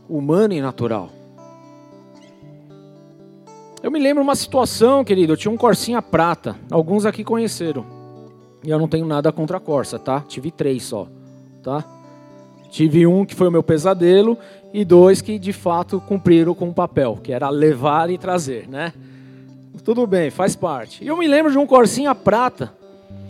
humano 0.08 0.54
e 0.54 0.62
natural. 0.62 1.10
Eu 3.82 3.90
me 3.90 3.98
lembro 3.98 4.22
uma 4.22 4.36
situação, 4.36 5.04
querido, 5.04 5.34
eu 5.34 5.38
tinha 5.38 5.52
um 5.52 5.58
Corsinha 5.58 6.04
prata. 6.04 6.56
Alguns 6.70 7.04
aqui 7.04 7.24
conheceram. 7.24 7.84
E 8.64 8.70
eu 8.70 8.78
não 8.78 8.88
tenho 8.88 9.08
nada 9.08 9.32
contra 9.32 9.58
a 9.58 9.60
Corsa, 9.60 9.98
tá? 9.98 10.24
Tive 10.28 10.52
três 10.52 10.84
só, 10.84 11.08
tá? 11.64 11.84
Tive 12.70 13.08
um 13.08 13.26
que 13.26 13.34
foi 13.34 13.48
o 13.48 13.52
meu 13.52 13.64
pesadelo 13.64 14.38
e 14.74 14.86
dois 14.86 15.22
que 15.22 15.40
de 15.40 15.54
fato 15.54 16.02
cumpriram 16.02 16.54
com 16.54 16.70
o 16.70 16.74
papel, 16.74 17.20
que 17.22 17.32
era 17.32 17.50
levar 17.50 18.10
e 18.10 18.18
trazer, 18.18 18.68
né? 18.68 18.94
Tudo 19.84 20.06
bem, 20.06 20.30
faz 20.30 20.56
parte. 20.56 21.04
E 21.04 21.08
eu 21.08 21.18
me 21.18 21.28
lembro 21.28 21.52
de 21.52 21.58
um 21.58 21.66
Corsinha 21.66 22.14
prata 22.14 22.74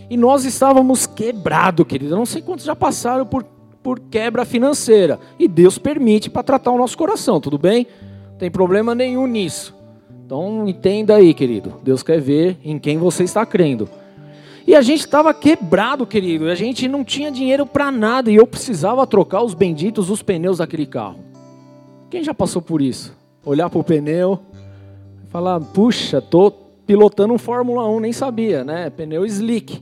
e 0.09 0.17
nós 0.17 0.43
estávamos 0.43 1.05
quebrado, 1.05 1.85
querido. 1.85 2.13
Eu 2.13 2.17
não 2.17 2.25
sei 2.25 2.41
quantos 2.41 2.65
já 2.65 2.75
passaram 2.75 3.25
por, 3.25 3.43
por 3.83 3.99
quebra 3.99 4.43
financeira 4.43 5.19
e 5.37 5.47
Deus 5.47 5.77
permite 5.77 6.29
para 6.29 6.43
tratar 6.43 6.71
o 6.71 6.77
nosso 6.77 6.97
coração, 6.97 7.39
tudo 7.39 7.57
bem? 7.57 7.87
Não 8.31 8.37
tem 8.37 8.51
problema 8.51 8.95
nenhum 8.95 9.27
nisso. 9.27 9.75
Então 10.25 10.67
entenda 10.67 11.15
aí, 11.15 11.33
querido. 11.33 11.75
Deus 11.83 12.03
quer 12.03 12.19
ver 12.19 12.57
em 12.63 12.77
quem 12.77 12.97
você 12.97 13.23
está 13.23 13.45
crendo. 13.45 13.89
E 14.67 14.75
a 14.75 14.81
gente 14.81 14.99
estava 14.99 15.33
quebrado, 15.33 16.05
querido. 16.05 16.47
A 16.49 16.55
gente 16.55 16.87
não 16.87 17.03
tinha 17.03 17.31
dinheiro 17.31 17.65
para 17.65 17.91
nada 17.91 18.29
e 18.29 18.35
eu 18.35 18.45
precisava 18.45 19.07
trocar 19.07 19.41
os 19.41 19.53
benditos 19.53 20.09
os 20.09 20.21
pneus 20.21 20.57
daquele 20.59 20.85
carro. 20.85 21.28
Quem 22.09 22.23
já 22.23 22.33
passou 22.33 22.61
por 22.61 22.81
isso? 22.81 23.15
Olhar 23.45 23.69
para 23.69 23.79
o 23.79 23.83
pneu, 23.83 24.39
falar, 25.29 25.59
puxa, 25.59 26.19
tô 26.19 26.51
pilotando 26.85 27.33
um 27.33 27.37
Fórmula 27.37 27.87
1, 27.87 27.99
nem 27.99 28.11
sabia, 28.11 28.63
né? 28.63 28.89
Pneu 28.89 29.25
slick. 29.25 29.79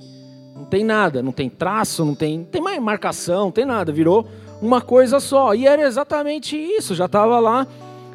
Não 0.54 0.66
tem 0.66 0.84
nada, 0.84 1.24
não 1.24 1.32
tem 1.32 1.50
traço, 1.50 2.04
não 2.04 2.14
tem, 2.14 2.44
tem 2.44 2.62
mais 2.62 2.82
marcação, 2.82 3.46
não 3.46 3.52
tem 3.52 3.66
nada. 3.66 3.94
Virou 3.94 4.28
uma 4.62 4.82
coisa 4.82 5.22
só. 5.22 5.56
E 5.56 5.66
era 5.66 5.84
exatamente 5.84 6.58
isso. 6.58 6.96
Já 6.96 7.06
estava 7.06 7.40
lá 7.40 7.66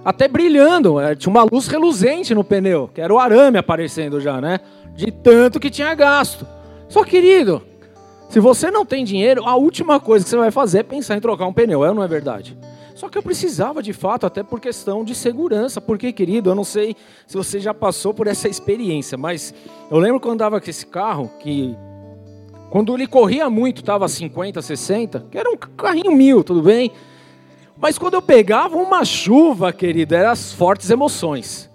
até 0.05 0.29
brilhando. 0.29 1.01
É, 1.01 1.15
tinha 1.15 1.31
uma 1.31 1.45
luz 1.51 1.67
reluzente 1.67 2.35
no 2.35 2.45
pneu, 2.45 2.91
que 2.93 3.01
era 3.01 3.13
o 3.13 3.19
arame 3.19 3.57
aparecendo 3.57 4.21
já, 4.21 4.43
né? 4.43 4.61
De 4.95 5.11
tanto 5.11 5.59
que 5.59 5.71
tinha 5.71 5.95
gasto. 5.95 6.47
Só, 6.87 7.03
querido, 7.03 7.63
se 8.29 8.39
você 8.39 8.71
não 8.71 8.85
tem 8.85 9.07
dinheiro, 9.07 9.47
a 9.47 9.57
última 9.57 9.99
coisa 9.99 10.23
que 10.23 10.29
você 10.29 10.37
vai 10.37 10.51
fazer 10.51 10.81
é 10.81 10.83
pensar 10.83 11.17
em 11.17 11.21
trocar 11.21 11.47
um 11.47 11.53
pneu, 11.53 11.83
é 11.83 11.89
ou 11.89 11.95
não 11.95 12.03
é 12.03 12.09
verdade? 12.09 12.59
Só 13.03 13.09
que 13.09 13.19
eu 13.19 13.23
precisava 13.23 13.83
de 13.83 13.93
fato, 13.93 14.27
até 14.27 14.45
por 14.45 14.61
questão 14.61 15.05
de 15.05 15.13
segurança, 15.13 15.81
porque, 15.81 16.13
querido, 16.13 16.51
eu 16.51 16.55
não 16.55 16.63
sei 16.63 16.95
se 17.27 17.37
você 17.37 17.59
já 17.59 17.75
passou 17.75 18.15
por 18.15 18.29
essa 18.29 18.49
experiência, 18.49 19.19
mas 19.19 19.53
eu 19.91 19.99
lembro 19.99 20.21
quando 20.21 20.35
andava 20.35 20.61
com 20.61 20.71
esse 20.71 20.87
carro, 20.87 21.29
que 21.41 21.75
quando 22.71 22.95
ele 22.95 23.09
corria 23.09 23.51
muito, 23.51 23.81
estava 23.81 24.07
50, 24.07 24.63
60, 24.63 25.27
que 25.33 25.37
era 25.37 25.51
um 25.51 25.57
carrinho 25.57 26.13
mil, 26.13 26.45
tudo 26.45 26.63
bem? 26.63 26.93
Mas 27.77 27.99
quando 27.99 28.15
eu 28.15 28.23
pegava 28.23 28.77
uma 28.77 29.05
chuva, 29.05 29.73
querido, 29.73 30.15
eram 30.15 30.31
as 30.31 30.53
fortes 30.53 30.89
emoções. 30.89 31.69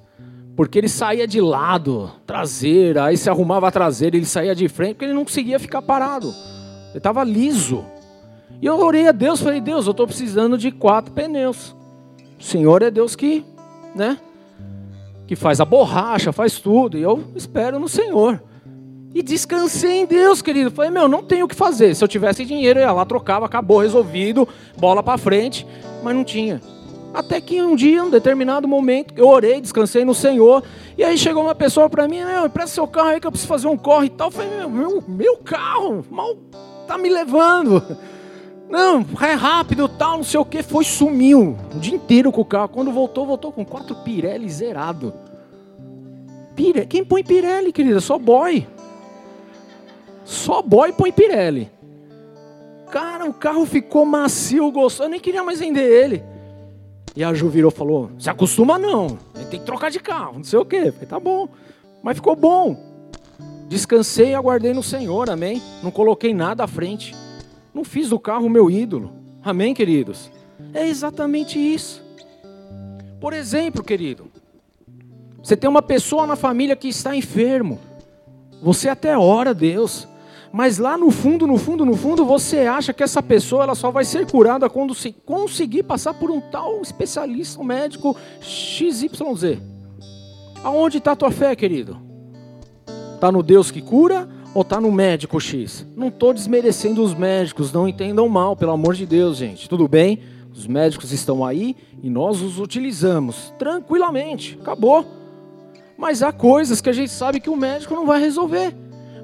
Porque 0.55 0.77
ele 0.77 0.87
saía 0.87 1.27
de 1.27 1.41
lado, 1.41 2.09
traseira, 2.25 3.03
aí 3.03 3.17
se 3.17 3.29
arrumava 3.29 3.67
a 3.67 3.71
traseira, 3.71 4.15
ele 4.15 4.25
saía 4.25 4.55
de 4.55 4.69
frente, 4.69 4.93
porque 4.93 5.03
ele 5.03 5.13
não 5.13 5.25
conseguia 5.25 5.59
ficar 5.59 5.81
parado. 5.81 6.29
Ele 6.91 6.99
estava 6.99 7.21
liso. 7.25 7.83
E 8.62 8.65
eu 8.65 8.80
orei 8.80 9.08
a 9.08 9.12
Deus, 9.12 9.41
falei, 9.41 9.62
Deus, 9.62 9.86
eu 9.86 9.91
estou 9.91 10.08
precisando 10.08 10.58
de 10.58 10.72
quatro 10.72 11.13
pneus. 11.13 11.76
O 12.39 12.43
Senhor 12.43 12.82
é 12.82 12.89
Deus 12.89 13.15
que, 13.15 13.46
né? 13.96 14.17
Que 15.28 15.36
faz 15.36 15.60
a 15.60 15.65
borracha, 15.65 16.32
faz 16.32 16.60
tudo. 16.60 16.98
E 16.98 17.02
eu 17.02 17.24
espero 17.36 17.80
no 17.80 17.88
Senhor. 17.88 18.41
E 19.13 19.22
descansei 19.22 20.02
em 20.02 20.06
Deus, 20.06 20.41
querido. 20.41 20.72
Falei, 20.72 20.91
meu, 20.91 21.08
não 21.08 21.24
tenho 21.24 21.46
o 21.46 21.48
que 21.48 21.56
fazer. 21.56 21.96
Se 21.96 22.04
eu 22.04 22.08
tivesse 22.08 22.46
dinheiro, 22.46 22.80
eu 22.80 22.84
ia 22.84 22.91
lá, 22.91 23.06
trocava, 23.06 23.46
acabou, 23.46 23.80
resolvido, 23.80 24.48
bola 24.78 25.02
para 25.02 25.17
frente. 25.17 25.65
Mas 26.04 26.15
não 26.15 26.24
tinha. 26.24 26.62
Até 27.13 27.41
que 27.41 27.62
um 27.62 27.76
dia, 27.76 28.04
um 28.04 28.10
determinado 28.10 28.67
momento, 28.67 29.13
eu 29.17 29.28
orei, 29.28 29.60
descansei 29.60 30.06
no 30.06 30.13
Senhor. 30.13 30.63
E 30.98 31.04
aí 31.04 31.17
chegou 31.17 31.43
uma 31.43 31.56
pessoa 31.56 31.89
para 31.89 32.08
mim, 32.08 32.24
meu, 32.24 32.46
empresta 32.46 32.76
seu 32.76 32.88
carro 32.88 33.10
aí 33.10 33.20
que 33.20 33.26
eu 33.26 33.32
preciso 33.32 33.48
fazer 33.48 33.67
um 33.67 33.78
corre 33.78 34.08
e 34.08 34.10
tal. 34.10 34.28
Eu 34.28 34.32
falei, 34.32 34.50
meu, 34.58 34.70
meu, 34.70 35.04
meu 35.08 35.38
carro, 35.38 36.06
mal 36.12 36.36
tá 36.88 36.98
me 36.98 37.10
levando. 37.10 37.82
Não, 38.69 39.06
é 39.21 39.34
rápido, 39.34 39.88
tal, 39.88 40.17
não 40.17 40.23
sei 40.23 40.39
o 40.39 40.45
que. 40.45 40.62
Foi, 40.62 40.84
sumiu. 40.84 41.58
O 41.73 41.80
dia 41.80 41.95
inteiro 41.95 42.32
com 42.32 42.41
o 42.41 42.45
carro. 42.45 42.69
Quando 42.69 42.91
voltou, 42.91 43.25
voltou 43.25 43.51
com 43.51 43.65
quatro 43.65 43.95
Pirelli 43.95 44.49
zerado. 44.49 45.13
Pire... 46.56 46.86
Quem 46.86 47.06
põe 47.06 47.23
Pirelli, 47.23 47.71
querida? 47.71 48.01
Só 48.01 48.17
boy. 48.17 48.67
Só 50.25 50.62
boy 50.62 50.91
põe 50.91 51.12
Pirelli. 51.12 51.71
Cara, 52.91 53.25
o 53.25 53.34
carro 53.34 53.65
ficou 53.65 54.06
macio, 54.06 54.71
gostou. 54.71 55.06
Eu 55.06 55.10
nem 55.10 55.19
queria 55.19 55.43
mais 55.43 55.60
vender 55.60 55.84
ele. 55.84 56.23
E 57.15 57.23
a 57.23 57.34
Ju 57.34 57.49
virou 57.49 57.71
e 57.71 57.75
falou: 57.75 58.12
Se 58.19 58.30
acostuma 58.30 58.77
não, 58.77 59.17
tem 59.49 59.60
que 59.60 59.65
trocar 59.65 59.89
de 59.89 59.99
carro, 59.99 60.36
não 60.38 60.43
sei 60.43 60.60
o 60.60 60.65
quê. 60.65 60.91
Falei, 60.91 61.08
tá 61.08 61.19
bom. 61.19 61.47
Mas 62.03 62.17
ficou 62.17 62.36
bom. 62.36 62.77
Descansei 63.67 64.30
e 64.30 64.36
aguardei 64.36 64.73
no 64.73 64.84
Senhor, 64.84 65.30
amém? 65.30 65.62
Não 65.84 65.91
coloquei 65.91 66.34
nada 66.34 66.63
à 66.63 66.68
frente. 66.68 67.15
Não 67.78 67.84
fiz 67.84 68.09
do 68.09 68.19
carro 68.19 68.47
o 68.47 68.49
meu 68.49 68.71
ídolo. 68.71 69.11
Amém, 69.43 69.71
queridos? 69.71 70.32
É 70.73 70.88
exatamente 70.88 71.59
isso. 71.59 72.03
Por 73.21 73.34
exemplo, 73.34 73.84
querido, 73.84 74.32
você 75.43 75.55
tem 75.55 75.69
uma 75.69 75.84
pessoa 75.84 76.25
na 76.25 76.36
família 76.36 76.75
que 76.75 76.88
está 76.88 77.15
enfermo. 77.15 77.80
Você 78.63 78.89
até 78.89 79.15
ora 79.15 79.51
a 79.51 79.53
Deus, 79.53 80.07
mas 80.51 80.80
lá 80.80 80.97
no 80.97 81.11
fundo, 81.11 81.45
no 81.45 81.55
fundo, 81.55 81.86
no 81.86 81.95
fundo, 81.95 82.25
você 82.25 82.61
acha 82.61 82.91
que 82.93 83.03
essa 83.03 83.21
pessoa 83.21 83.61
ela 83.61 83.75
só 83.75 83.91
vai 83.91 84.03
ser 84.03 84.25
curada 84.25 84.67
quando 84.67 84.95
se 84.95 85.11
conseguir 85.11 85.84
passar 85.84 86.15
por 86.15 86.32
um 86.32 86.41
tal 86.41 86.82
especialista, 86.82 87.61
um 87.61 87.63
médico 87.63 88.17
XYZ. 88.41 89.61
Aonde 90.63 90.97
está 90.97 91.11
a 91.11 91.15
tua 91.15 91.30
fé, 91.30 91.55
querido? 91.55 92.01
Está 93.13 93.32
no 93.32 93.43
Deus 93.43 93.69
que 93.69 93.84
cura 93.84 94.28
ou 94.58 94.64
está 94.64 94.82
no 94.82 94.91
médico 94.91 95.39
X? 95.39 95.86
Não 95.95 96.08
estou 96.08 96.34
desmerecendo 96.34 97.03
os 97.03 97.14
médicos, 97.14 97.72
não 97.72 97.88
entendam 97.88 98.28
mal, 98.28 98.55
pelo 98.55 98.72
amor 98.72 98.95
de 98.95 99.05
Deus, 99.05 99.38
gente. 99.38 99.70
Tudo 99.70 99.88
bem? 99.88 100.18
Os 100.51 100.66
médicos 100.66 101.12
estão 101.12 101.45
aí 101.45 101.76
e 102.01 102.10
nós 102.10 102.41
os 102.41 102.60
utilizamos 102.60 103.53
tranquilamente. 103.60 104.58
Acabou. 104.60 105.05
Mas 105.95 106.24
há 106.24 106.32
coisas 106.32 106.82
que 106.82 106.89
a 106.89 106.93
gente 106.93 107.12
sabe 107.12 107.39
que 107.39 107.51
o 107.51 107.55
médico 107.55 107.93
não 107.93 108.08
vai 108.08 108.20
resolver. 108.20 108.76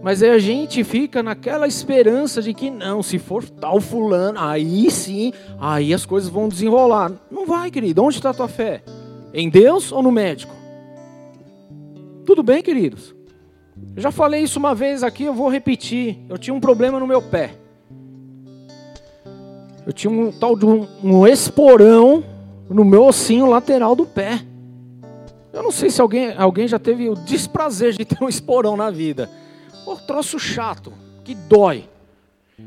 Mas 0.04 0.22
aí 0.22 0.30
a 0.30 0.38
gente 0.38 0.84
fica 0.84 1.24
naquela 1.24 1.68
esperança 1.68 2.40
de 2.40 2.54
que 2.54 2.70
não, 2.70 3.02
se 3.02 3.18
for 3.18 3.44
tal 3.44 3.82
fulano, 3.82 4.38
aí 4.40 4.92
sim, 4.92 5.34
aí 5.60 5.96
as 5.96 6.06
coisas 6.06 6.30
vão 6.30 6.48
desenrolar. 6.48 7.12
Não 7.32 7.48
vai, 7.48 7.72
querido. 7.72 8.04
Onde 8.04 8.18
está 8.18 8.30
a 8.30 8.36
tua 8.36 8.48
fé? 8.48 8.84
Em 9.34 9.50
Deus 9.50 9.92
ou 9.92 10.04
no 10.04 10.12
médico? 10.12 10.54
Tudo 12.24 12.44
bem, 12.44 12.62
queridos? 12.62 13.16
Eu 13.96 14.02
já 14.02 14.12
falei 14.12 14.42
isso 14.42 14.60
uma 14.60 14.74
vez 14.74 15.04
aqui, 15.04 15.24
eu 15.24 15.34
vou 15.34 15.50
repetir. 15.50 16.20
Eu 16.30 16.38
tinha 16.38 16.54
um 16.54 16.60
problema 16.60 17.00
no 17.00 17.08
meu 17.08 17.22
pé. 17.22 17.56
Eu 19.86 19.92
tinha 19.92 20.12
um 20.12 20.32
tal 20.32 20.56
de 20.56 20.66
um, 20.66 20.88
um 21.04 21.28
esporão 21.28 22.24
no 22.70 22.86
meu 22.86 23.06
ossinho 23.06 23.46
lateral 23.46 23.96
do 23.96 24.06
pé. 24.06 24.42
Eu 25.52 25.62
não 25.62 25.72
sei 25.72 25.90
se 25.90 26.02
alguém, 26.02 26.34
alguém 26.36 26.68
já 26.68 26.80
teve 26.80 27.10
o 27.10 27.16
desprazer 27.16 27.94
de 27.94 28.06
ter 28.06 28.24
um 28.24 28.30
esporão 28.30 28.76
na 28.76 28.90
vida. 28.90 29.30
Pô, 29.86 29.96
troço 29.96 30.40
chato, 30.40 30.92
que 31.24 31.36
dói. 31.36 31.84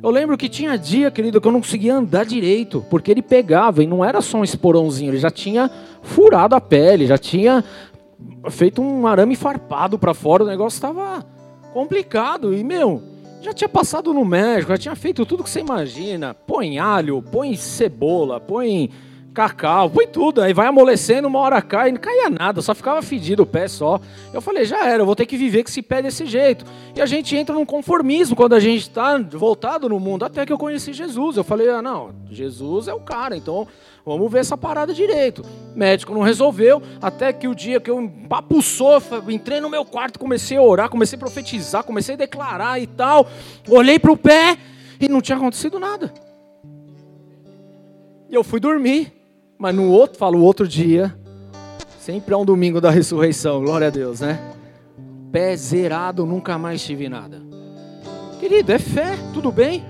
Eu 0.02 0.10
lembro 0.10 0.36
que 0.36 0.48
tinha 0.48 0.76
dia, 0.76 1.10
querido, 1.10 1.40
que 1.40 1.48
eu 1.48 1.52
não 1.52 1.60
conseguia 1.60 1.96
andar 1.96 2.24
direito, 2.24 2.84
porque 2.90 3.10
ele 3.10 3.22
pegava 3.22 3.82
e 3.82 3.86
não 3.86 4.04
era 4.04 4.20
só 4.20 4.38
um 4.38 4.44
esporãozinho, 4.44 5.10
ele 5.10 5.18
já 5.18 5.30
tinha 5.30 5.70
furado 6.02 6.54
a 6.54 6.60
pele, 6.60 7.06
já 7.06 7.16
tinha 7.16 7.64
feito 8.50 8.82
um 8.82 9.06
arame 9.06 9.36
farpado 9.36 9.98
para 9.98 10.14
fora, 10.14 10.44
o 10.44 10.46
negócio 10.46 10.76
estava 10.76 11.24
complicado. 11.72 12.54
E, 12.54 12.62
meu, 12.64 13.02
já 13.40 13.52
tinha 13.52 13.68
passado 13.68 14.12
no 14.12 14.24
médico, 14.24 14.72
já 14.72 14.78
tinha 14.78 14.96
feito 14.96 15.26
tudo 15.26 15.44
que 15.44 15.50
você 15.50 15.60
imagina. 15.60 16.34
Põe 16.34 16.78
alho, 16.78 17.22
põe 17.22 17.56
cebola, 17.56 18.40
põe 18.40 18.90
cacau, 19.36 19.90
põe 19.90 20.06
tudo, 20.06 20.40
aí 20.40 20.54
vai 20.54 20.66
amolecendo, 20.66 21.28
uma 21.28 21.38
hora 21.40 21.60
cai, 21.60 21.92
não 21.92 22.00
caía 22.00 22.30
nada, 22.30 22.62
só 22.62 22.74
ficava 22.74 23.02
fedido 23.02 23.42
o 23.42 23.46
pé 23.46 23.68
só. 23.68 24.00
Eu 24.32 24.40
falei, 24.40 24.64
já 24.64 24.86
era, 24.86 25.02
eu 25.02 25.06
vou 25.06 25.14
ter 25.14 25.26
que 25.26 25.36
viver 25.36 25.62
com 25.62 25.68
esse 25.68 25.82
pé 25.82 26.00
desse 26.00 26.24
jeito. 26.24 26.64
E 26.94 27.02
a 27.02 27.06
gente 27.06 27.36
entra 27.36 27.54
num 27.54 27.66
conformismo 27.66 28.34
quando 28.34 28.54
a 28.54 28.60
gente 28.60 28.80
está 28.80 29.18
voltado 29.18 29.90
no 29.90 30.00
mundo, 30.00 30.24
até 30.24 30.46
que 30.46 30.52
eu 30.52 30.56
conheci 30.56 30.94
Jesus. 30.94 31.36
Eu 31.36 31.44
falei, 31.44 31.68
ah, 31.68 31.82
não, 31.82 32.14
Jesus 32.30 32.88
é 32.88 32.94
o 32.94 33.00
cara, 33.00 33.36
então 33.36 33.68
vamos 34.06 34.32
ver 34.32 34.38
essa 34.38 34.56
parada 34.56 34.94
direito. 34.94 35.44
Médico 35.74 36.14
não 36.14 36.22
resolveu, 36.22 36.82
até 37.02 37.30
que 37.30 37.46
o 37.46 37.54
dia 37.54 37.78
que 37.78 37.90
eu 37.90 38.00
empapuçou, 38.00 39.02
entrei 39.28 39.60
no 39.60 39.68
meu 39.68 39.84
quarto, 39.84 40.18
comecei 40.18 40.56
a 40.56 40.62
orar, 40.62 40.88
comecei 40.88 41.18
a 41.18 41.20
profetizar, 41.20 41.84
comecei 41.84 42.14
a 42.14 42.18
declarar 42.18 42.80
e 42.80 42.86
tal. 42.86 43.28
Olhei 43.68 43.98
para 43.98 44.12
o 44.12 44.16
pé 44.16 44.56
e 44.98 45.10
não 45.10 45.20
tinha 45.20 45.36
acontecido 45.36 45.78
nada. 45.78 46.10
E 48.30 48.34
eu 48.34 48.42
fui 48.42 48.58
dormir. 48.58 49.12
Mas 49.58 49.74
no 49.74 49.90
outro, 49.90 50.18
falo, 50.18 50.40
outro 50.42 50.68
dia, 50.68 51.16
sempre 51.98 52.34
é 52.34 52.36
um 52.36 52.44
domingo 52.44 52.80
da 52.80 52.90
ressurreição, 52.90 53.62
glória 53.62 53.86
a 53.86 53.90
Deus, 53.90 54.20
né? 54.20 54.38
Pé 55.32 55.56
zerado, 55.56 56.26
nunca 56.26 56.58
mais 56.58 56.84
tive 56.84 57.08
nada. 57.08 57.42
Querido, 58.38 58.70
é 58.70 58.78
fé, 58.78 59.16
tudo 59.32 59.50
bem? 59.50 59.82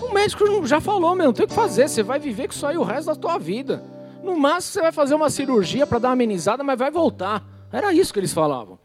O 0.00 0.12
médico 0.12 0.66
já 0.66 0.80
falou, 0.80 1.14
meu, 1.14 1.26
não 1.26 1.32
tem 1.32 1.44
o 1.44 1.48
que 1.48 1.54
fazer, 1.54 1.88
você 1.88 2.02
vai 2.02 2.18
viver 2.18 2.48
com 2.48 2.54
isso 2.54 2.66
aí 2.66 2.78
o 2.78 2.82
resto 2.82 3.06
da 3.06 3.14
tua 3.14 3.38
vida. 3.38 3.82
No 4.24 4.36
máximo 4.36 4.72
você 4.72 4.80
vai 4.80 4.92
fazer 4.92 5.14
uma 5.14 5.30
cirurgia 5.30 5.86
para 5.86 5.98
dar 5.98 6.08
uma 6.08 6.14
amenizada, 6.14 6.64
mas 6.64 6.78
vai 6.78 6.90
voltar. 6.90 7.44
Era 7.72 7.92
isso 7.92 8.12
que 8.12 8.18
eles 8.18 8.32
falavam. 8.32 8.78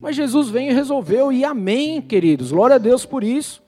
Mas 0.00 0.16
Jesus 0.16 0.48
veio 0.48 0.70
e 0.70 0.74
resolveu, 0.74 1.30
e 1.30 1.44
amém, 1.44 2.02
queridos, 2.02 2.50
glória 2.50 2.76
a 2.76 2.78
Deus 2.78 3.06
por 3.06 3.22
isso. 3.22 3.62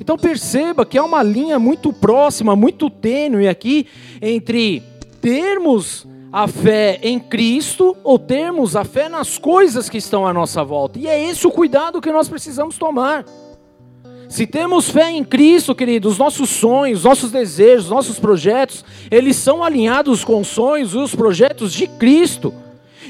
Então 0.00 0.16
perceba 0.16 0.84
que 0.84 0.98
há 0.98 1.04
uma 1.04 1.22
linha 1.22 1.58
muito 1.58 1.92
próxima, 1.92 2.56
muito 2.56 2.90
tênue 2.90 3.48
aqui 3.48 3.86
entre 4.20 4.82
termos 5.22 6.06
a 6.32 6.48
fé 6.48 6.98
em 7.02 7.20
Cristo 7.20 7.96
ou 8.02 8.18
termos 8.18 8.74
a 8.74 8.84
fé 8.84 9.08
nas 9.08 9.38
coisas 9.38 9.88
que 9.88 9.98
estão 9.98 10.26
à 10.26 10.32
nossa 10.32 10.64
volta. 10.64 10.98
E 10.98 11.06
é 11.06 11.30
esse 11.30 11.46
o 11.46 11.50
cuidado 11.50 12.00
que 12.00 12.10
nós 12.10 12.28
precisamos 12.28 12.76
tomar. 12.76 13.24
Se 14.28 14.46
temos 14.46 14.90
fé 14.90 15.10
em 15.10 15.22
Cristo, 15.22 15.74
queridos, 15.74 16.12
os 16.14 16.18
nossos 16.18 16.50
sonhos, 16.50 17.04
nossos 17.04 17.30
desejos, 17.30 17.90
nossos 17.90 18.18
projetos, 18.18 18.84
eles 19.10 19.36
são 19.36 19.62
alinhados 19.62 20.24
com 20.24 20.40
os 20.40 20.48
sonhos 20.48 20.94
e 20.94 20.98
os 20.98 21.14
projetos 21.14 21.72
de 21.72 21.86
Cristo. 21.86 22.52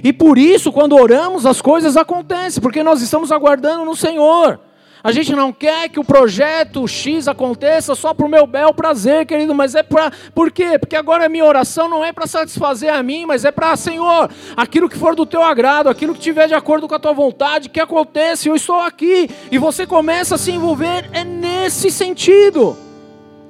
E 0.03 0.13
por 0.13 0.37
isso, 0.37 0.73
quando 0.73 0.97
oramos, 0.97 1.47
as 1.47 1.63
coisas 1.63 1.97
acontecem, 1.97 2.61
porque 2.61 2.83
nós 2.83 3.01
estamos 3.01 3.31
aguardando 3.31 3.85
no 3.85 3.95
Senhor. 3.95 4.59
A 5.05 5.11
gente 5.11 5.33
não 5.33 5.53
quer 5.53 5.89
que 5.89 5.99
o 5.99 6.05
projeto 6.05 6.87
X 6.87 7.27
aconteça 7.27 7.95
só 7.95 8.15
para 8.15 8.25
o 8.25 8.29
meu 8.29 8.47
bel 8.47 8.73
prazer, 8.73 9.27
querido, 9.27 9.55
mas 9.55 9.75
é 9.75 9.83
para. 9.83 10.13
Por 10.35 10.53
quê? 10.53 10.79
Porque 10.79 10.95
agora 10.95 11.27
a 11.27 11.29
minha 11.29 11.45
oração 11.45 11.89
não 11.89 12.05
é 12.05 12.13
para 12.13 12.27
satisfazer 12.27 12.93
a 12.93 13.03
mim, 13.03 13.27
mas 13.27 13.45
é 13.45 13.51
para, 13.51 13.77
Senhor, 13.77 14.31
aquilo 14.57 14.89
que 14.89 14.97
for 14.97 15.17
do 15.17 15.27
teu 15.27 15.43
agrado, 15.43 15.89
aquilo 15.89 16.15
que 16.15 16.21
tiver 16.21 16.47
de 16.47 16.55
acordo 16.55 16.87
com 16.87 16.95
a 16.95 17.01
tua 17.01 17.13
vontade, 17.13 17.69
que 17.69 17.81
aconteça, 17.81 18.49
eu 18.49 18.55
estou 18.55 18.81
aqui. 18.81 19.29
E 19.51 19.59
você 19.59 19.87
começa 19.87 20.37
a 20.37 20.39
se 20.39 20.53
envolver, 20.53 21.11
é 21.13 21.25
nesse 21.25 21.91
sentido. 21.91 22.92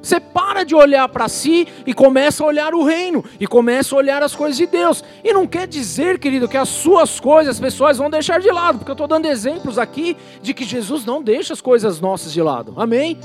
Você 0.03 0.19
para 0.19 0.65
de 0.65 0.75
olhar 0.75 1.09
para 1.09 1.29
si 1.29 1.69
e 1.87 1.95
começa 1.95 2.43
a 2.43 2.47
olhar 2.47 2.75
o 2.75 2.83
reino, 2.83 3.25
e 3.39 3.47
começa 3.47 3.95
a 3.95 3.99
olhar 3.99 4.23
as 4.23 4.35
coisas 4.35 4.57
de 4.57 4.67
Deus. 4.67 5.05
E 5.23 5.33
não 5.33 5.47
quer 5.47 5.69
dizer, 5.69 6.19
querido, 6.19 6.49
que 6.49 6.57
as 6.57 6.69
suas 6.69 7.21
coisas 7.21 7.61
pessoais 7.61 7.99
vão 7.99 8.11
deixar 8.11 8.41
de 8.41 8.51
lado, 8.51 8.79
porque 8.79 8.91
eu 8.91 8.95
estou 8.95 9.07
dando 9.07 9.27
exemplos 9.27 9.79
aqui 9.79 10.17
de 10.43 10.53
que 10.53 10.65
Jesus 10.65 11.05
não 11.05 11.23
deixa 11.23 11.53
as 11.53 11.61
coisas 11.61 12.01
nossas 12.01 12.33
de 12.33 12.43
lado. 12.43 12.75
Amém? 12.77 13.17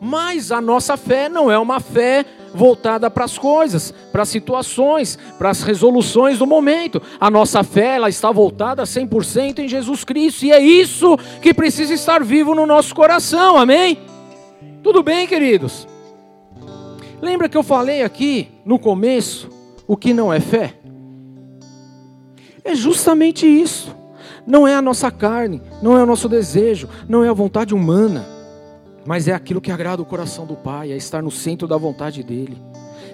Mas 0.00 0.52
a 0.52 0.60
nossa 0.60 0.96
fé 0.96 1.28
não 1.28 1.50
é 1.50 1.58
uma 1.58 1.80
fé 1.80 2.24
voltada 2.54 3.10
para 3.10 3.24
as 3.24 3.36
coisas, 3.36 3.92
para 4.12 4.22
as 4.22 4.28
situações, 4.28 5.18
para 5.38 5.50
as 5.50 5.62
resoluções 5.62 6.38
do 6.38 6.46
momento. 6.46 7.00
A 7.18 7.30
nossa 7.30 7.64
fé 7.64 7.96
ela 7.96 8.08
está 8.08 8.30
voltada 8.30 8.82
100% 8.84 9.60
em 9.60 9.68
Jesus 9.68 10.04
Cristo, 10.04 10.44
e 10.44 10.52
é 10.52 10.60
isso 10.60 11.16
que 11.40 11.54
precisa 11.54 11.94
estar 11.94 12.22
vivo 12.22 12.54
no 12.54 12.66
nosso 12.66 12.94
coração. 12.94 13.56
Amém? 13.56 13.98
Tudo 14.82 15.02
bem, 15.02 15.26
queridos? 15.26 15.86
Lembra 17.20 17.48
que 17.48 17.56
eu 17.56 17.62
falei 17.62 18.02
aqui 18.02 18.48
no 18.64 18.78
começo 18.78 19.48
o 19.86 19.96
que 19.96 20.12
não 20.12 20.32
é 20.32 20.38
fé? 20.38 20.74
É 22.64 22.74
justamente 22.74 23.46
isso. 23.46 23.96
Não 24.46 24.66
é 24.66 24.74
a 24.74 24.82
nossa 24.82 25.10
carne, 25.10 25.60
não 25.82 25.96
é 25.96 26.02
o 26.02 26.06
nosso 26.06 26.28
desejo, 26.28 26.88
não 27.08 27.24
é 27.24 27.28
a 27.28 27.34
vontade 27.34 27.74
humana, 27.74 28.26
mas 29.04 29.28
é 29.28 29.32
aquilo 29.32 29.60
que 29.60 29.70
agrada 29.70 30.00
o 30.00 30.06
coração 30.06 30.46
do 30.46 30.54
Pai, 30.54 30.92
é 30.92 30.96
estar 30.96 31.22
no 31.22 31.30
centro 31.30 31.66
da 31.66 31.76
vontade 31.76 32.22
dele. 32.22 32.56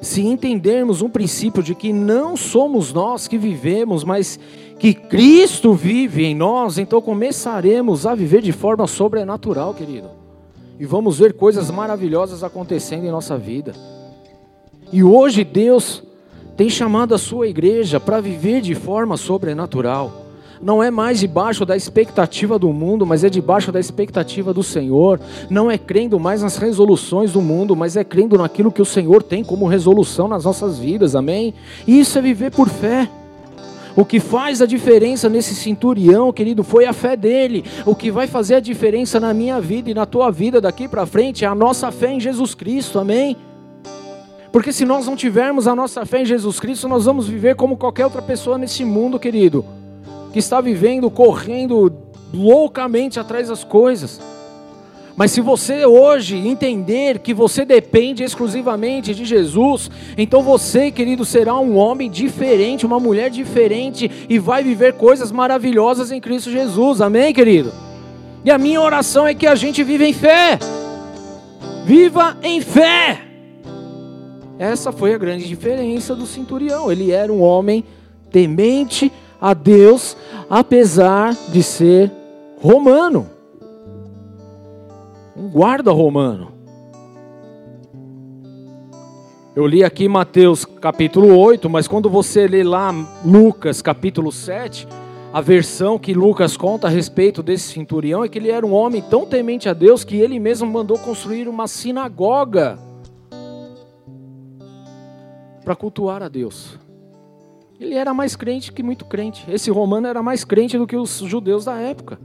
Se 0.00 0.20
entendermos 0.22 1.02
um 1.02 1.08
princípio 1.08 1.62
de 1.62 1.74
que 1.74 1.92
não 1.92 2.36
somos 2.36 2.92
nós 2.92 3.26
que 3.26 3.38
vivemos, 3.38 4.04
mas 4.04 4.38
que 4.78 4.92
Cristo 4.92 5.72
vive 5.72 6.24
em 6.24 6.34
nós, 6.34 6.78
então 6.78 7.00
começaremos 7.00 8.06
a 8.06 8.14
viver 8.14 8.42
de 8.42 8.52
forma 8.52 8.86
sobrenatural, 8.86 9.72
querido. 9.72 10.23
E 10.78 10.84
vamos 10.84 11.18
ver 11.18 11.34
coisas 11.34 11.70
maravilhosas 11.70 12.42
acontecendo 12.42 13.04
em 13.04 13.10
nossa 13.10 13.38
vida. 13.38 13.72
E 14.92 15.02
hoje 15.02 15.44
Deus 15.44 16.02
tem 16.56 16.68
chamado 16.68 17.14
a 17.14 17.18
sua 17.18 17.48
igreja 17.48 17.98
para 17.98 18.20
viver 18.20 18.60
de 18.60 18.74
forma 18.74 19.16
sobrenatural. 19.16 20.24
Não 20.62 20.82
é 20.82 20.90
mais 20.90 21.20
debaixo 21.20 21.66
da 21.66 21.76
expectativa 21.76 22.58
do 22.58 22.72
mundo, 22.72 23.04
mas 23.04 23.22
é 23.22 23.28
debaixo 23.28 23.70
da 23.70 23.80
expectativa 23.80 24.54
do 24.54 24.62
Senhor. 24.62 25.20
Não 25.50 25.70
é 25.70 25.76
crendo 25.76 26.18
mais 26.18 26.42
nas 26.42 26.56
resoluções 26.56 27.32
do 27.32 27.42
mundo, 27.42 27.76
mas 27.76 27.96
é 27.96 28.04
crendo 28.04 28.38
naquilo 28.38 28.72
que 28.72 28.80
o 28.80 28.86
Senhor 28.86 29.22
tem 29.22 29.44
como 29.44 29.66
resolução 29.66 30.26
nas 30.26 30.44
nossas 30.44 30.78
vidas. 30.78 31.14
Amém? 31.14 31.54
E 31.86 32.00
isso 32.00 32.18
é 32.18 32.22
viver 32.22 32.50
por 32.50 32.68
fé. 32.68 33.10
O 33.96 34.04
que 34.04 34.18
faz 34.18 34.60
a 34.60 34.66
diferença 34.66 35.28
nesse 35.28 35.54
centurião, 35.54 36.32
querido, 36.32 36.64
foi 36.64 36.84
a 36.84 36.92
fé 36.92 37.16
dele. 37.16 37.64
O 37.86 37.94
que 37.94 38.10
vai 38.10 38.26
fazer 38.26 38.56
a 38.56 38.60
diferença 38.60 39.20
na 39.20 39.32
minha 39.32 39.60
vida 39.60 39.90
e 39.90 39.94
na 39.94 40.04
tua 40.04 40.30
vida 40.30 40.60
daqui 40.60 40.88
para 40.88 41.06
frente 41.06 41.44
é 41.44 41.48
a 41.48 41.54
nossa 41.54 41.92
fé 41.92 42.12
em 42.12 42.20
Jesus 42.20 42.54
Cristo. 42.54 42.98
Amém? 42.98 43.36
Porque 44.50 44.72
se 44.72 44.84
nós 44.84 45.06
não 45.06 45.14
tivermos 45.14 45.68
a 45.68 45.74
nossa 45.74 46.04
fé 46.04 46.22
em 46.22 46.26
Jesus 46.26 46.58
Cristo, 46.58 46.88
nós 46.88 47.04
vamos 47.04 47.28
viver 47.28 47.54
como 47.54 47.76
qualquer 47.76 48.04
outra 48.04 48.22
pessoa 48.22 48.58
nesse 48.58 48.84
mundo, 48.84 49.18
querido, 49.18 49.64
que 50.32 50.38
está 50.38 50.60
vivendo, 50.60 51.08
correndo 51.10 51.92
loucamente 52.32 53.20
atrás 53.20 53.48
das 53.48 53.62
coisas. 53.62 54.20
Mas 55.16 55.30
se 55.30 55.40
você 55.40 55.86
hoje 55.86 56.36
entender 56.36 57.20
que 57.20 57.32
você 57.32 57.64
depende 57.64 58.24
exclusivamente 58.24 59.14
de 59.14 59.24
Jesus, 59.24 59.88
então 60.18 60.42
você, 60.42 60.90
querido, 60.90 61.24
será 61.24 61.56
um 61.56 61.76
homem 61.76 62.10
diferente, 62.10 62.84
uma 62.84 62.98
mulher 62.98 63.30
diferente 63.30 64.10
e 64.28 64.38
vai 64.40 64.64
viver 64.64 64.94
coisas 64.94 65.30
maravilhosas 65.30 66.10
em 66.10 66.20
Cristo 66.20 66.50
Jesus. 66.50 67.00
Amém, 67.00 67.32
querido? 67.32 67.72
E 68.44 68.50
a 68.50 68.58
minha 68.58 68.80
oração 68.80 69.26
é 69.26 69.34
que 69.34 69.46
a 69.46 69.54
gente 69.54 69.84
viva 69.84 70.04
em 70.04 70.12
fé. 70.12 70.58
Viva 71.84 72.36
em 72.42 72.60
fé. 72.60 73.20
Essa 74.58 74.90
foi 74.90 75.14
a 75.14 75.18
grande 75.18 75.46
diferença 75.46 76.16
do 76.16 76.26
centurião. 76.26 76.90
Ele 76.90 77.12
era 77.12 77.32
um 77.32 77.40
homem 77.40 77.84
temente 78.32 79.12
a 79.40 79.54
Deus, 79.54 80.16
apesar 80.50 81.36
de 81.52 81.62
ser 81.62 82.10
romano 82.60 83.33
um 85.36 85.48
guarda 85.48 85.90
romano. 85.90 86.52
Eu 89.54 89.66
li 89.66 89.84
aqui 89.84 90.08
Mateus 90.08 90.64
capítulo 90.64 91.36
8, 91.36 91.68
mas 91.70 91.86
quando 91.86 92.10
você 92.10 92.46
lê 92.46 92.62
lá 92.62 92.92
Lucas 93.24 93.80
capítulo 93.80 94.32
7, 94.32 94.86
a 95.32 95.40
versão 95.40 95.98
que 95.98 96.12
Lucas 96.12 96.56
conta 96.56 96.86
a 96.86 96.90
respeito 96.90 97.42
desse 97.42 97.72
centurião 97.72 98.24
é 98.24 98.28
que 98.28 98.38
ele 98.38 98.50
era 98.50 98.66
um 98.66 98.72
homem 98.72 99.02
tão 99.02 99.26
temente 99.26 99.68
a 99.68 99.72
Deus 99.72 100.04
que 100.04 100.16
ele 100.16 100.38
mesmo 100.38 100.70
mandou 100.70 100.98
construir 100.98 101.48
uma 101.48 101.68
sinagoga 101.68 102.78
para 105.64 105.74
cultuar 105.74 106.22
a 106.22 106.28
Deus. 106.28 106.78
Ele 107.78 107.94
era 107.94 108.14
mais 108.14 108.36
crente 108.36 108.72
que 108.72 108.82
muito 108.82 109.04
crente. 109.04 109.44
Esse 109.48 109.70
romano 109.70 110.06
era 110.06 110.22
mais 110.22 110.44
crente 110.44 110.78
do 110.78 110.86
que 110.86 110.96
os 110.96 111.18
judeus 111.18 111.64
da 111.64 111.78
época. 111.78 112.18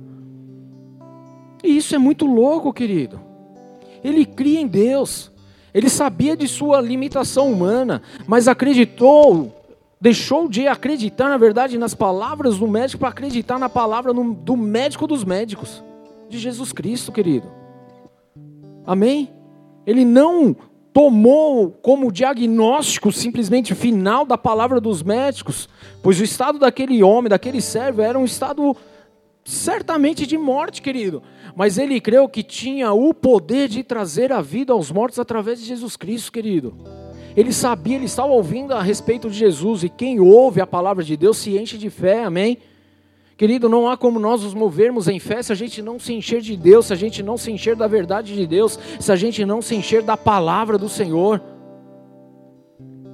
E 1.63 1.75
isso 1.75 1.93
é 1.95 1.97
muito 1.97 2.25
louco, 2.25 2.73
querido. 2.73 3.19
Ele 4.03 4.25
cria 4.25 4.61
em 4.61 4.67
Deus. 4.67 5.31
Ele 5.73 5.89
sabia 5.89 6.35
de 6.35 6.47
sua 6.47 6.81
limitação 6.81 7.51
humana, 7.51 8.01
mas 8.25 8.47
acreditou, 8.47 9.53
deixou 10.01 10.47
de 10.47 10.67
acreditar, 10.67 11.29
na 11.29 11.37
verdade, 11.37 11.77
nas 11.77 11.93
palavras 11.93 12.57
do 12.57 12.67
médico 12.67 13.01
para 13.01 13.09
acreditar 13.09 13.59
na 13.59 13.69
palavra 13.69 14.13
do 14.13 14.57
médico 14.57 15.05
dos 15.05 15.23
médicos, 15.23 15.83
de 16.27 16.39
Jesus 16.39 16.71
Cristo, 16.71 17.11
querido. 17.11 17.47
Amém? 18.85 19.29
Ele 19.85 20.03
não 20.03 20.55
tomou 20.91 21.71
como 21.83 22.11
diagnóstico 22.11 23.11
simplesmente 23.11 23.75
final 23.75 24.25
da 24.25 24.37
palavra 24.37 24.81
dos 24.81 25.03
médicos, 25.03 25.69
pois 26.01 26.19
o 26.19 26.23
estado 26.23 26.57
daquele 26.57 27.03
homem, 27.03 27.29
daquele 27.29 27.61
servo, 27.61 28.01
era 28.01 28.17
um 28.17 28.25
estado 28.25 28.75
certamente 29.43 30.25
de 30.25 30.37
morte, 30.37 30.81
querido. 30.81 31.23
Mas 31.55 31.77
ele 31.77 31.99
creu 31.99 32.27
que 32.27 32.43
tinha 32.43 32.93
o 32.93 33.13
poder 33.13 33.67
de 33.67 33.83
trazer 33.83 34.31
a 34.31 34.41
vida 34.41 34.73
aos 34.73 34.91
mortos 34.91 35.19
através 35.19 35.59
de 35.59 35.65
Jesus 35.65 35.95
Cristo, 35.95 36.31
querido. 36.31 36.75
Ele 37.35 37.53
sabia, 37.53 37.95
ele 37.95 38.05
estava 38.05 38.31
ouvindo 38.31 38.73
a 38.73 38.81
respeito 38.81 39.29
de 39.29 39.37
Jesus, 39.37 39.83
e 39.83 39.89
quem 39.89 40.19
ouve 40.19 40.61
a 40.61 40.67
palavra 40.67 41.03
de 41.03 41.15
Deus 41.15 41.37
se 41.37 41.57
enche 41.57 41.77
de 41.77 41.89
fé, 41.89 42.23
amém? 42.23 42.57
Querido, 43.37 43.69
não 43.69 43.87
há 43.87 43.95
como 43.95 44.19
nós 44.19 44.43
nos 44.43 44.53
movermos 44.53 45.07
em 45.07 45.17
fé 45.17 45.41
se 45.41 45.53
a 45.53 45.55
gente 45.55 45.81
não 45.81 45.97
se 45.97 46.11
encher 46.11 46.41
de 46.41 46.57
Deus, 46.57 46.87
se 46.87 46.93
a 46.93 46.95
gente 46.97 47.23
não 47.23 47.37
se 47.37 47.49
encher 47.49 47.73
da 47.73 47.87
verdade 47.87 48.35
de 48.35 48.45
Deus, 48.45 48.77
se 48.99 49.09
a 49.09 49.15
gente 49.15 49.45
não 49.45 49.61
se 49.61 49.75
encher 49.75 50.03
da 50.03 50.17
palavra 50.17 50.77
do 50.77 50.89
Senhor. 50.89 51.41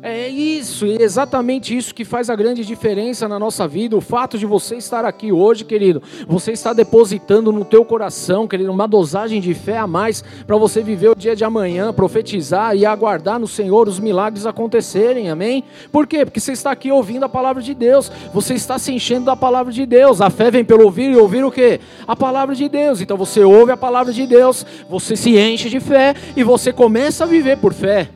É 0.07 0.29
isso, 0.29 0.85
é 0.85 1.01
exatamente 1.01 1.75
isso 1.75 1.91
que 1.91 2.05
faz 2.05 2.29
a 2.29 2.35
grande 2.35 2.63
diferença 2.63 3.27
na 3.27 3.39
nossa 3.39 3.67
vida. 3.67 3.97
O 3.97 4.01
fato 4.01 4.37
de 4.37 4.45
você 4.45 4.75
estar 4.75 5.03
aqui 5.03 5.31
hoje, 5.31 5.65
querido, 5.65 5.99
você 6.27 6.51
está 6.51 6.73
depositando 6.73 7.51
no 7.51 7.65
teu 7.65 7.83
coração, 7.83 8.47
querido, 8.47 8.71
uma 8.71 8.87
dosagem 8.87 9.41
de 9.41 9.51
fé 9.55 9.79
a 9.79 9.87
mais 9.87 10.23
para 10.45 10.57
você 10.57 10.83
viver 10.83 11.09
o 11.09 11.15
dia 11.15 11.35
de 11.35 11.43
amanhã, 11.43 11.91
profetizar 11.91 12.75
e 12.75 12.85
aguardar 12.85 13.39
no 13.39 13.47
Senhor 13.47 13.87
os 13.87 13.99
milagres 13.99 14.45
acontecerem. 14.45 15.31
Amém? 15.31 15.63
Por 15.91 16.05
quê? 16.05 16.23
Porque 16.23 16.39
você 16.39 16.51
está 16.51 16.69
aqui 16.69 16.91
ouvindo 16.91 17.23
a 17.23 17.29
palavra 17.29 17.63
de 17.63 17.73
Deus. 17.73 18.11
Você 18.31 18.53
está 18.53 18.77
se 18.77 18.93
enchendo 18.93 19.25
da 19.25 19.35
palavra 19.35 19.73
de 19.73 19.87
Deus. 19.87 20.21
A 20.21 20.29
fé 20.29 20.51
vem 20.51 20.63
pelo 20.63 20.83
ouvir 20.83 21.13
e 21.13 21.15
ouvir 21.15 21.43
o 21.43 21.49
quê? 21.49 21.79
A 22.07 22.15
palavra 22.15 22.53
de 22.53 22.69
Deus. 22.69 23.01
Então 23.01 23.17
você 23.17 23.43
ouve 23.43 23.71
a 23.71 23.77
palavra 23.77 24.13
de 24.13 24.27
Deus, 24.27 24.67
você 24.87 25.15
se 25.15 25.35
enche 25.35 25.67
de 25.67 25.79
fé 25.79 26.13
e 26.37 26.43
você 26.43 26.71
começa 26.71 27.23
a 27.23 27.27
viver 27.27 27.57
por 27.57 27.73
fé. 27.73 28.07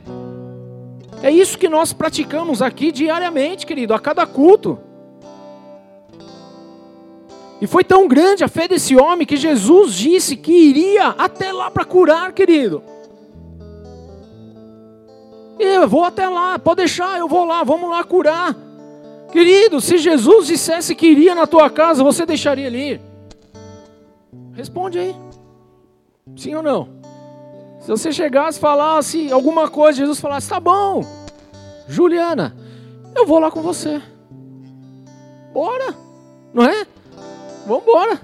É 1.21 1.29
isso 1.29 1.57
que 1.57 1.67
nós 1.67 1.91
praticamos 1.91 2.61
aqui 2.61 2.91
diariamente, 2.91 3.65
querido, 3.65 3.93
a 3.93 3.99
cada 3.99 4.25
culto. 4.25 4.79
E 7.61 7.67
foi 7.67 7.83
tão 7.83 8.07
grande 8.07 8.43
a 8.43 8.47
fé 8.47 8.67
desse 8.67 8.95
homem 8.95 9.27
que 9.27 9.35
Jesus 9.35 9.93
disse 9.93 10.37
que 10.37 10.51
iria 10.51 11.07
até 11.09 11.51
lá 11.51 11.69
para 11.69 11.83
curar, 11.83 12.31
querido. 12.31 12.81
Eu 15.59 15.89
vou 15.89 16.05
até 16.05 16.27
lá, 16.29 16.57
pode 16.57 16.77
deixar, 16.77 17.19
eu 17.19 17.27
vou 17.27 17.43
lá, 17.43 17.63
vamos 17.65 17.89
lá 17.89 18.01
curar. 18.01 18.55
Querido, 19.29 19.81
se 19.81 19.97
Jesus 19.97 20.47
dissesse 20.47 20.95
que 20.95 21.07
iria 21.07 21.35
na 21.35 21.45
tua 21.45 21.69
casa, 21.69 22.01
você 22.01 22.25
deixaria 22.25 22.67
ele 22.67 22.93
ir? 22.93 23.01
Responde 24.53 24.97
aí. 24.97 25.15
Sim 26.37 26.55
ou 26.55 26.63
não? 26.63 26.98
Se 27.89 27.97
você 27.97 28.11
chegasse 28.11 28.59
e 28.59 28.61
falasse 28.61 29.31
alguma 29.31 29.67
coisa, 29.67 29.97
Jesus 29.97 30.19
falasse: 30.19 30.47
tá 30.47 30.59
bom, 30.59 31.03
Juliana, 31.87 32.55
eu 33.15 33.25
vou 33.25 33.39
lá 33.39 33.49
com 33.49 33.63
você. 33.63 33.99
Bora, 35.51 35.95
não 36.53 36.65
é? 36.65 36.85
Vamos 37.65 37.81
embora. 37.81 38.21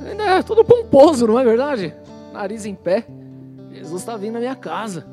Ainda 0.00 0.22
é 0.22 0.42
tudo 0.42 0.64
pomposo, 0.64 1.26
não 1.26 1.38
é 1.38 1.44
verdade? 1.44 1.94
Nariz 2.32 2.64
em 2.64 2.74
pé. 2.74 3.06
Jesus 3.70 4.00
está 4.00 4.16
vindo 4.16 4.32
na 4.32 4.40
minha 4.40 4.56
casa. 4.56 5.06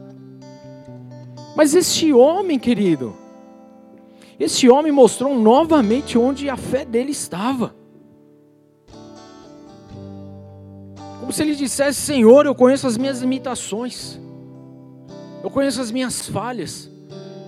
Mas 1.53 1.75
este 1.75 2.13
homem, 2.13 2.57
querido, 2.57 3.13
este 4.39 4.69
homem 4.69 4.93
mostrou 4.93 5.37
novamente 5.37 6.17
onde 6.17 6.49
a 6.49 6.55
fé 6.55 6.85
dele 6.85 7.11
estava. 7.11 7.75
Como 11.27 11.35
se 11.35 11.43
ele 11.43 11.55
dissesse: 11.55 11.99
Senhor, 11.99 12.45
eu 12.45 12.55
conheço 12.55 12.87
as 12.87 12.97
minhas 12.97 13.19
limitações, 13.19 14.17
eu 15.43 15.49
conheço 15.49 15.81
as 15.81 15.91
minhas 15.91 16.25
falhas, 16.29 16.89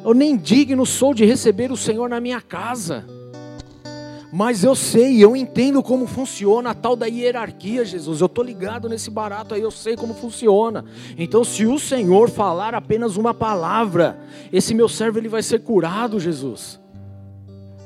eu 0.03 0.13
nem 0.13 0.35
digno 0.35 0.85
sou 0.85 1.13
de 1.13 1.23
receber 1.23 1.71
o 1.71 1.77
Senhor 1.77 2.09
na 2.09 2.19
minha 2.19 2.41
casa. 2.41 3.05
Mas 4.33 4.65
eu 4.65 4.75
sei, 4.75 5.23
eu 5.23 5.33
entendo 5.33 5.81
como 5.81 6.05
funciona 6.07 6.71
a 6.71 6.73
tal 6.73 6.93
da 6.93 7.05
hierarquia, 7.05 7.85
Jesus. 7.85 8.19
Eu 8.19 8.25
estou 8.25 8.43
ligado 8.43 8.89
nesse 8.89 9.09
barato 9.09 9.55
aí, 9.55 9.61
eu 9.61 9.71
sei 9.71 9.95
como 9.95 10.13
funciona. 10.13 10.83
Então, 11.17 11.45
se 11.45 11.65
o 11.65 11.79
Senhor 11.79 12.29
falar 12.29 12.75
apenas 12.75 13.15
uma 13.15 13.33
palavra, 13.33 14.19
esse 14.51 14.75
meu 14.75 14.89
servo 14.89 15.19
ele 15.19 15.29
vai 15.29 15.41
ser 15.41 15.61
curado, 15.61 16.19
Jesus. 16.19 16.77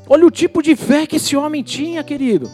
Olha 0.09 0.25
o 0.25 0.31
tipo 0.31 0.63
de 0.63 0.75
fé 0.75 1.05
que 1.05 1.17
esse 1.17 1.37
homem 1.37 1.61
tinha, 1.61 2.03
querido. 2.03 2.49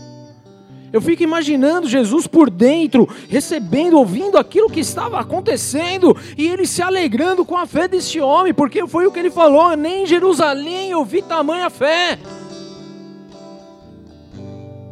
Eu 0.92 1.02
fico 1.02 1.24
imaginando 1.24 1.88
Jesus 1.88 2.26
por 2.26 2.50
dentro, 2.50 3.08
recebendo, 3.28 3.98
ouvindo 3.98 4.38
aquilo 4.38 4.70
que 4.70 4.80
estava 4.80 5.20
acontecendo 5.20 6.16
e 6.38 6.48
ele 6.48 6.66
se 6.66 6.82
alegrando 6.82 7.46
com 7.46 7.56
a 7.56 7.66
fé 7.66 7.88
desse 7.88 8.20
homem, 8.20 8.54
porque 8.54 8.88
foi 8.88 9.06
o 9.06 9.12
que 9.12 9.20
ele 9.20 9.30
falou: 9.30 9.76
nem 9.76 10.04
em 10.04 10.08
Jerusalém 10.08 10.92
eu 10.92 11.06
vi 11.06 11.22
tamanha 11.22 11.70
fé. 11.70 12.18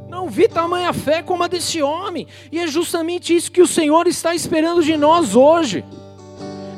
Não 0.07 0.29
vi 0.29 0.47
tamanha 0.47 0.91
fé 0.93 1.21
como 1.21 1.43
a 1.43 1.47
desse 1.47 1.81
homem, 1.81 2.27
e 2.51 2.59
é 2.59 2.67
justamente 2.67 3.35
isso 3.35 3.51
que 3.51 3.61
o 3.61 3.67
Senhor 3.67 4.07
está 4.07 4.33
esperando 4.33 4.83
de 4.83 4.97
nós 4.97 5.35
hoje. 5.35 5.83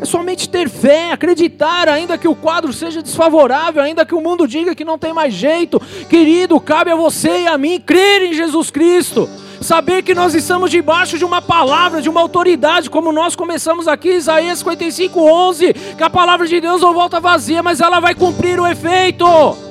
É 0.02 0.06
somente 0.06 0.47
ter 0.47 0.70
fé, 0.70 1.12
acreditar, 1.12 1.89
ainda 1.89 2.18
que 2.18 2.28
o 2.28 2.36
quadro 2.36 2.72
seja 2.72 3.02
desfavorável, 3.02 3.82
ainda 3.82 4.06
que 4.06 4.16
o 4.16 4.22
mundo 4.22 4.47
diga 4.47 4.74
que 4.74 4.86
não 4.86 4.97
tem 4.97 5.12
mais 5.12 5.34
jeito. 5.34 5.82
Querido, 6.10 6.60
cabe 6.60 6.89
a 6.89 6.95
você 6.95 7.41
e 7.41 7.47
a 7.47 7.58
mim 7.58 7.82
crer 7.82 8.24
em 8.24 8.34
Jesus 8.34 8.72
Cristo. 8.72 9.30
Saber 9.60 10.02
que 10.04 10.16
nós 10.16 10.34
estamos 10.34 10.72
debaixo 10.72 11.18
de 11.18 11.26
uma 11.26 11.41
palavra, 11.41 12.02
de 12.02 12.10
uma 12.10 12.22
autoridade, 12.22 12.89
como 12.89 13.12
nós 13.12 13.36
começamos 13.36 13.89
aqui, 13.89 14.12
Isaías 14.12 14.60
55, 14.60 15.20
11, 15.20 15.74
que 15.97 16.04
a 16.04 16.10
palavra 16.10 16.47
de 16.47 16.62
Deus 16.62 16.82
não 16.82 16.93
volta 16.93 17.20
vazia, 17.20 17.62
mas 17.62 17.82
ela 17.82 18.00
vai 18.00 18.16
cumprir 18.16 18.58
o 18.58 18.66
efeito. 18.66 19.68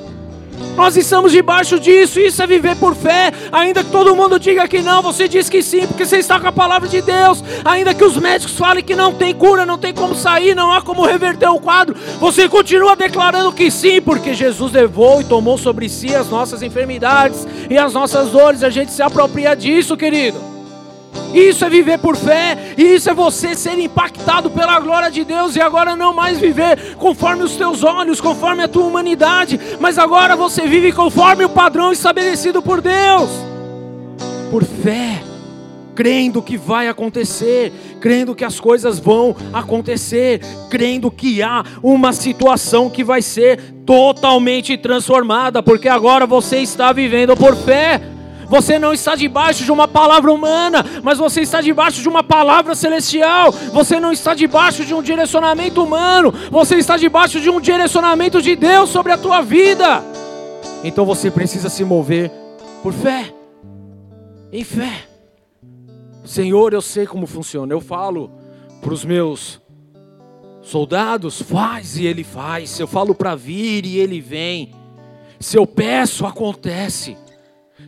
Nós 0.75 0.95
estamos 0.95 1.31
debaixo 1.31 1.79
disso, 1.79 2.19
isso 2.19 2.41
é 2.41 2.47
viver 2.47 2.75
por 2.77 2.95
fé. 2.95 3.31
Ainda 3.51 3.83
que 3.83 3.91
todo 3.91 4.15
mundo 4.15 4.39
diga 4.39 4.67
que 4.67 4.81
não, 4.81 5.01
você 5.01 5.27
diz 5.27 5.49
que 5.49 5.61
sim, 5.61 5.85
porque 5.85 6.05
você 6.05 6.17
está 6.17 6.39
com 6.39 6.47
a 6.47 6.51
palavra 6.51 6.87
de 6.87 7.01
Deus. 7.01 7.43
Ainda 7.65 7.93
que 7.93 8.03
os 8.03 8.17
médicos 8.17 8.57
falem 8.57 8.83
que 8.83 8.95
não 8.95 9.13
tem 9.13 9.33
cura, 9.33 9.65
não 9.65 9.77
tem 9.77 9.93
como 9.93 10.15
sair, 10.15 10.55
não 10.55 10.71
há 10.71 10.81
como 10.81 11.05
reverter 11.05 11.49
o 11.49 11.59
quadro, 11.59 11.95
você 12.19 12.47
continua 12.47 12.95
declarando 12.95 13.51
que 13.51 13.69
sim, 13.69 14.01
porque 14.01 14.33
Jesus 14.33 14.71
levou 14.71 15.21
e 15.21 15.25
tomou 15.25 15.57
sobre 15.57 15.89
si 15.89 16.15
as 16.15 16.29
nossas 16.29 16.61
enfermidades 16.61 17.47
e 17.69 17.77
as 17.77 17.93
nossas 17.93 18.29
dores. 18.29 18.63
A 18.63 18.69
gente 18.69 18.91
se 18.91 19.01
apropria 19.01 19.55
disso, 19.55 19.97
querido. 19.97 20.48
Isso 21.33 21.63
é 21.63 21.69
viver 21.69 21.99
por 21.99 22.15
fé, 22.15 22.73
e 22.77 22.95
isso 22.95 23.09
é 23.09 23.13
você 23.13 23.55
ser 23.55 23.77
impactado 23.79 24.49
pela 24.49 24.79
glória 24.79 25.11
de 25.11 25.23
Deus 25.23 25.55
e 25.55 25.61
agora 25.61 25.95
não 25.95 26.13
mais 26.13 26.39
viver 26.39 26.95
conforme 26.95 27.43
os 27.43 27.55
teus 27.55 27.83
olhos, 27.83 28.19
conforme 28.19 28.63
a 28.63 28.67
tua 28.67 28.85
humanidade, 28.85 29.59
mas 29.79 29.97
agora 29.97 30.35
você 30.35 30.67
vive 30.67 30.91
conforme 30.91 31.45
o 31.45 31.49
padrão 31.49 31.91
estabelecido 31.91 32.61
por 32.61 32.81
Deus. 32.81 33.29
Por 34.49 34.63
fé, 34.63 35.21
crendo 35.93 36.41
que 36.41 36.57
vai 36.57 36.87
acontecer, 36.87 37.71
crendo 37.99 38.33
que 38.33 38.45
as 38.45 38.59
coisas 38.59 38.97
vão 38.99 39.35
acontecer, 39.53 40.41
crendo 40.69 41.11
que 41.11 41.43
há 41.43 41.63
uma 41.83 42.13
situação 42.13 42.89
que 42.89 43.03
vai 43.03 43.21
ser 43.21 43.59
totalmente 43.85 44.77
transformada, 44.77 45.61
porque 45.61 45.89
agora 45.89 46.25
você 46.25 46.59
está 46.59 46.91
vivendo 46.91 47.35
por 47.35 47.55
fé. 47.55 48.01
Você 48.49 48.79
não 48.79 48.91
está 48.91 49.15
debaixo 49.15 49.63
de 49.63 49.71
uma 49.71 49.87
palavra 49.87 50.33
humana, 50.33 50.83
mas 51.03 51.19
você 51.19 51.41
está 51.41 51.61
debaixo 51.61 52.01
de 52.01 52.09
uma 52.09 52.23
palavra 52.23 52.73
celestial. 52.73 53.51
Você 53.51 53.99
não 53.99 54.11
está 54.11 54.33
debaixo 54.33 54.83
de 54.83 54.93
um 54.93 55.03
direcionamento 55.03 55.83
humano, 55.83 56.33
você 56.49 56.75
está 56.75 56.97
debaixo 56.97 57.39
de 57.39 57.49
um 57.49 57.61
direcionamento 57.61 58.41
de 58.41 58.55
Deus 58.55 58.89
sobre 58.89 59.11
a 59.11 59.17
tua 59.17 59.41
vida. 59.41 60.03
Então 60.83 61.05
você 61.05 61.29
precisa 61.29 61.69
se 61.69 61.83
mover 61.83 62.31
por 62.81 62.91
fé. 62.91 63.33
Em 64.51 64.63
fé. 64.63 65.03
Senhor, 66.25 66.73
eu 66.73 66.81
sei 66.81 67.05
como 67.05 67.27
funciona. 67.27 67.71
Eu 67.71 67.81
falo 67.81 68.31
para 68.81 68.93
os 68.93 69.05
meus 69.05 69.61
soldados, 70.61 71.41
faz 71.41 71.97
e 71.97 72.05
ele 72.05 72.23
faz. 72.23 72.79
Eu 72.79 72.87
falo 72.87 73.13
para 73.13 73.35
vir 73.35 73.85
e 73.85 73.97
ele 73.97 74.19
vem. 74.19 74.73
Se 75.39 75.57
eu 75.57 75.67
peço, 75.67 76.25
acontece. 76.25 77.15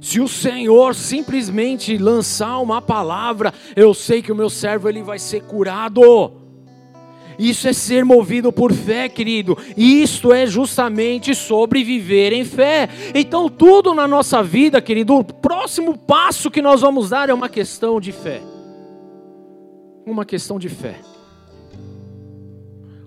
Se 0.01 0.19
o 0.19 0.27
Senhor 0.27 0.95
simplesmente 0.95 1.95
lançar 1.95 2.57
uma 2.57 2.81
palavra, 2.81 3.53
eu 3.75 3.93
sei 3.93 4.23
que 4.23 4.31
o 4.31 4.35
meu 4.35 4.49
servo 4.49 4.89
ele 4.89 5.03
vai 5.03 5.19
ser 5.19 5.43
curado. 5.43 6.33
Isso 7.37 7.67
é 7.67 7.73
ser 7.73 8.03
movido 8.03 8.51
por 8.51 8.73
fé, 8.73 9.07
querido. 9.07 9.55
E 9.77 10.01
isto 10.01 10.33
é 10.33 10.47
justamente 10.47 11.35
sobre 11.35 11.83
viver 11.83 12.33
em 12.33 12.43
fé. 12.43 12.89
Então, 13.13 13.47
tudo 13.47 13.93
na 13.93 14.07
nossa 14.07 14.41
vida, 14.41 14.81
querido, 14.81 15.17
o 15.17 15.23
próximo 15.23 15.95
passo 15.95 16.49
que 16.49 16.61
nós 16.63 16.81
vamos 16.81 17.11
dar 17.11 17.29
é 17.29 17.33
uma 17.33 17.47
questão 17.47 18.01
de 18.01 18.11
fé. 18.11 18.41
Uma 20.05 20.25
questão 20.25 20.57
de 20.57 20.67
fé. 20.67 20.99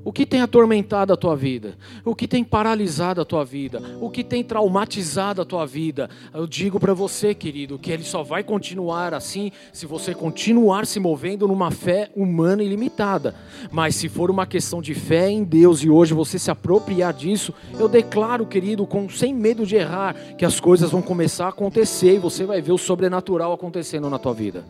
O 0.05 0.13
que 0.13 0.27
tem 0.27 0.43
atormentado 0.43 1.15
a 1.15 1.17
tua 1.17 1.35
vida? 1.35 1.79
O 2.05 2.15
que 2.15 2.29
tem 2.29 2.45
paralisado 2.45 3.23
a 3.23 3.25
tua 3.25 3.43
vida? 3.43 3.83
O 4.01 4.11
que 4.11 4.23
tem 4.23 4.45
traumatizado 4.45 5.41
a 5.41 5.45
tua 5.47 5.65
vida? 5.65 6.11
Eu 6.35 6.47
digo 6.47 6.79
para 6.79 6.93
você, 6.93 7.35
querido, 7.35 7.79
que 7.79 7.91
ele 7.91 8.05
só 8.05 8.23
vai 8.23 8.45
continuar 8.45 9.15
assim 9.15 9.51
se 9.73 9.87
você 9.87 10.15
continuar 10.15 10.85
se 10.85 11.01
movendo 11.01 11.49
numa 11.49 11.71
fé 11.71 12.11
humana 12.15 12.63
ilimitada. 12.63 13.35
Mas 13.73 13.97
se 13.97 14.11
for 14.11 14.31
uma 14.31 14.47
questão 14.47 14.83
de 14.83 14.95
fé 14.95 15.31
em 15.31 15.43
Deus 15.43 15.83
e 15.83 15.89
hoje 15.89 16.13
você 16.13 16.39
se 16.39 16.51
apropriar 16.51 17.15
disso, 17.15 17.55
eu 17.79 17.89
declaro, 17.89 18.45
querido, 18.45 18.87
com 18.87 19.09
sem 19.09 19.33
medo 19.33 19.65
de 19.65 19.77
errar, 19.77 20.15
que 20.37 20.45
as 20.45 20.61
coisas 20.61 20.91
vão 20.91 21.01
começar 21.01 21.47
a 21.47 21.49
acontecer 21.49 22.17
e 22.17 22.19
você 22.19 22.45
vai 22.45 22.61
ver 22.61 22.73
o 22.73 22.79
sobrenatural 22.79 23.55
acontecendo 23.55 24.11
na 24.11 24.19
tua 24.19 24.35
vida. 24.35 24.65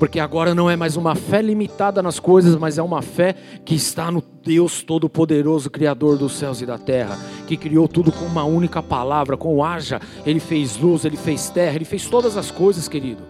Porque 0.00 0.18
agora 0.18 0.54
não 0.54 0.70
é 0.70 0.76
mais 0.76 0.96
uma 0.96 1.14
fé 1.14 1.42
limitada 1.42 2.02
nas 2.02 2.18
coisas, 2.18 2.56
mas 2.56 2.78
é 2.78 2.82
uma 2.82 3.02
fé 3.02 3.34
que 3.66 3.74
está 3.74 4.10
no 4.10 4.22
Deus 4.42 4.82
Todo-Poderoso, 4.82 5.68
Criador 5.68 6.16
dos 6.16 6.32
céus 6.32 6.62
e 6.62 6.66
da 6.66 6.78
terra, 6.78 7.18
que 7.46 7.54
criou 7.54 7.86
tudo 7.86 8.10
com 8.10 8.24
uma 8.24 8.42
única 8.42 8.82
palavra, 8.82 9.36
com 9.36 9.62
haja. 9.62 10.00
Ele 10.24 10.40
fez 10.40 10.78
luz, 10.78 11.04
ele 11.04 11.18
fez 11.18 11.50
terra, 11.50 11.76
ele 11.76 11.84
fez 11.84 12.08
todas 12.08 12.38
as 12.38 12.50
coisas, 12.50 12.88
querido. 12.88 13.22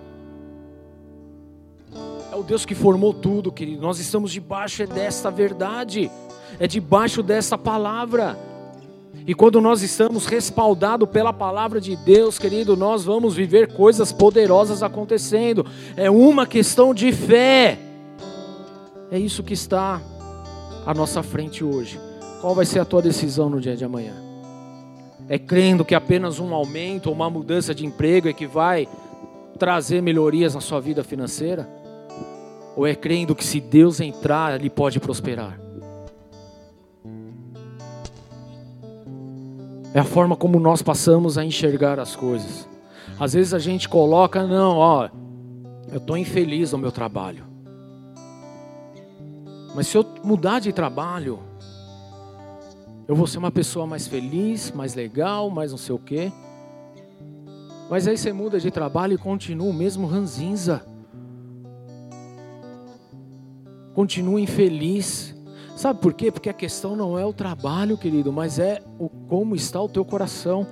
É 2.30 2.36
o 2.36 2.42
Deus 2.44 2.64
que 2.64 2.76
formou 2.76 3.12
tudo, 3.12 3.50
querido. 3.50 3.82
Nós 3.82 3.98
estamos 3.98 4.30
debaixo 4.30 4.84
é 4.84 4.86
desta 4.86 5.28
verdade, 5.28 6.08
é 6.60 6.68
debaixo 6.68 7.20
dessa 7.20 7.58
palavra. 7.58 8.38
E 9.30 9.34
quando 9.34 9.60
nós 9.60 9.80
estamos 9.80 10.26
respaldados 10.26 11.08
pela 11.08 11.32
palavra 11.32 11.80
de 11.80 11.94
Deus, 11.94 12.36
querido, 12.36 12.76
nós 12.76 13.04
vamos 13.04 13.32
viver 13.32 13.72
coisas 13.72 14.10
poderosas 14.10 14.82
acontecendo. 14.82 15.64
É 15.96 16.10
uma 16.10 16.48
questão 16.48 16.92
de 16.92 17.12
fé. 17.12 17.78
É 19.08 19.16
isso 19.16 19.44
que 19.44 19.54
está 19.54 20.02
à 20.84 20.92
nossa 20.92 21.22
frente 21.22 21.62
hoje. 21.62 22.00
Qual 22.40 22.56
vai 22.56 22.66
ser 22.66 22.80
a 22.80 22.84
tua 22.84 23.00
decisão 23.00 23.48
no 23.48 23.60
dia 23.60 23.76
de 23.76 23.84
amanhã? 23.84 24.14
É 25.28 25.38
crendo 25.38 25.84
que 25.84 25.94
apenas 25.94 26.40
um 26.40 26.52
aumento 26.52 27.06
ou 27.06 27.14
uma 27.14 27.30
mudança 27.30 27.72
de 27.72 27.86
emprego 27.86 28.28
é 28.28 28.32
que 28.32 28.48
vai 28.48 28.88
trazer 29.60 30.02
melhorias 30.02 30.56
na 30.56 30.60
sua 30.60 30.80
vida 30.80 31.04
financeira? 31.04 31.70
Ou 32.76 32.84
é 32.84 32.96
crendo 32.96 33.36
que 33.36 33.44
se 33.44 33.60
Deus 33.60 34.00
entrar, 34.00 34.58
Ele 34.58 34.68
pode 34.68 34.98
prosperar? 34.98 35.69
É 39.93 39.99
a 39.99 40.05
forma 40.05 40.36
como 40.36 40.61
nós 40.61 40.82
passamos 40.82 41.36
a 41.36 41.45
enxergar 41.45 41.99
as 41.99 42.14
coisas. 42.14 42.68
Às 43.18 43.32
vezes 43.32 43.53
a 43.53 43.59
gente 43.59 43.88
coloca, 43.88 44.47
não, 44.47 44.76
ó, 44.76 45.09
eu 45.91 45.99
estou 45.99 46.16
infeliz 46.16 46.72
no 46.72 46.78
meu 46.78 46.93
trabalho. 46.93 47.45
Mas 49.74 49.88
se 49.88 49.97
eu 49.97 50.05
mudar 50.22 50.61
de 50.61 50.72
trabalho, 50.72 51.41
eu 53.09 53.16
vou 53.16 53.26
ser 53.26 53.38
uma 53.38 53.51
pessoa 53.51 53.86
mais 53.86 54.07
feliz, 54.07 54.70
mais 54.70 54.95
legal, 54.95 55.51
mais 55.51 55.72
não 55.72 55.78
sei 55.78 55.95
o 55.95 55.99
quê. 55.99 56.32
Mas 57.91 58.07
aí 58.07 58.16
você 58.16 58.32
muda 58.32 58.61
de 58.61 58.70
trabalho 58.70 59.14
e 59.14 59.18
continua 59.18 59.68
o 59.68 59.72
mesmo 59.72 60.07
ranzinza. 60.07 60.84
Continua 63.95 64.41
infeliz. 64.41 65.34
Sabe 65.80 65.98
por 65.98 66.12
quê? 66.12 66.30
Porque 66.30 66.50
a 66.50 66.52
questão 66.52 66.94
não 66.94 67.18
é 67.18 67.24
o 67.24 67.32
trabalho, 67.32 67.96
querido, 67.96 68.30
mas 68.30 68.58
é 68.58 68.82
o 68.98 69.08
como 69.08 69.56
está 69.56 69.80
o 69.80 69.88
teu 69.88 70.04
coração. 70.04 70.66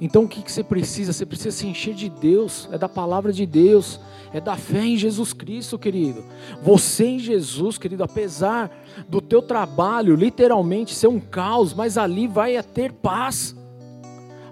Então 0.00 0.22
o 0.22 0.28
que, 0.28 0.42
que 0.42 0.52
você 0.52 0.62
precisa? 0.62 1.12
Você 1.12 1.26
precisa 1.26 1.50
se 1.50 1.66
encher 1.66 1.92
de 1.92 2.08
Deus, 2.08 2.68
é 2.70 2.78
da 2.78 2.88
palavra 2.88 3.32
de 3.32 3.44
Deus, 3.44 3.98
é 4.32 4.40
da 4.40 4.56
fé 4.56 4.84
em 4.84 4.96
Jesus 4.96 5.32
Cristo, 5.32 5.76
querido. 5.76 6.22
Você 6.62 7.04
em 7.04 7.18
Jesus, 7.18 7.76
querido, 7.76 8.04
apesar 8.04 8.70
do 9.08 9.20
teu 9.20 9.42
trabalho 9.42 10.14
literalmente 10.14 10.94
ser 10.94 11.08
um 11.08 11.18
caos, 11.18 11.74
mas 11.74 11.98
ali 11.98 12.28
vai 12.28 12.62
ter 12.62 12.92
paz. 12.92 13.56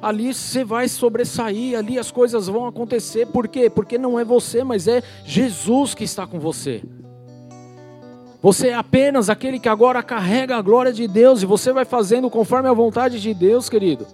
Ali 0.02 0.34
você 0.34 0.64
vai 0.64 0.88
sobressair, 0.88 1.78
ali 1.78 1.96
as 1.96 2.10
coisas 2.10 2.48
vão 2.48 2.66
acontecer. 2.66 3.26
Por 3.28 3.46
quê? 3.46 3.70
Porque 3.70 3.96
não 3.96 4.18
é 4.18 4.24
você, 4.24 4.64
mas 4.64 4.88
é 4.88 5.00
Jesus 5.24 5.94
que 5.94 6.02
está 6.02 6.26
com 6.26 6.40
você. 6.40 6.82
Você 8.42 8.68
é 8.70 8.74
apenas 8.74 9.30
aquele 9.30 9.60
que 9.60 9.68
agora 9.68 10.02
carrega 10.02 10.56
a 10.56 10.60
glória 10.60 10.92
de 10.92 11.06
Deus 11.06 11.42
e 11.42 11.46
você 11.46 11.72
vai 11.72 11.84
fazendo 11.84 12.28
conforme 12.28 12.68
a 12.68 12.72
vontade 12.72 13.20
de 13.20 13.32
Deus, 13.32 13.68
querido. 13.68 14.04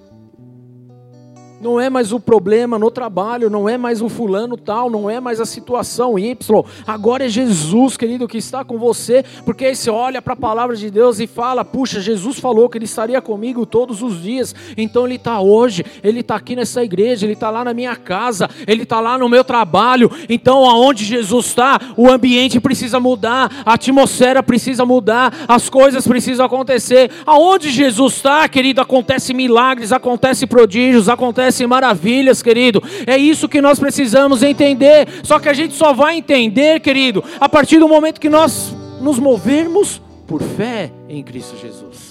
Não 1.60 1.80
é 1.80 1.90
mais 1.90 2.12
o 2.12 2.20
problema 2.20 2.78
no 2.78 2.88
trabalho, 2.88 3.50
não 3.50 3.68
é 3.68 3.76
mais 3.76 4.00
o 4.00 4.08
fulano 4.08 4.56
tal, 4.56 4.88
não 4.88 5.10
é 5.10 5.18
mais 5.18 5.40
a 5.40 5.46
situação 5.46 6.16
Y. 6.16 6.64
Agora 6.86 7.26
é 7.26 7.28
Jesus, 7.28 7.96
querido, 7.96 8.28
que 8.28 8.38
está 8.38 8.64
com 8.64 8.78
você, 8.78 9.24
porque 9.44 9.64
aí 9.64 9.74
você 9.74 9.90
olha 9.90 10.22
para 10.22 10.34
a 10.34 10.36
palavra 10.36 10.76
de 10.76 10.88
Deus 10.88 11.18
e 11.18 11.26
fala: 11.26 11.64
puxa, 11.64 12.00
Jesus 12.00 12.38
falou 12.38 12.68
que 12.68 12.78
Ele 12.78 12.84
estaria 12.84 13.20
comigo 13.20 13.66
todos 13.66 14.02
os 14.02 14.22
dias, 14.22 14.54
então 14.76 15.04
Ele 15.04 15.16
está 15.16 15.40
hoje, 15.40 15.84
Ele 16.02 16.20
está 16.20 16.36
aqui 16.36 16.54
nessa 16.54 16.84
igreja, 16.84 17.26
Ele 17.26 17.32
está 17.32 17.50
lá 17.50 17.64
na 17.64 17.74
minha 17.74 17.96
casa, 17.96 18.48
Ele 18.64 18.84
está 18.84 19.00
lá 19.00 19.18
no 19.18 19.28
meu 19.28 19.42
trabalho. 19.42 20.08
Então, 20.28 20.64
aonde 20.64 21.04
Jesus 21.04 21.46
está, 21.46 21.80
o 21.96 22.08
ambiente 22.08 22.60
precisa 22.60 23.00
mudar, 23.00 23.64
a 23.66 23.72
atmosfera 23.72 24.44
precisa 24.44 24.86
mudar, 24.86 25.34
as 25.48 25.68
coisas 25.68 26.06
precisam 26.06 26.46
acontecer. 26.46 27.10
Aonde 27.26 27.70
Jesus 27.70 28.14
está, 28.14 28.48
querido, 28.48 28.80
acontece 28.80 29.34
milagres, 29.34 29.90
acontece 29.90 30.46
prodígios, 30.46 31.08
acontece 31.08 31.47
acontecem 31.48 31.66
maravilhas, 31.66 32.42
querido. 32.42 32.82
É 33.06 33.16
isso 33.16 33.48
que 33.48 33.60
nós 33.60 33.78
precisamos 33.78 34.42
entender. 34.42 35.08
Só 35.22 35.38
que 35.38 35.48
a 35.48 35.52
gente 35.52 35.74
só 35.74 35.92
vai 35.92 36.16
entender, 36.16 36.80
querido, 36.80 37.24
a 37.40 37.48
partir 37.48 37.78
do 37.78 37.88
momento 37.88 38.20
que 38.20 38.28
nós 38.28 38.74
nos 39.00 39.18
movermos 39.18 40.00
por 40.26 40.42
fé 40.42 40.92
em 41.08 41.22
Cristo 41.22 41.56
Jesus. 41.60 42.07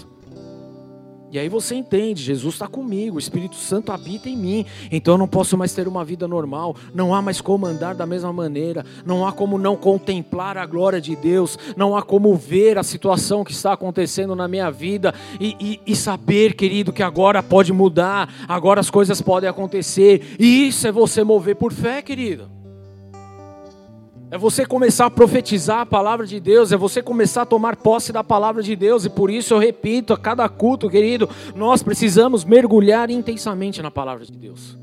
E 1.30 1.38
aí 1.38 1.50
você 1.50 1.76
entende, 1.76 2.24
Jesus 2.24 2.56
está 2.56 2.68
comigo, 2.68 3.18
o 3.18 3.20
Espírito 3.20 3.56
Santo 3.56 3.92
habita 3.92 4.30
em 4.30 4.38
mim, 4.38 4.66
então 4.90 5.16
eu 5.16 5.18
não 5.18 5.28
posso 5.28 5.58
mais 5.58 5.74
ter 5.74 5.86
uma 5.86 6.06
vida 6.06 6.26
normal, 6.26 6.76
não 6.94 7.14
há 7.14 7.22
mais 7.22 7.42
como 7.42 7.66
andar 7.66 7.96
da 7.96 8.06
mesma 8.06 8.32
maneira, 8.32 8.86
não 9.06 9.28
há 9.28 9.34
como 9.34 9.58
não 9.58 9.76
contemplar 9.76 10.58
a 10.58 10.66
glória 10.66 11.02
de 11.02 11.18
Deus, 11.18 11.60
não 11.76 11.98
há 11.98 12.02
como 12.02 12.34
ver 12.36 12.78
a 12.78 12.84
situação 12.84 13.44
que 13.44 13.52
está 13.52 13.74
acontecendo 13.74 14.38
na 14.38 14.48
minha 14.48 14.72
vida 14.72 15.14
e, 15.38 15.56
e, 15.60 15.92
e 15.92 15.96
saber, 15.98 16.54
querido, 16.56 16.94
que 16.94 17.04
agora 17.04 17.44
pode 17.44 17.74
mudar, 17.74 18.34
agora 18.48 18.80
as 18.80 18.90
coisas 18.90 19.22
podem 19.22 19.50
acontecer, 19.50 20.38
e 20.40 20.70
isso 20.70 20.88
é 20.88 20.94
você 20.94 21.26
mover 21.26 21.58
por 21.58 21.74
fé, 21.74 22.02
querido. 22.02 22.57
É 24.30 24.38
você 24.38 24.66
começar 24.66 25.06
a 25.06 25.10
profetizar 25.10 25.80
a 25.80 25.86
palavra 25.86 26.26
de 26.26 26.38
Deus, 26.38 26.74
é 26.74 26.78
você 26.78 27.02
começar 27.02 27.44
a 27.44 27.46
tomar 27.46 27.78
posse 27.78 28.12
da 28.12 28.24
palavra 28.24 28.62
de 28.62 28.76
Deus, 28.76 29.06
e 29.06 29.10
por 29.10 29.30
isso 29.30 29.54
eu 29.54 29.58
repito 29.58 30.12
a 30.12 30.18
cada 30.18 30.50
culto, 30.50 30.90
querido, 30.90 31.30
nós 31.56 31.82
precisamos 31.82 32.44
mergulhar 32.44 33.10
intensamente 33.10 33.82
na 33.82 33.90
palavra 33.90 34.26
de 34.26 34.34
Deus. 34.34 34.78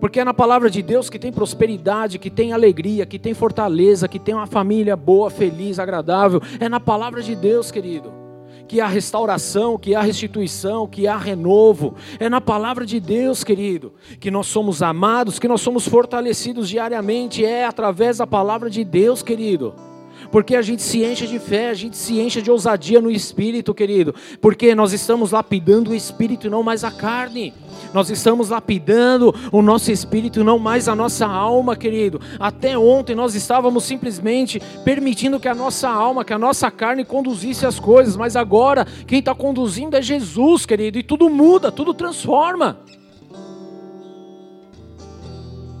Porque 0.00 0.20
é 0.20 0.24
na 0.24 0.32
palavra 0.32 0.70
de 0.70 0.80
Deus 0.80 1.10
que 1.10 1.18
tem 1.18 1.32
prosperidade, 1.32 2.20
que 2.20 2.30
tem 2.30 2.52
alegria, 2.52 3.04
que 3.04 3.18
tem 3.18 3.34
fortaleza, 3.34 4.06
que 4.06 4.20
tem 4.20 4.36
uma 4.36 4.46
família 4.46 4.94
boa, 4.94 5.28
feliz, 5.28 5.80
agradável. 5.80 6.40
É 6.60 6.68
na 6.68 6.78
palavra 6.78 7.20
de 7.20 7.34
Deus, 7.34 7.72
querido 7.72 8.27
que 8.68 8.80
há 8.80 8.86
restauração, 8.86 9.78
que 9.78 9.94
há 9.94 10.02
restituição, 10.02 10.86
que 10.86 11.08
há 11.08 11.16
renovo. 11.16 11.94
É 12.20 12.28
na 12.28 12.40
palavra 12.40 12.84
de 12.84 13.00
Deus, 13.00 13.42
querido, 13.42 13.94
que 14.20 14.30
nós 14.30 14.46
somos 14.46 14.82
amados, 14.82 15.38
que 15.38 15.48
nós 15.48 15.60
somos 15.60 15.88
fortalecidos 15.88 16.68
diariamente. 16.68 17.44
É 17.44 17.64
através 17.64 18.18
da 18.18 18.26
palavra 18.26 18.68
de 18.68 18.84
Deus, 18.84 19.22
querido 19.22 19.87
porque 20.30 20.56
a 20.56 20.62
gente 20.62 20.82
se 20.82 21.04
enche 21.04 21.26
de 21.26 21.38
fé, 21.38 21.70
a 21.70 21.74
gente 21.74 21.96
se 21.96 22.18
enche 22.20 22.42
de 22.42 22.50
ousadia 22.50 23.00
no 23.00 23.10
espírito, 23.10 23.74
querido, 23.74 24.14
porque 24.40 24.74
nós 24.74 24.92
estamos 24.92 25.32
lapidando 25.32 25.90
o 25.90 25.94
espírito 25.94 26.46
e 26.46 26.50
não 26.50 26.62
mais 26.62 26.84
a 26.84 26.90
carne. 26.90 27.52
Nós 27.94 28.10
estamos 28.10 28.50
lapidando 28.50 29.34
o 29.52 29.62
nosso 29.62 29.90
espírito 29.90 30.44
não 30.44 30.58
mais 30.58 30.88
a 30.88 30.94
nossa 30.94 31.26
alma, 31.26 31.76
querido. 31.76 32.20
Até 32.38 32.76
ontem 32.76 33.14
nós 33.14 33.34
estávamos 33.34 33.84
simplesmente 33.84 34.60
permitindo 34.84 35.40
que 35.40 35.48
a 35.48 35.54
nossa 35.54 35.88
alma, 35.88 36.24
que 36.24 36.32
a 36.32 36.38
nossa 36.38 36.70
carne 36.70 37.04
conduzisse 37.04 37.66
as 37.66 37.78
coisas, 37.78 38.16
mas 38.16 38.36
agora 38.36 38.86
quem 39.06 39.20
está 39.20 39.34
conduzindo 39.34 39.96
é 39.96 40.02
Jesus, 40.02 40.66
querido, 40.66 40.98
e 40.98 41.02
tudo 41.02 41.30
muda, 41.30 41.72
tudo 41.72 41.94
transforma. 41.94 42.78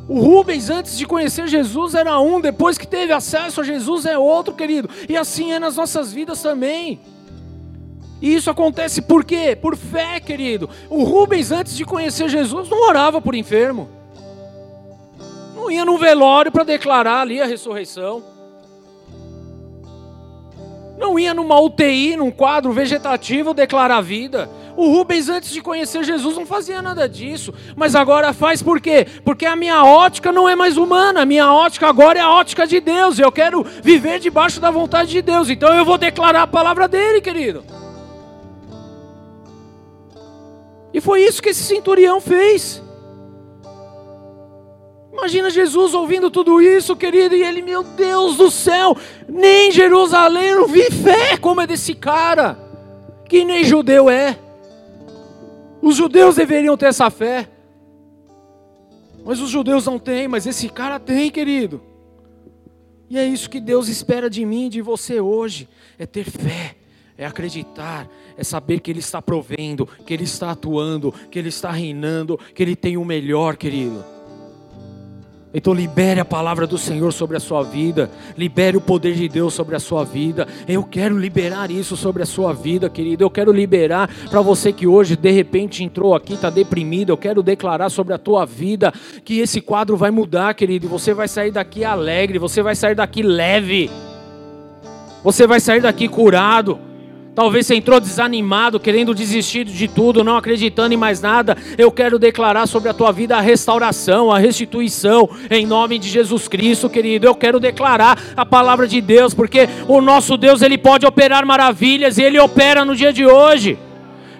O 0.08 0.20
Rubens, 0.20 0.70
antes 0.70 0.96
de 0.96 1.06
conhecer 1.06 1.46
Jesus, 1.46 1.94
era 1.94 2.18
um, 2.18 2.40
depois 2.40 2.78
que 2.78 2.86
teve 2.86 3.12
acesso 3.12 3.60
a 3.60 3.64
Jesus, 3.64 4.06
é 4.06 4.16
outro, 4.16 4.54
querido. 4.54 4.88
E 5.06 5.14
assim 5.14 5.52
é 5.52 5.58
nas 5.58 5.76
nossas 5.76 6.10
vidas 6.10 6.40
também. 6.40 6.98
E 8.20 8.34
isso 8.34 8.50
acontece 8.50 9.02
por 9.02 9.22
quê? 9.22 9.54
Por 9.54 9.76
fé, 9.76 10.18
querido. 10.18 10.68
O 10.88 11.04
Rubens, 11.04 11.52
antes 11.52 11.76
de 11.76 11.84
conhecer 11.84 12.28
Jesus, 12.30 12.70
não 12.70 12.88
orava 12.88 13.20
por 13.20 13.34
enfermo. 13.34 13.88
Não 15.54 15.70
ia 15.70 15.84
no 15.84 15.98
velório 15.98 16.50
para 16.50 16.64
declarar 16.64 17.20
ali 17.20 17.42
a 17.42 17.46
ressurreição. 17.46 18.22
Não 20.98 21.18
ia 21.18 21.34
numa 21.34 21.60
UTI, 21.60 22.16
num 22.16 22.30
quadro 22.30 22.72
vegetativo, 22.72 23.52
declarar 23.52 23.98
a 23.98 24.00
vida. 24.00 24.48
O 24.78 24.92
Rubens, 24.92 25.28
antes 25.28 25.50
de 25.50 25.60
conhecer 25.60 26.04
Jesus, 26.04 26.36
não 26.36 26.46
fazia 26.46 26.80
nada 26.80 27.08
disso, 27.08 27.52
mas 27.74 27.96
agora 27.96 28.32
faz 28.32 28.62
por 28.62 28.80
quê? 28.80 29.08
Porque 29.24 29.44
a 29.44 29.56
minha 29.56 29.84
ótica 29.84 30.30
não 30.30 30.48
é 30.48 30.54
mais 30.54 30.76
humana, 30.76 31.22
a 31.22 31.26
minha 31.26 31.52
ótica 31.52 31.88
agora 31.88 32.20
é 32.20 32.22
a 32.22 32.30
ótica 32.30 32.64
de 32.64 32.78
Deus. 32.78 33.18
Eu 33.18 33.32
quero 33.32 33.64
viver 33.82 34.20
debaixo 34.20 34.60
da 34.60 34.70
vontade 34.70 35.10
de 35.10 35.20
Deus, 35.20 35.50
então 35.50 35.74
eu 35.74 35.84
vou 35.84 35.98
declarar 35.98 36.42
a 36.42 36.46
palavra 36.46 36.86
dele, 36.86 37.20
querido. 37.20 37.64
E 40.94 41.00
foi 41.00 41.24
isso 41.24 41.42
que 41.42 41.48
esse 41.48 41.64
centurião 41.64 42.20
fez. 42.20 42.80
Imagina 45.12 45.50
Jesus 45.50 45.92
ouvindo 45.92 46.30
tudo 46.30 46.62
isso, 46.62 46.94
querido, 46.94 47.34
e 47.34 47.42
ele, 47.42 47.62
meu 47.62 47.82
Deus 47.82 48.36
do 48.36 48.48
céu, 48.48 48.96
nem 49.28 49.72
Jerusalém 49.72 50.50
eu 50.50 50.68
vi 50.68 50.88
fé 50.88 51.36
como 51.36 51.60
é 51.60 51.66
desse 51.66 51.94
cara, 51.94 52.56
que 53.28 53.44
nem 53.44 53.64
judeu 53.64 54.08
é. 54.08 54.38
Os 55.88 55.96
judeus 55.96 56.36
deveriam 56.36 56.76
ter 56.76 56.84
essa 56.84 57.08
fé. 57.08 57.48
Mas 59.24 59.40
os 59.40 59.48
judeus 59.48 59.86
não 59.86 59.98
têm, 59.98 60.28
mas 60.28 60.46
esse 60.46 60.68
cara 60.68 61.00
tem, 61.00 61.30
querido. 61.30 61.80
E 63.08 63.16
é 63.16 63.26
isso 63.26 63.48
que 63.48 63.58
Deus 63.58 63.88
espera 63.88 64.28
de 64.28 64.44
mim 64.44 64.68
de 64.68 64.82
você 64.82 65.18
hoje: 65.18 65.66
é 65.98 66.04
ter 66.04 66.24
fé, 66.24 66.76
é 67.16 67.24
acreditar, 67.24 68.06
é 68.36 68.44
saber 68.44 68.80
que 68.80 68.90
Ele 68.90 68.98
está 68.98 69.22
provendo, 69.22 69.88
que 70.04 70.12
Ele 70.12 70.24
está 70.24 70.50
atuando, 70.50 71.10
que 71.30 71.38
Ele 71.38 71.48
está 71.48 71.70
reinando, 71.70 72.38
que 72.54 72.62
Ele 72.62 72.76
tem 72.76 72.98
o 72.98 73.04
melhor, 73.04 73.56
querido. 73.56 74.04
Então 75.52 75.72
libere 75.72 76.20
a 76.20 76.24
palavra 76.24 76.66
do 76.66 76.76
Senhor 76.76 77.10
sobre 77.10 77.36
a 77.36 77.40
sua 77.40 77.62
vida, 77.62 78.10
libere 78.36 78.76
o 78.76 78.80
poder 78.80 79.14
de 79.14 79.28
Deus 79.28 79.54
sobre 79.54 79.74
a 79.74 79.80
sua 79.80 80.04
vida. 80.04 80.46
Eu 80.68 80.84
quero 80.84 81.18
liberar 81.18 81.70
isso 81.70 81.96
sobre 81.96 82.22
a 82.22 82.26
sua 82.26 82.52
vida, 82.52 82.90
querido. 82.90 83.24
Eu 83.24 83.30
quero 83.30 83.50
liberar 83.50 84.10
para 84.28 84.42
você 84.42 84.72
que 84.72 84.86
hoje 84.86 85.16
de 85.16 85.30
repente 85.30 85.82
entrou 85.82 86.14
aqui, 86.14 86.34
está 86.34 86.50
deprimido. 86.50 87.10
Eu 87.10 87.16
quero 87.16 87.42
declarar 87.42 87.88
sobre 87.88 88.12
a 88.12 88.18
tua 88.18 88.44
vida 88.44 88.92
que 89.24 89.38
esse 89.38 89.60
quadro 89.62 89.96
vai 89.96 90.10
mudar, 90.10 90.52
querido. 90.52 90.86
Você 90.88 91.14
vai 91.14 91.26
sair 91.26 91.50
daqui 91.50 91.82
alegre, 91.82 92.38
você 92.38 92.62
vai 92.62 92.74
sair 92.74 92.94
daqui 92.94 93.22
leve, 93.22 93.90
você 95.24 95.46
vai 95.46 95.60
sair 95.60 95.80
daqui 95.80 96.08
curado. 96.08 96.87
Talvez 97.38 97.68
você 97.68 97.76
entrou 97.76 98.00
desanimado, 98.00 98.80
querendo 98.80 99.14
desistir 99.14 99.64
de 99.64 99.86
tudo, 99.86 100.24
não 100.24 100.36
acreditando 100.36 100.92
em 100.92 100.96
mais 100.96 101.20
nada. 101.20 101.56
Eu 101.78 101.92
quero 101.92 102.18
declarar 102.18 102.66
sobre 102.66 102.88
a 102.88 102.92
tua 102.92 103.12
vida 103.12 103.36
a 103.36 103.40
restauração, 103.40 104.32
a 104.32 104.40
restituição, 104.40 105.30
em 105.48 105.64
nome 105.64 106.00
de 106.00 106.08
Jesus 106.08 106.48
Cristo, 106.48 106.90
querido. 106.90 107.28
Eu 107.28 107.36
quero 107.36 107.60
declarar 107.60 108.20
a 108.36 108.44
palavra 108.44 108.88
de 108.88 109.00
Deus, 109.00 109.34
porque 109.34 109.68
o 109.86 110.00
nosso 110.00 110.36
Deus, 110.36 110.62
ele 110.62 110.76
pode 110.76 111.06
operar 111.06 111.46
maravilhas 111.46 112.18
e 112.18 112.24
ele 112.24 112.40
opera 112.40 112.84
no 112.84 112.96
dia 112.96 113.12
de 113.12 113.24
hoje. 113.24 113.78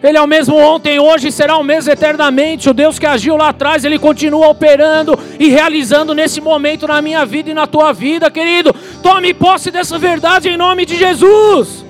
Ele 0.03 0.19
é 0.19 0.21
o 0.21 0.27
mesmo 0.27 0.57
ontem, 0.57 0.99
hoje 0.99 1.31
será 1.31 1.57
o 1.57 1.63
mesmo 1.63 1.93
eternamente. 1.93 2.69
O 2.69 2.75
Deus 2.75 2.99
que 2.99 3.07
agiu 3.07 3.37
lá 3.37 3.51
atrás, 3.51 3.85
ele 3.85 4.01
continua 4.01 4.49
operando 4.49 5.17
e 5.39 5.49
realizando 5.49 6.17
nesse 6.17 6.41
momento 6.41 6.89
na 6.89 7.01
minha 7.01 7.25
vida 7.25 7.49
e 7.49 7.55
na 7.55 7.69
tua 7.69 7.93
vida, 7.93 8.29
querido. 8.29 8.75
Tome 9.05 9.33
posse 9.33 9.71
dessa 9.71 9.97
verdade 9.99 10.49
em 10.49 10.57
nome 10.57 10.85
de 10.85 10.97
Jesus. 10.97 11.87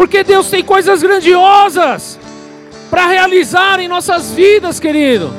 Porque 0.00 0.24
Deus 0.24 0.48
tem 0.48 0.64
coisas 0.64 1.02
grandiosas 1.02 2.18
para 2.88 3.06
realizar 3.06 3.78
em 3.80 3.86
nossas 3.86 4.32
vidas, 4.32 4.80
querido. 4.80 5.30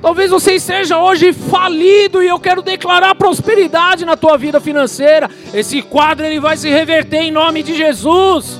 Talvez 0.00 0.28
você 0.28 0.54
esteja 0.54 0.98
hoje 0.98 1.32
falido 1.32 2.20
e 2.20 2.26
eu 2.26 2.40
quero 2.40 2.62
declarar 2.62 3.14
prosperidade 3.14 4.04
na 4.04 4.16
tua 4.16 4.36
vida 4.36 4.60
financeira. 4.60 5.30
Esse 5.54 5.82
quadro 5.82 6.26
ele 6.26 6.40
vai 6.40 6.56
se 6.56 6.68
reverter 6.68 7.18
em 7.18 7.30
nome 7.30 7.62
de 7.62 7.76
Jesus. 7.76 8.58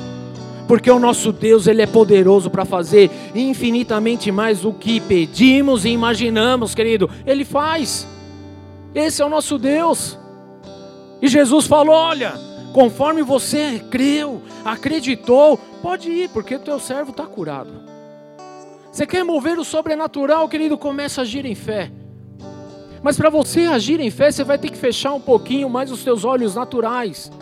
Porque 0.68 0.88
o 0.88 1.00
nosso 1.00 1.32
Deus 1.32 1.66
ele 1.66 1.82
é 1.82 1.86
poderoso 1.88 2.48
para 2.48 2.64
fazer 2.64 3.10
infinitamente 3.34 4.30
mais 4.30 4.60
do 4.60 4.72
que 4.72 5.00
pedimos 5.00 5.84
e 5.84 5.88
imaginamos, 5.88 6.72
querido. 6.72 7.10
Ele 7.26 7.44
faz. 7.44 8.06
Esse 8.94 9.22
é 9.22 9.24
o 9.24 9.28
nosso 9.28 9.58
Deus. 9.58 10.16
E 11.20 11.26
Jesus 11.26 11.66
falou: 11.66 11.96
"Olha, 11.96 12.51
conforme 12.72 13.22
você 13.22 13.78
creu, 13.90 14.42
acreditou, 14.64 15.56
pode 15.80 16.10
ir, 16.10 16.30
porque 16.30 16.54
o 16.54 16.60
teu 16.60 16.80
servo 16.80 17.10
está 17.10 17.26
curado. 17.26 17.72
Você 18.90 19.06
quer 19.06 19.24
mover 19.24 19.58
o 19.58 19.64
sobrenatural, 19.64 20.48
querido? 20.48 20.76
Começa 20.76 21.20
a 21.20 21.22
agir 21.22 21.46
em 21.46 21.54
fé. 21.54 21.90
Mas 23.02 23.16
para 23.16 23.30
você 23.30 23.62
agir 23.62 23.98
em 24.00 24.10
fé, 24.10 24.30
você 24.30 24.44
vai 24.44 24.58
ter 24.58 24.70
que 24.70 24.76
fechar 24.76 25.12
um 25.12 25.20
pouquinho 25.20 25.68
mais 25.68 25.90
os 25.90 26.04
teus 26.04 26.24
olhos 26.24 26.54
naturais. 26.54 27.32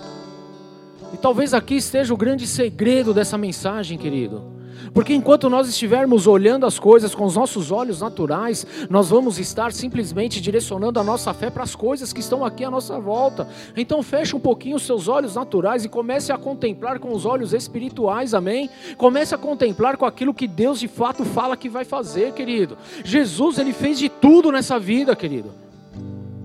E 1.12 1.16
talvez 1.16 1.53
aqui 1.53 1.76
esteja 1.76 2.14
o 2.14 2.16
grande 2.16 2.47
segredo 2.47 3.12
dessa 3.12 3.37
mensagem, 3.37 3.99
querido. 3.99 4.60
Porque 4.93 5.14
enquanto 5.14 5.49
nós 5.49 5.68
estivermos 5.68 6.26
olhando 6.26 6.66
as 6.66 6.78
coisas 6.78 7.14
com 7.14 7.24
os 7.24 7.36
nossos 7.36 7.70
olhos 7.70 8.01
naturais, 8.01 8.66
nós 8.88 9.11
vamos 9.11 9.38
estar 9.38 9.72
simplesmente 9.72 10.41
direcionando 10.41 10.99
a 10.99 11.05
nossa 11.05 11.32
fé 11.32 11.51
para 11.51 11.62
as 11.62 11.74
coisas 11.74 12.12
que 12.12 12.20
estão 12.20 12.45
aqui 12.45 12.64
à 12.64 12.70
nossa 12.70 12.99
volta. 12.99 13.49
Então 13.76 14.03
feche 14.03 14.34
um 14.34 14.41
pouquinho 14.41 14.76
os 14.76 14.82
seus 14.82 15.09
olhos 15.09 15.34
naturais 15.34 15.84
e 15.84 15.88
comece 15.88 16.32
a 16.32 16.38
contemplar 16.38 16.99
com 16.99 17.12
os 17.12 17.24
olhos 17.24 17.53
espirituais, 17.53 18.34
amém? 18.34 18.68
Comece 18.97 19.34
a 19.34 19.38
contemplar 19.38 19.97
com 19.97 20.05
aquilo 20.05 20.34
que 20.34 20.49
Deus 20.49 20.80
de 20.80 20.88
fato 20.88 21.24
fala 21.24 21.57
que 21.57 21.68
vai 21.68 21.84
fazer, 21.84 22.32
querido. 22.32 22.76
Jesus, 23.05 23.59
ele 23.59 23.72
fez 23.72 23.99
de 23.99 24.09
tudo 24.09 24.51
nessa 24.51 24.78
vida, 24.78 25.14
querido. 25.14 25.70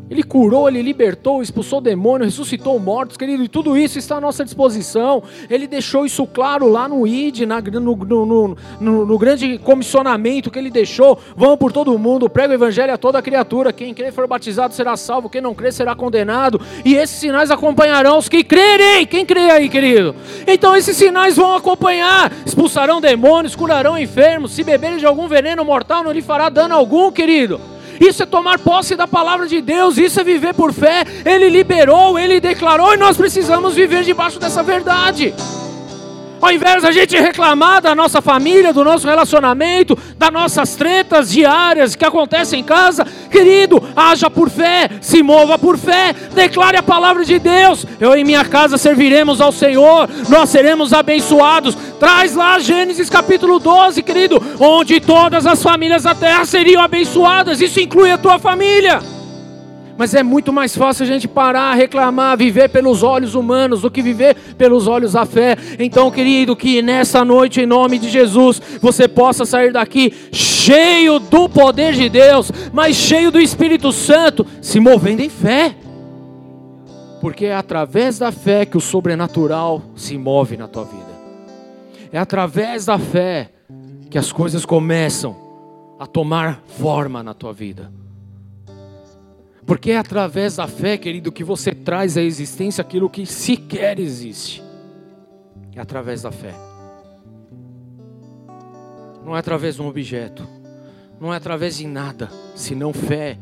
Ele 0.09 0.21
curou, 0.21 0.69
ele 0.69 0.83
libertou, 0.83 1.41
expulsou 1.41 1.81
demônio, 1.81 2.25
ressuscitou 2.25 2.79
mortos, 2.79 3.17
querido, 3.17 3.43
e 3.43 3.47
tudo 3.47 3.75
isso 3.75 3.97
está 3.97 4.17
à 4.17 4.21
nossa 4.21 4.45
disposição. 4.45 5.23
Ele 5.49 5.65
deixou 5.65 6.05
isso 6.05 6.27
claro 6.27 6.67
lá 6.67 6.87
no 6.87 7.07
ID, 7.07 7.41
na, 7.41 7.59
no, 7.59 7.95
no, 7.95 8.55
no, 8.79 9.05
no, 9.05 9.17
grande 9.17 9.57
comissionamento 9.57 10.51
que 10.51 10.59
ele 10.59 10.69
deixou. 10.69 11.17
Vão 11.35 11.57
por 11.57 11.71
todo 11.71 11.97
mundo, 11.97 12.29
prega 12.29 12.51
o 12.51 12.55
evangelho 12.55 12.93
a 12.93 12.97
toda 12.97 13.21
criatura. 13.21 13.73
Quem 13.73 13.95
crer 13.95 14.13
for 14.13 14.27
batizado 14.27 14.75
será 14.75 14.95
salvo, 14.95 15.29
quem 15.29 15.41
não 15.41 15.55
crer 15.55 15.73
será 15.73 15.95
condenado. 15.95 16.61
E 16.83 16.93
esses 16.93 17.17
sinais 17.17 17.49
acompanharão 17.49 18.19
os 18.19 18.29
que 18.29 18.43
crerem. 18.43 19.07
Quem 19.07 19.25
crê 19.25 19.49
aí, 19.49 19.69
querido? 19.69 20.15
Então 20.45 20.75
esses 20.75 20.95
sinais 20.95 21.35
vão 21.35 21.55
acompanhar: 21.55 22.31
expulsarão 22.45 23.01
demônios, 23.01 23.55
curarão 23.55 23.97
enfermos. 23.97 24.51
Se 24.51 24.63
beberem 24.63 24.97
de 24.97 25.05
algum 25.05 25.27
veneno 25.27 25.65
mortal, 25.65 26.03
não 26.03 26.11
lhe 26.11 26.21
fará 26.21 26.47
dano 26.47 26.75
algum, 26.75 27.11
querido. 27.11 27.59
Isso 27.99 28.23
é 28.23 28.25
tomar 28.25 28.59
posse 28.59 28.95
da 28.95 29.07
palavra 29.07 29.47
de 29.47 29.61
Deus, 29.61 29.97
isso 29.97 30.19
é 30.19 30.23
viver 30.23 30.53
por 30.53 30.73
fé. 30.73 31.03
Ele 31.25 31.49
liberou, 31.49 32.17
ele 32.17 32.39
declarou 32.39 32.93
e 32.93 32.97
nós 32.97 33.17
precisamos 33.17 33.75
viver 33.75 34.03
debaixo 34.03 34.39
dessa 34.39 34.63
verdade. 34.63 35.33
Ao 36.45 36.51
invés 36.51 36.83
da 36.83 36.91
gente 36.91 37.17
reclamar 37.17 37.81
da 37.81 37.95
nossa 37.95 38.21
família, 38.21 38.71
do 38.71 38.83
nosso 38.83 39.07
relacionamento, 39.07 39.97
das 40.15 40.31
nossas 40.31 40.75
tretas 40.75 41.31
diárias 41.31 41.95
que 41.95 42.05
acontecem 42.05 42.59
em 42.59 42.63
casa, 42.63 43.03
querido, 43.31 43.81
haja 43.95 44.29
por 44.29 44.47
fé, 44.47 44.87
se 45.01 45.23
mova 45.23 45.57
por 45.57 45.75
fé, 45.75 46.13
declare 46.35 46.77
a 46.77 46.83
palavra 46.83 47.25
de 47.25 47.39
Deus. 47.39 47.83
Eu 47.99 48.15
e 48.15 48.23
minha 48.23 48.45
casa 48.45 48.77
serviremos 48.77 49.41
ao 49.41 49.51
Senhor, 49.51 50.07
nós 50.29 50.51
seremos 50.51 50.93
abençoados. 50.93 51.75
Traz 51.99 52.35
lá 52.35 52.59
Gênesis 52.59 53.09
capítulo 53.09 53.57
12, 53.57 54.03
querido, 54.03 54.39
onde 54.59 54.99
todas 54.99 55.47
as 55.47 55.63
famílias 55.63 56.03
da 56.03 56.13
terra 56.13 56.45
seriam 56.45 56.83
abençoadas. 56.83 57.59
Isso 57.59 57.79
inclui 57.79 58.11
a 58.11 58.19
tua 58.19 58.37
família. 58.37 59.14
Mas 59.97 60.13
é 60.13 60.21
muito 60.21 60.51
mais 60.51 60.75
fácil 60.75 61.03
a 61.03 61.07
gente 61.07 61.27
parar, 61.27 61.73
reclamar, 61.73 62.37
viver 62.37 62.69
pelos 62.69 63.01
olhos 63.01 63.33
humanos 63.33 63.81
do 63.81 63.91
que 63.91 64.01
viver 64.01 64.35
pelos 64.57 64.87
olhos 64.87 65.13
da 65.13 65.25
fé. 65.25 65.55
Então, 65.79 66.11
querido, 66.11 66.55
que 66.55 66.81
nessa 66.81 67.23
noite, 67.23 67.61
em 67.61 67.65
nome 67.65 67.97
de 67.97 68.09
Jesus, 68.09 68.61
você 68.81 69.07
possa 69.07 69.45
sair 69.45 69.71
daqui 69.71 70.13
cheio 70.33 71.19
do 71.19 71.47
poder 71.47 71.93
de 71.93 72.09
Deus, 72.09 72.51
mas 72.73 72.95
cheio 72.97 73.31
do 73.31 73.39
Espírito 73.39 73.91
Santo, 73.91 74.45
se 74.61 74.79
movendo 74.79 75.21
em 75.21 75.29
fé. 75.29 75.75
Porque 77.21 77.45
é 77.45 77.55
através 77.55 78.19
da 78.19 78.31
fé 78.31 78.65
que 78.65 78.77
o 78.77 78.81
sobrenatural 78.81 79.81
se 79.95 80.17
move 80.17 80.57
na 80.57 80.67
tua 80.67 80.83
vida. 80.83 81.15
É 82.11 82.17
através 82.17 82.85
da 82.85 82.99
fé 82.99 83.49
que 84.09 84.17
as 84.17 84.31
coisas 84.31 84.65
começam 84.65 85.35
a 85.97 86.05
tomar 86.05 86.61
forma 86.77 87.23
na 87.23 87.33
tua 87.33 87.53
vida. 87.53 87.91
Porque 89.65 89.91
é 89.91 89.97
através 89.97 90.57
da 90.57 90.67
fé, 90.67 90.97
querido, 90.97 91.31
que 91.31 91.43
você 91.43 91.71
traz 91.71 92.17
à 92.17 92.21
existência 92.21 92.81
aquilo 92.81 93.09
que 93.09 93.25
sequer 93.25 93.99
existe. 93.99 94.63
É 95.75 95.81
através 95.81 96.21
da 96.21 96.31
fé. 96.31 96.53
Não 99.25 99.35
é 99.35 99.39
através 99.39 99.75
de 99.75 99.81
um 99.81 99.87
objeto. 99.87 100.47
Não 101.19 101.33
é 101.33 101.37
através 101.37 101.77
de 101.77 101.87
nada, 101.87 102.29
senão 102.55 102.93
fé. 102.93 103.37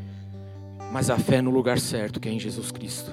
Mas 0.92 1.10
a 1.10 1.18
fé 1.18 1.42
no 1.42 1.52
lugar 1.52 1.78
certo, 1.78 2.20
que 2.20 2.30
é 2.30 2.32
em 2.32 2.40
Jesus 2.40 2.72
Cristo. 2.72 3.12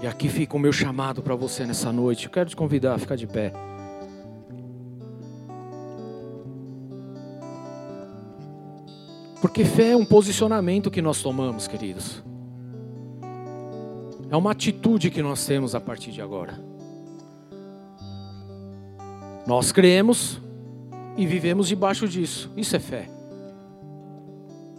E 0.00 0.06
aqui 0.06 0.28
fica 0.28 0.56
o 0.56 0.58
meu 0.58 0.72
chamado 0.72 1.22
para 1.22 1.34
você 1.34 1.66
nessa 1.66 1.92
noite. 1.92 2.26
Eu 2.26 2.30
quero 2.30 2.48
te 2.48 2.56
convidar 2.56 2.94
a 2.94 2.98
ficar 2.98 3.16
de 3.16 3.26
pé. 3.26 3.52
Porque 9.40 9.64
fé 9.64 9.90
é 9.90 9.96
um 9.96 10.04
posicionamento 10.04 10.90
que 10.90 11.00
nós 11.00 11.22
tomamos, 11.22 11.68
queridos. 11.68 12.22
É 14.30 14.36
uma 14.36 14.50
atitude 14.50 15.10
que 15.10 15.22
nós 15.22 15.44
temos 15.46 15.74
a 15.74 15.80
partir 15.80 16.10
de 16.10 16.20
agora. 16.20 16.60
Nós 19.46 19.72
cremos 19.72 20.40
e 21.16 21.26
vivemos 21.26 21.68
debaixo 21.68 22.06
disso. 22.06 22.50
Isso 22.56 22.76
é 22.76 22.78
fé. 22.78 23.08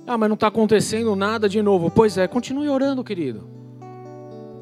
Ah, 0.06 0.18
mas 0.18 0.30
não 0.30 0.36
está 0.36 0.48
acontecendo 0.48 1.16
nada 1.16 1.50
de 1.50 1.62
novo. 1.62 1.90
Pois 1.90 2.18
é, 2.18 2.28
continue 2.28 2.70
orando, 2.70 3.04
querido. 3.04 3.48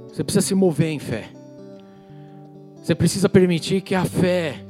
Você 0.08 0.24
precisa 0.24 0.46
se 0.46 0.56
mover 0.56 0.90
em 0.90 1.00
fé. 1.00 1.30
Você 2.82 2.96
precisa 2.96 3.28
permitir 3.28 3.82
que 3.82 3.96
a 3.96 4.06
fé 4.06 4.64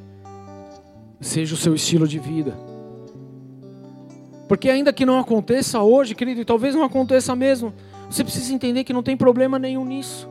seja 1.22 1.54
o 1.54 1.58
seu 1.58 1.76
estilo 1.76 2.08
de 2.08 2.18
vida. 2.18 2.67
Porque 4.48 4.70
ainda 4.70 4.94
que 4.94 5.06
não 5.06 5.20
aconteça 5.20 5.82
hoje, 5.82 6.16
querido, 6.16 6.42
e 6.42 6.46
talvez 6.46 6.74
não 6.74 6.84
aconteça 6.84 7.36
mesmo, 7.36 7.74
você 8.10 8.24
precisa 8.24 8.54
entender 8.54 8.84
que 8.84 8.94
não 8.94 9.04
tem 9.04 9.18
problema 9.18 9.60
nenhum 9.60 9.84
nisso. 9.84 10.30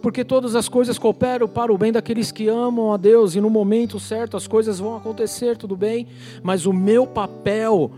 Porque 0.00 0.24
todas 0.24 0.54
as 0.54 0.68
coisas 0.68 0.98
cooperam 0.98 1.46
para 1.46 1.72
o 1.72 1.76
bem 1.76 1.92
daqueles 1.92 2.32
que 2.32 2.48
amam 2.48 2.92
a 2.92 2.96
Deus, 2.96 3.34
e 3.34 3.40
no 3.40 3.50
momento 3.50 4.00
certo 4.00 4.36
as 4.36 4.46
coisas 4.46 4.78
vão 4.78 4.96
acontecer, 4.96 5.56
tudo 5.56 5.76
bem, 5.76 6.06
mas 6.42 6.64
o 6.64 6.72
meu 6.72 7.06
papel, 7.06 7.90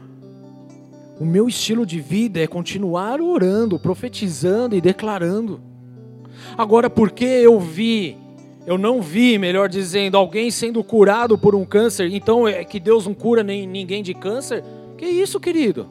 o 1.21 1.25
meu 1.25 1.47
estilo 1.47 1.87
de 1.87 2.01
vida 2.01 2.41
é 2.41 2.47
continuar 2.47 3.21
orando, 3.21 3.79
profetizando 3.79 4.75
e 4.75 4.81
declarando. 4.81 5.61
Agora, 6.57 6.91
porque 6.91 7.25
eu 7.25 7.61
vi, 7.61 8.17
eu 8.67 8.79
não 8.79 9.01
vi, 9.01 9.39
melhor 9.39 9.69
dizendo, 9.69 10.17
alguém 10.17 10.51
sendo 10.51 10.83
curado 10.83 11.39
por 11.39 11.55
um 11.55 11.65
câncer, 11.65 12.13
então 12.13 12.49
é 12.49 12.65
que 12.65 12.81
Deus 12.81 13.07
não 13.07 13.15
cura 13.15 13.45
nem 13.45 13.67
ninguém 13.67 14.03
de 14.03 14.15
câncer? 14.15 14.65
Que 15.01 15.07
isso, 15.07 15.41
querido? 15.41 15.89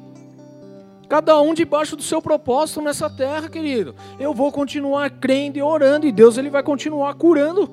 Cada 1.10 1.42
um 1.42 1.56
debaixo 1.56 1.96
do 1.96 2.04
seu 2.04 2.22
propósito 2.22 2.80
nessa 2.80 3.10
terra, 3.10 3.50
querido. 3.50 3.96
Eu 4.20 4.36
vou 4.36 4.52
continuar 4.52 5.10
crendo 5.10 5.58
e 5.58 5.64
orando 5.64 6.06
e 6.06 6.12
Deus 6.12 6.38
ele 6.38 6.52
vai 6.52 6.62
continuar 6.62 7.16
curando. 7.16 7.72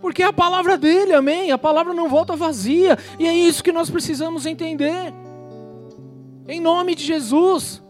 Porque 0.00 0.24
é 0.24 0.26
a 0.26 0.32
palavra 0.32 0.76
dele, 0.76 1.14
amém? 1.14 1.52
A 1.52 1.56
palavra 1.56 1.94
não 1.94 2.08
volta 2.08 2.34
vazia. 2.34 2.98
E 3.16 3.28
é 3.28 3.32
isso 3.32 3.62
que 3.62 3.70
nós 3.70 3.88
precisamos 3.88 4.44
entender. 4.44 5.14
Em 6.48 6.60
nome 6.60 6.96
de 6.96 7.04
Jesus. 7.04 7.80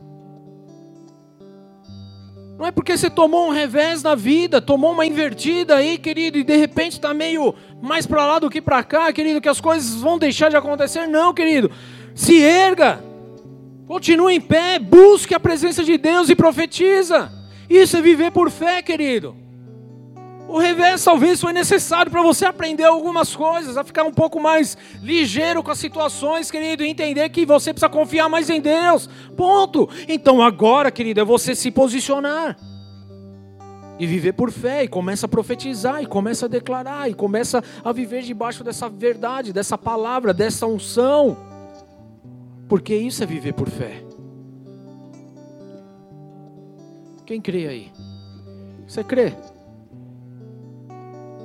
Não 2.58 2.66
é 2.66 2.70
porque 2.70 2.94
você 2.94 3.08
tomou 3.08 3.46
um 3.46 3.52
revés 3.52 4.02
na 4.02 4.14
vida, 4.14 4.60
tomou 4.60 4.92
uma 4.92 5.06
invertida 5.06 5.76
aí, 5.76 5.96
querido, 5.96 6.36
e 6.36 6.44
de 6.44 6.56
repente 6.58 6.92
está 6.92 7.14
meio 7.14 7.54
mais 7.80 8.06
para 8.06 8.26
lá 8.26 8.38
do 8.38 8.50
que 8.50 8.60
para 8.60 8.84
cá, 8.84 9.10
querido, 9.14 9.40
que 9.40 9.48
as 9.48 9.62
coisas 9.62 9.94
vão 9.94 10.18
deixar 10.18 10.50
de 10.50 10.56
acontecer. 10.56 11.06
Não, 11.06 11.32
querido. 11.32 11.70
Se 12.20 12.38
erga, 12.38 13.02
continue 13.86 14.34
em 14.34 14.40
pé, 14.42 14.78
busque 14.78 15.34
a 15.34 15.40
presença 15.40 15.82
de 15.82 15.96
Deus 15.96 16.28
e 16.28 16.36
profetiza. 16.36 17.32
Isso 17.66 17.96
é 17.96 18.02
viver 18.02 18.30
por 18.30 18.50
fé, 18.50 18.82
querido. 18.82 19.34
O 20.46 20.58
revés 20.58 21.02
talvez 21.02 21.40
foi 21.40 21.54
necessário 21.54 22.12
para 22.12 22.20
você 22.20 22.44
aprender 22.44 22.84
algumas 22.84 23.34
coisas, 23.34 23.78
a 23.78 23.82
ficar 23.82 24.04
um 24.04 24.12
pouco 24.12 24.38
mais 24.38 24.76
ligeiro 25.02 25.62
com 25.62 25.70
as 25.70 25.78
situações, 25.78 26.50
querido, 26.50 26.84
e 26.84 26.90
entender 26.90 27.26
que 27.30 27.46
você 27.46 27.72
precisa 27.72 27.88
confiar 27.88 28.28
mais 28.28 28.50
em 28.50 28.60
Deus. 28.60 29.08
Ponto. 29.34 29.88
Então 30.06 30.42
agora, 30.42 30.90
querido, 30.90 31.20
é 31.20 31.24
você 31.24 31.54
se 31.54 31.70
posicionar 31.70 32.54
e 33.98 34.06
viver 34.06 34.34
por 34.34 34.52
fé, 34.52 34.84
e 34.84 34.88
começa 34.88 35.24
a 35.24 35.28
profetizar, 35.28 36.02
e 36.02 36.06
começa 36.06 36.44
a 36.44 36.48
declarar, 36.50 37.08
e 37.08 37.14
começa 37.14 37.64
a 37.82 37.92
viver 37.92 38.20
debaixo 38.20 38.62
dessa 38.62 38.90
verdade, 38.90 39.54
dessa 39.54 39.78
palavra, 39.78 40.34
dessa 40.34 40.66
unção. 40.66 41.48
Porque 42.70 42.94
isso 42.94 43.24
é 43.24 43.26
viver 43.26 43.52
por 43.52 43.68
fé. 43.68 44.00
Quem 47.26 47.40
crê 47.40 47.66
aí? 47.66 47.92
Você 48.86 49.02
crê? 49.02 49.32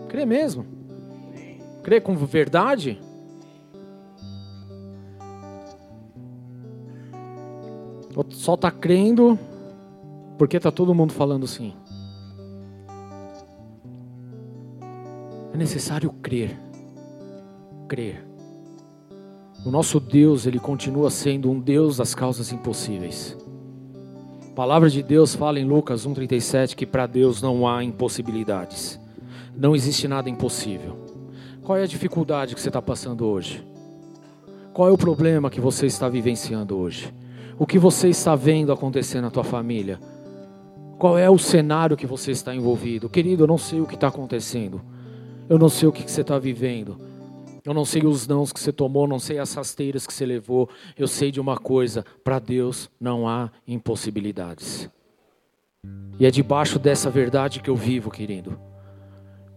Crê 0.07 0.23
mesmo? 0.23 0.67
Crê 1.82 1.99
com 1.99 2.15
verdade? 2.15 3.01
Só 8.30 8.53
está 8.53 8.69
crendo 8.69 9.39
porque 10.38 10.57
está 10.57 10.71
todo 10.71 10.93
mundo 10.93 11.11
falando 11.11 11.47
sim? 11.47 11.73
É 15.51 15.57
necessário 15.57 16.11
crer. 16.21 16.55
Crer. 17.88 18.34
O 19.66 19.72
nosso 19.72 19.99
Deus, 19.99 20.45
ele 20.45 20.59
continua 20.59 21.09
sendo 21.09 21.49
um 21.49 21.59
Deus 21.59 21.97
das 21.97 22.13
causas 22.13 22.51
impossíveis. 22.53 23.36
A 24.51 24.53
palavra 24.53 24.91
de 24.91 25.01
Deus 25.01 25.34
fala 25.34 25.59
em 25.59 25.66
Lucas 25.66 26.05
1:37 26.05 26.76
que 26.76 26.86
para 26.86 27.07
Deus 27.07 27.41
não 27.41 27.68
há 27.68 27.84
impossibilidades. 27.84 28.99
Não 29.57 29.76
existe 29.76 30.07
nada 30.07 30.30
impossível. 30.30 30.95
Qual 31.63 31.80
é 31.80 31.82
a 31.82 31.88
dificuldade 31.88 32.53
que 32.53 32.61
você 32.61 32.70
está 32.70 32.80
passando 32.80 33.26
hoje? 33.26 33.66
Qual 34.72 34.88
é 34.88 34.91
o 34.91 34.97
problema 34.97 35.49
que 35.49 35.59
você 35.59 35.88
está 35.88 36.07
vivenciando 36.07 36.78
hoje? 36.78 37.11
O 37.57 37.66
que 37.66 37.80
você 37.80 38.09
está 38.09 38.36
vendo 38.36 38.72
acontecer 38.72 39.20
na 39.20 39.32
tua 39.32 39.43
família? 39.43 39.99
Qual 40.99 41.18
é 41.18 41.28
o 41.28 41.39
cenário 41.39 41.97
que 41.97 42.05
você 42.05 42.30
está 42.30 42.53
envolvido? 42.53 43.09
Querido, 43.09 43.43
eu 43.43 43.47
não 43.47 43.57
sei 43.57 43.82
o 43.82 43.88
que 43.88 43.95
está 43.95 44.09
acontecendo. 44.09 44.80
Eu 45.49 45.57
não 45.57 45.70
sei 45.70 45.89
o 45.89 45.91
que 45.91 46.09
você 46.09 46.22
está 46.22 46.38
vivendo. 46.38 47.14
Eu 47.66 47.74
não 47.74 47.84
sei 47.84 48.05
os 48.05 48.28
nãos 48.28 48.53
que 48.53 48.59
você 48.59 48.72
tomou, 48.72 49.07
não 49.07 49.18
sei 49.18 49.39
as 49.39 49.53
rasteiras 49.55 50.05
que 50.05 50.13
você 50.13 50.24
levou. 50.24 50.70
Eu 50.95 51.07
sei 51.07 51.32
de 51.32 51.41
uma 51.41 51.57
coisa: 51.57 52.05
para 52.24 52.38
Deus 52.38 52.91
não 52.99 53.28
há 53.28 53.49
impossibilidades. 53.68 54.88
E 56.20 56.26
é 56.26 56.32
debaixo 56.32 56.78
dessa 56.78 57.09
verdade 57.09 57.59
que 57.59 57.70
eu 57.70 57.76
vivo, 57.76 58.11
querido. 58.11 58.59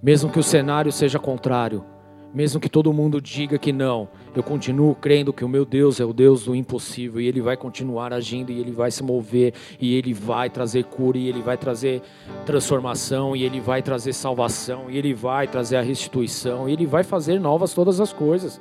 Mesmo 0.02 0.30
que 0.30 0.38
o 0.38 0.42
cenário 0.42 0.90
seja 0.90 1.18
contrário, 1.18 1.84
mesmo 2.32 2.60
que 2.60 2.68
todo 2.68 2.92
mundo 2.92 3.20
diga 3.20 3.58
que 3.58 3.72
não, 3.72 4.08
eu 4.36 4.42
continuo 4.42 4.94
crendo 4.94 5.32
que 5.32 5.44
o 5.44 5.48
meu 5.48 5.64
Deus 5.64 5.98
é 5.98 6.04
o 6.04 6.12
Deus 6.12 6.44
do 6.44 6.54
impossível 6.54 7.20
e 7.20 7.26
Ele 7.26 7.40
vai 7.40 7.56
continuar 7.56 8.12
agindo 8.12 8.52
e 8.52 8.60
Ele 8.60 8.70
vai 8.70 8.90
se 8.90 9.02
mover 9.02 9.54
e 9.80 9.94
Ele 9.94 10.12
vai 10.12 10.50
trazer 10.50 10.84
cura 10.84 11.16
e 11.16 11.26
Ele 11.26 11.40
vai 11.40 11.56
trazer 11.56 12.02
transformação 12.44 13.34
e 13.34 13.44
Ele 13.44 13.60
vai 13.60 13.82
trazer 13.82 14.12
salvação 14.12 14.90
e 14.90 14.98
Ele 14.98 15.14
vai 15.14 15.48
trazer 15.48 15.76
a 15.76 15.82
restituição 15.82 16.68
e 16.68 16.72
Ele 16.72 16.86
vai 16.86 17.02
fazer 17.02 17.40
novas 17.40 17.72
todas 17.72 18.00
as 18.00 18.12
coisas. 18.12 18.60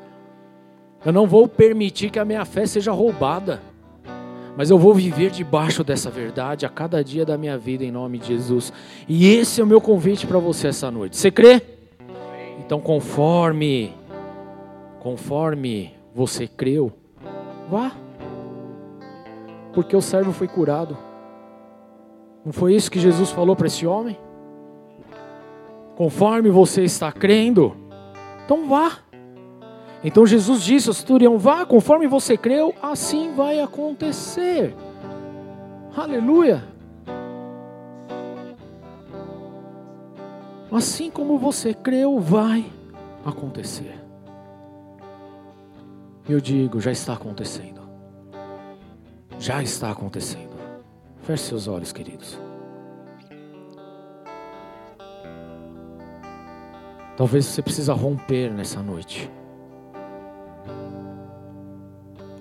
Eu 1.05 1.11
não 1.11 1.27
vou 1.27 1.47
permitir 1.47 2.09
que 2.09 2.19
a 2.19 2.25
minha 2.25 2.45
fé 2.45 2.65
seja 2.65 2.91
roubada, 2.91 3.61
mas 4.55 4.71
eu 4.71 4.79
vou 4.79 4.93
viver 4.93 5.29
debaixo 5.29 5.83
dessa 5.83 6.09
verdade 6.09 6.65
a 6.65 6.69
cada 6.69 7.03
dia 7.03 7.25
da 7.25 7.37
minha 7.37 7.57
vida 7.57 7.83
em 7.83 7.91
nome 7.91 8.17
de 8.17 8.27
Jesus. 8.27 8.73
E 9.07 9.27
esse 9.27 9.61
é 9.61 9.63
o 9.63 9.67
meu 9.67 9.79
convite 9.79 10.25
para 10.25 10.39
você 10.39 10.69
essa 10.69 10.89
noite. 10.89 11.15
Você 11.17 11.29
crê? 11.29 11.76
Então, 12.67 12.81
conforme, 12.81 13.95
conforme 14.99 15.95
você 16.13 16.49
creu, 16.49 16.91
vá. 17.69 17.93
Porque 19.71 19.95
o 19.95 20.01
servo 20.01 20.33
foi 20.33 20.49
curado. 20.49 20.97
Não 22.43 22.51
foi 22.51 22.75
isso 22.75 22.91
que 22.91 22.99
Jesus 22.99 23.31
falou 23.31 23.55
para 23.55 23.67
esse 23.67 23.87
homem? 23.87 24.19
Conforme 25.95 26.49
você 26.49 26.83
está 26.83 27.09
crendo, 27.09 27.73
então 28.43 28.67
vá. 28.67 28.97
Então 30.03 30.25
Jesus 30.25 30.61
disse 30.61 30.89
ao 30.89 30.93
centurião: 30.93 31.37
vá, 31.37 31.65
conforme 31.65 32.05
você 32.05 32.35
creu, 32.35 32.75
assim 32.81 33.33
vai 33.33 33.61
acontecer. 33.61 34.75
Aleluia. 35.95 36.63
Assim 40.71 41.09
como 41.09 41.37
você 41.37 41.73
creu, 41.73 42.19
vai 42.19 42.71
acontecer. 43.25 43.95
Eu 46.27 46.41
digo, 46.41 46.81
já 46.81 46.91
está 46.91 47.13
acontecendo. 47.13 47.81
Já 49.39 49.63
está 49.63 49.91
acontecendo. 49.91 50.57
Feche 51.21 51.43
seus 51.43 51.67
olhos, 51.67 51.93
queridos. 51.93 52.37
Talvez 57.15 57.45
você 57.45 57.61
precisa 57.61 57.93
romper 57.93 58.51
nessa 58.51 58.81
noite. 58.81 59.31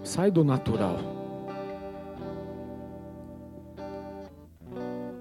Sai 0.03 0.31
do 0.31 0.45
natural. 0.45 0.99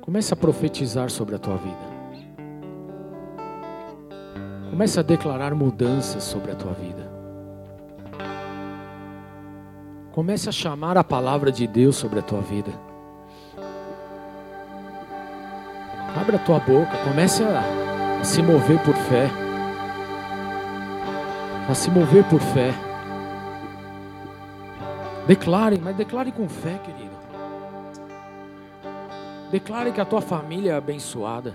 Comece 0.02 0.34
a 0.34 0.38
profetizar 0.38 1.10
sobre 1.10 1.36
a 1.36 1.40
tua 1.40 1.58
vida. 1.58 1.95
Comece 4.76 5.00
a 5.00 5.04
declarar 5.04 5.56
mudanças 5.56 6.22
sobre 6.22 6.52
a 6.52 6.56
tua 6.56 6.74
vida. 6.74 7.10
Comece 10.12 10.50
a 10.50 10.52
chamar 10.52 10.98
a 10.98 11.04
palavra 11.04 11.50
de 11.50 11.66
Deus 11.66 11.96
sobre 11.96 12.20
a 12.20 12.22
tua 12.22 12.42
vida. 12.42 12.74
Abra 16.20 16.36
a 16.36 16.40
tua 16.40 16.60
boca, 16.60 16.92
comece 17.06 17.42
a, 17.42 18.22
se 18.26 18.44
mover 18.44 18.78
por 18.84 18.96
fé. 18.96 19.30
A 21.70 21.74
se 21.74 21.90
mover 21.90 22.26
por 22.26 22.42
fé. 22.42 22.74
Declare, 25.26 25.80
mas 25.82 25.96
declare 25.96 26.34
com 26.34 26.50
fé, 26.50 26.78
querido. 26.84 27.16
Declare 29.50 29.94
que 29.94 30.02
a 30.02 30.06
tua 30.06 30.20
família 30.20 30.74
é 30.74 30.76
abençoada. 30.76 31.54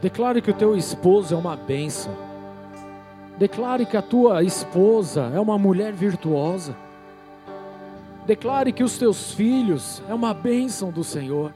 Declare 0.00 0.40
que 0.40 0.50
o 0.50 0.54
teu 0.54 0.76
esposo 0.76 1.34
é 1.34 1.36
uma 1.36 1.56
bênção. 1.56 2.12
Declare 3.36 3.84
que 3.84 3.96
a 3.96 4.02
tua 4.02 4.42
esposa 4.44 5.30
é 5.34 5.40
uma 5.40 5.58
mulher 5.58 5.92
virtuosa. 5.92 6.76
Declare 8.24 8.72
que 8.72 8.84
os 8.84 8.96
teus 8.96 9.32
filhos 9.32 10.02
é 10.08 10.14
uma 10.14 10.32
bênção 10.32 10.90
do 10.90 11.02
Senhor. 11.02 11.52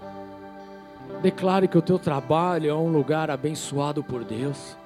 Declare 1.22 1.68
que 1.68 1.78
o 1.78 1.82
teu 1.82 1.98
trabalho 1.98 2.70
é 2.70 2.74
um 2.74 2.90
lugar 2.90 3.30
abençoado 3.30 4.02
por 4.02 4.24
Deus. 4.24 4.76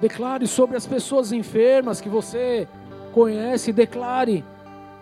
Declare 0.00 0.46
sobre 0.46 0.78
as 0.78 0.86
pessoas 0.86 1.32
enfermas 1.32 2.00
que 2.00 2.08
você 2.08 2.66
conhece, 3.12 3.72
declare 3.72 4.42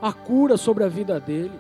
a 0.03 0.13
cura 0.13 0.57
sobre 0.57 0.83
a 0.83 0.89
vida 0.89 1.21
dele. 1.21 1.53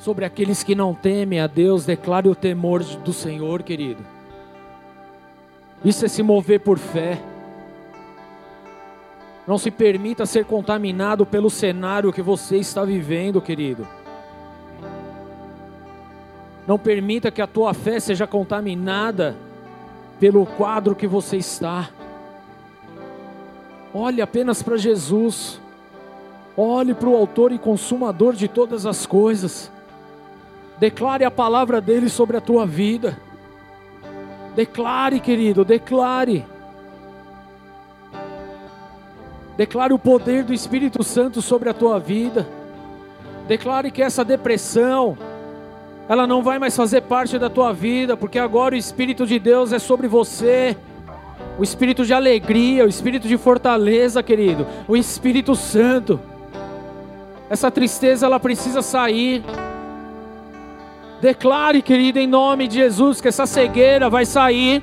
Sobre 0.00 0.24
aqueles 0.24 0.62
que 0.62 0.74
não 0.74 0.94
temem 0.94 1.40
a 1.40 1.46
Deus, 1.46 1.84
declare 1.84 2.26
o 2.26 2.34
temor 2.34 2.82
do 2.82 3.12
Senhor, 3.12 3.62
querido. 3.62 4.02
Isso 5.84 6.06
é 6.06 6.08
se 6.08 6.22
mover 6.22 6.60
por 6.60 6.78
fé. 6.78 7.20
Não 9.46 9.58
se 9.58 9.70
permita 9.70 10.24
ser 10.24 10.46
contaminado 10.46 11.26
pelo 11.26 11.50
cenário 11.50 12.14
que 12.14 12.22
você 12.22 12.56
está 12.56 12.82
vivendo, 12.82 13.42
querido. 13.42 13.86
Não 16.66 16.78
permita 16.78 17.30
que 17.30 17.42
a 17.42 17.46
tua 17.46 17.74
fé 17.74 18.00
seja 18.00 18.26
contaminada 18.26 19.36
pelo 20.18 20.46
quadro 20.46 20.94
que 20.94 21.06
você 21.06 21.36
está. 21.36 21.90
Olhe 23.92 24.22
apenas 24.22 24.62
para 24.62 24.78
Jesus. 24.78 25.60
Olhe 26.56 26.94
para 26.94 27.08
o 27.08 27.16
Autor 27.16 27.52
e 27.52 27.58
Consumador 27.58 28.32
de 28.32 28.48
todas 28.48 28.86
as 28.86 29.04
coisas. 29.04 29.70
Declare 30.80 31.26
a 31.26 31.30
palavra 31.30 31.78
dele 31.78 32.08
sobre 32.08 32.38
a 32.38 32.40
tua 32.40 32.64
vida. 32.64 33.18
Declare, 34.56 35.20
querido, 35.20 35.62
declare. 35.62 36.46
Declare 39.58 39.92
o 39.92 39.98
poder 39.98 40.42
do 40.42 40.54
Espírito 40.54 41.04
Santo 41.04 41.42
sobre 41.42 41.68
a 41.68 41.74
tua 41.74 42.00
vida. 42.00 42.48
Declare 43.46 43.90
que 43.90 44.02
essa 44.02 44.24
depressão, 44.24 45.18
ela 46.08 46.26
não 46.26 46.42
vai 46.42 46.58
mais 46.58 46.74
fazer 46.74 47.02
parte 47.02 47.38
da 47.38 47.50
tua 47.50 47.74
vida, 47.74 48.16
porque 48.16 48.38
agora 48.38 48.74
o 48.74 48.78
Espírito 48.78 49.26
de 49.26 49.38
Deus 49.38 49.74
é 49.74 49.78
sobre 49.78 50.08
você. 50.08 50.74
O 51.58 51.62
espírito 51.62 52.06
de 52.06 52.14
alegria, 52.14 52.86
o 52.86 52.88
espírito 52.88 53.28
de 53.28 53.36
fortaleza, 53.36 54.22
querido, 54.22 54.66
o 54.88 54.96
Espírito 54.96 55.54
Santo. 55.54 56.18
Essa 57.50 57.70
tristeza 57.70 58.24
ela 58.24 58.40
precisa 58.40 58.80
sair. 58.80 59.42
Declare, 61.20 61.82
querido, 61.82 62.18
em 62.18 62.26
nome 62.26 62.66
de 62.66 62.76
Jesus, 62.76 63.20
que 63.20 63.28
essa 63.28 63.46
cegueira 63.46 64.08
vai 64.08 64.24
sair. 64.24 64.82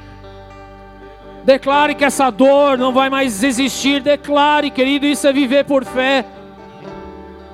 Declare 1.44 1.96
que 1.96 2.06
essa 2.06 2.30
dor 2.30 2.78
não 2.78 2.94
vai 2.94 3.10
mais 3.10 3.44
existir. 3.44 4.02
Declare, 4.02 4.70
querido, 4.70 5.06
isso 5.06 5.26
é 5.28 5.34
viver 5.34 5.66
por 5.66 5.84
fé. 5.84 6.26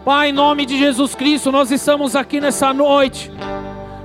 Pai, 0.04 0.30
em 0.30 0.34
nome 0.34 0.66
de 0.66 0.78
Jesus 0.78 1.16
Cristo, 1.16 1.52
nós 1.52 1.72
estamos 1.72 2.14
aqui 2.14 2.42
nessa 2.42 2.74
noite, 2.74 3.32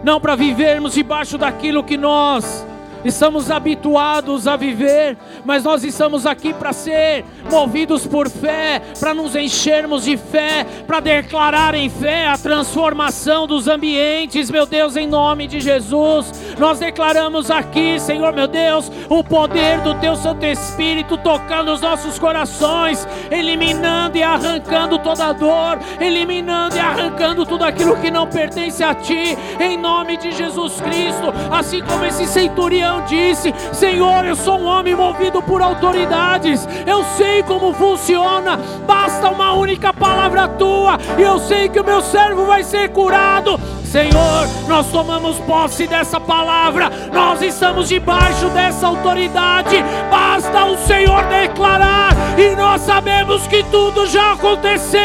não 0.05 0.21
para 0.21 0.37
vivermos 0.37 0.95
debaixo 0.95 1.37
daquilo 1.37 1.83
que 1.83 1.97
nós 1.97 2.65
estamos 3.09 3.51
habituados 3.51 4.47
a 4.47 4.57
viver, 4.57 5.17
mas 5.45 5.65
nós 5.65 5.83
estamos 5.83 6.27
aqui 6.27 6.53
para 6.53 6.73
ser 6.73 7.25
movidos 7.51 8.07
por 8.07 8.29
fé, 8.29 8.81
para 9.01 9.15
nos 9.15 9.35
enchermos 9.35 10.05
de 10.05 10.17
fé, 10.17 10.67
para 10.87 11.01
declarar 11.01 11.75
em 11.75 11.89
fé 11.89 12.27
a 12.27 12.37
transformação 12.37 13.47
dos 13.47 13.67
ambientes, 13.67 14.51
meu 14.51 14.67
Deus, 14.67 14.97
em 14.97 15.07
nome 15.07 15.47
de 15.47 15.61
Jesus. 15.61 16.55
Nós 16.59 16.79
declaramos 16.79 17.51
aqui, 17.51 17.99
Senhor, 17.99 18.33
meu 18.33 18.47
Deus, 18.47 18.91
o 19.09 19.25
poder 19.25 19.81
do 19.81 19.95
Teu 19.95 20.15
Santo 20.15 20.45
Espírito 20.45 21.17
tocando 21.17 21.73
os 21.73 21.81
nossos 21.81 22.19
corações, 22.19 23.07
eliminando 23.31 24.19
e 24.19 24.23
arrancando 24.23 24.99
toda 24.99 25.33
dor, 25.33 25.79
eliminando 26.01 26.77
e 26.77 26.81
arrancando 26.81 27.47
tudo 27.47 27.65
aquilo 27.65 27.97
que 27.97 28.11
não 28.11 28.27
pertence 28.27 28.83
a 28.83 28.95
Ti, 28.95 29.37
em 29.59 29.77
nome 29.77 30.17
de 30.17 30.33
Jesus 30.33 30.81
Cristo, 30.81 31.33
assim 31.51 31.83
como 31.83 32.05
esse 32.05 32.27
centurião 32.27 32.98
disse: 33.03 33.55
Senhor, 33.73 34.25
eu 34.25 34.37
sou 34.37 34.59
um 34.59 34.67
homem 34.67 34.95
movido 34.95 35.43
por 35.43 35.63
autoridades, 35.63 36.67
eu 36.87 37.05
sei 37.17 37.43
como 37.43 37.73
funciona, 37.73 38.59
basta 38.87 39.31
uma 39.31 39.53
única 39.53 39.93
palavra 39.93 40.49
tua, 40.49 40.99
e 41.17 41.23
eu 41.23 41.39
sei 41.39 41.69
que 41.69 41.81
o 41.81 41.85
meu 41.85 42.01
servo 42.01 42.47
vai 42.47 42.63
ser 42.65 42.91
curado. 42.91 43.59
Senhor, 43.85 44.47
nós 44.69 44.87
tomamos 44.89 45.39
posse 45.41 45.87
dessa 45.87 46.21
palavra, 46.21 46.91
nós 47.11 47.41
estamos 47.41 47.89
debaixo 47.89 48.49
dessa 48.51 48.87
autoridade, 48.87 49.83
basta 50.11 50.65
o 50.67 50.77
Senhor 50.77 51.25
declarar, 51.25 52.11
e 52.39 52.55
nós 52.55 52.83
sabemos 52.83 53.47
que 53.47 53.63
tudo 53.65 54.07
já 54.07 54.33
aconteceu, 54.33 55.01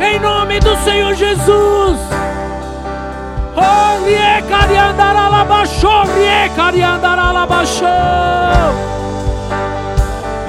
em 0.00 0.18
nome 0.18 0.58
do 0.58 0.76
Senhor 0.78 1.14
Jesus. 1.14 2.43
Cariandara 6.56 7.32
labaixou. 7.32 7.88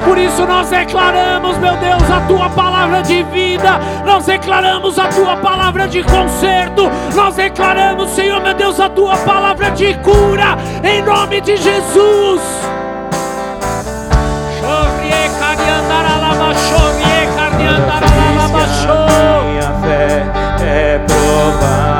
Por 0.05 0.17
isso 0.17 0.45
nós 0.45 0.69
declaramos, 0.69 1.57
meu 1.57 1.75
Deus, 1.77 2.03
a 2.11 2.21
tua 2.27 2.49
palavra 2.49 3.01
de 3.01 3.23
vida, 3.23 3.79
nós 4.05 4.25
declaramos 4.25 4.99
a 4.99 5.07
tua 5.07 5.35
palavra 5.37 5.87
de 5.87 6.03
conserto, 6.03 6.89
nós 7.15 7.35
declaramos, 7.35 8.11
Senhor, 8.11 8.39
meu 8.41 8.53
Deus, 8.53 8.79
a 8.79 8.87
tua 8.87 9.17
palavra 9.17 9.71
de 9.71 9.93
cura, 9.95 10.57
em 10.83 11.01
nome 11.01 11.41
de 11.41 11.57
Jesus. 11.57 12.41
Minha 19.51 19.73
fé 19.81 20.23
é 20.63 20.99
provada. 20.99 21.94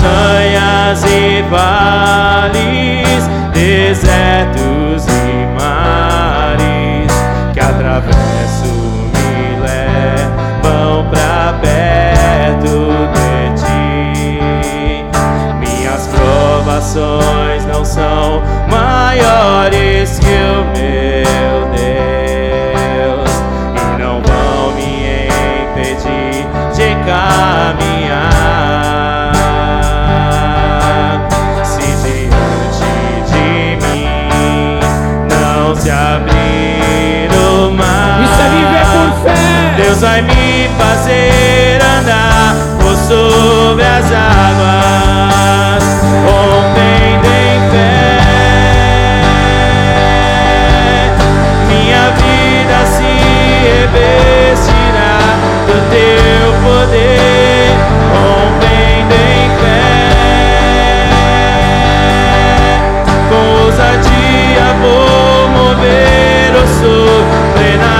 Montanhas 0.00 1.04
e 1.04 1.42
vales, 1.42 3.28
desertos 3.52 4.79
Deus 39.90 40.02
vai 40.02 40.22
me 40.22 40.70
fazer 40.78 41.82
andar 41.82 42.54
por 42.78 42.96
sobre 42.96 43.82
as 43.82 44.04
águas, 44.12 45.82
rompendo 46.26 47.26
em 47.26 47.58
fé. 47.72 48.20
Minha 51.66 52.10
vida 52.12 52.86
se 52.86 53.10
revestirá 53.66 55.18
do 55.66 55.76
teu 55.90 56.46
poder, 56.62 57.74
rompendo 58.14 59.14
em 59.16 59.50
fé. 59.58 59.90
Com 63.28 63.42
ousadia 63.64 64.66
vou 64.80 65.48
mover 65.48 66.50
o 66.54 66.64
sobrenatural. 66.78 67.99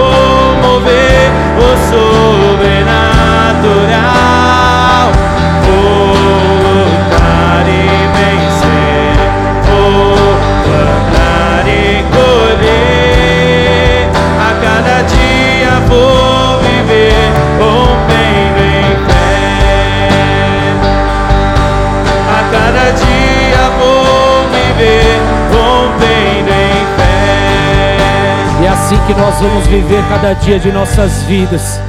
assim 28.91 29.07
que 29.07 29.13
nós 29.13 29.39
vamos 29.39 29.67
viver 29.67 30.03
cada 30.09 30.33
dia 30.33 30.59
de 30.59 30.69
nossas 30.71 31.23
vidas. 31.23 31.79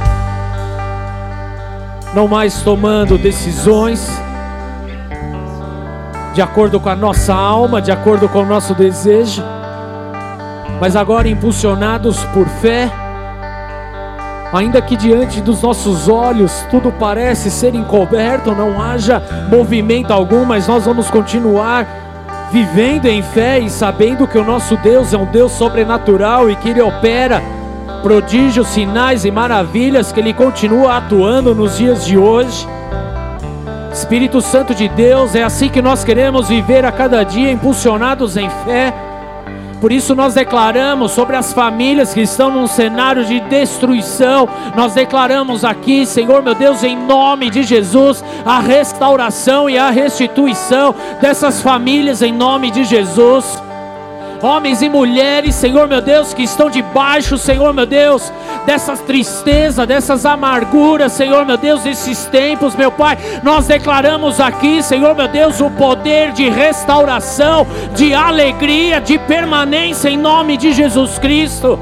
Não 2.13 2.27
mais 2.27 2.61
tomando 2.61 3.17
decisões 3.17 4.09
de 6.33 6.41
acordo 6.41 6.79
com 6.79 6.89
a 6.89 6.95
nossa 6.95 7.33
alma, 7.33 7.81
de 7.81 7.91
acordo 7.91 8.29
com 8.29 8.39
o 8.39 8.45
nosso 8.45 8.73
desejo, 8.73 9.43
mas 10.79 10.95
agora 10.95 11.27
impulsionados 11.27 12.23
por 12.25 12.47
fé. 12.47 12.89
Ainda 14.53 14.81
que 14.81 14.95
diante 14.95 15.41
dos 15.41 15.61
nossos 15.61 16.07
olhos 16.07 16.65
tudo 16.71 16.91
parece 16.91 17.51
ser 17.51 17.75
encoberto, 17.75 18.51
não 18.51 18.81
haja 18.81 19.21
movimento 19.49 20.11
algum, 20.11 20.45
mas 20.45 20.67
nós 20.67 20.85
vamos 20.85 21.09
continuar 21.09 22.02
vivendo 22.53 23.07
em 23.07 23.23
fé 23.23 23.57
e 23.57 23.67
sabendo 23.67 24.27
que 24.27 24.37
o 24.37 24.45
nosso 24.45 24.77
Deus 24.77 25.11
é 25.11 25.17
um 25.17 25.25
Deus 25.25 25.53
sobrenatural 25.53 26.51
e 26.51 26.55
que 26.55 26.69
Ele 26.69 26.83
opera 26.83 27.41
prodígios, 28.03 28.67
sinais 28.67 29.25
e 29.25 29.31
maravilhas, 29.31 30.11
que 30.11 30.19
Ele 30.19 30.35
continua 30.35 30.97
atuando 30.97 31.55
nos 31.55 31.79
dias 31.79 32.05
de 32.05 32.15
hoje. 32.15 32.67
Espírito 33.91 34.39
Santo 34.39 34.75
de 34.75 34.87
Deus, 34.87 35.33
é 35.33 35.41
assim 35.41 35.67
que 35.67 35.81
nós 35.81 36.03
queremos 36.03 36.47
viver 36.47 36.85
a 36.85 36.91
cada 36.91 37.23
dia, 37.23 37.51
impulsionados 37.51 38.37
em 38.37 38.47
fé. 38.63 38.93
Por 39.83 39.91
isso 39.91 40.15
nós 40.15 40.33
declaramos 40.33 41.11
sobre 41.11 41.35
as 41.35 41.51
famílias 41.51 42.13
que 42.13 42.21
estão 42.21 42.49
num 42.49 42.67
cenário 42.67 43.25
de 43.25 43.41
destruição. 43.41 44.47
Nós 44.77 44.93
declaramos 44.93 45.65
aqui, 45.65 46.05
Senhor 46.05 46.41
meu 46.41 46.55
Deus, 46.55 46.85
em 46.85 46.95
nome 46.95 47.49
de 47.49 47.63
Jesus, 47.63 48.23
a 48.45 48.61
restauração 48.61 49.69
e 49.69 49.77
a 49.77 49.89
restituição 49.89 50.95
dessas 51.19 51.61
famílias 51.61 52.21
em 52.21 52.31
nome 52.31 52.71
de 52.71 52.85
Jesus 52.85 53.61
homens 54.43 54.81
e 54.81 54.89
mulheres, 54.89 55.55
Senhor 55.55 55.87
meu 55.87 56.01
Deus, 56.01 56.33
que 56.33 56.43
estão 56.43 56.69
debaixo, 56.69 57.37
Senhor 57.37 57.73
meu 57.73 57.85
Deus, 57.85 58.31
dessas 58.65 58.99
tristezas, 59.01 59.87
dessas 59.87 60.25
amarguras, 60.25 61.13
Senhor 61.13 61.45
meu 61.45 61.57
Deus, 61.57 61.83
desses 61.83 62.25
tempos, 62.25 62.75
meu 62.75 62.91
Pai, 62.91 63.17
nós 63.41 63.67
declaramos 63.67 64.39
aqui, 64.39 64.83
Senhor 64.83 65.15
meu 65.15 65.27
Deus, 65.27 65.61
o 65.61 65.69
poder 65.71 66.33
de 66.33 66.49
restauração, 66.49 67.65
de 67.95 68.13
alegria, 68.13 68.99
de 68.99 69.17
permanência 69.17 70.09
em 70.09 70.17
nome 70.17 70.57
de 70.57 70.73
Jesus 70.73 71.17
Cristo. 71.17 71.79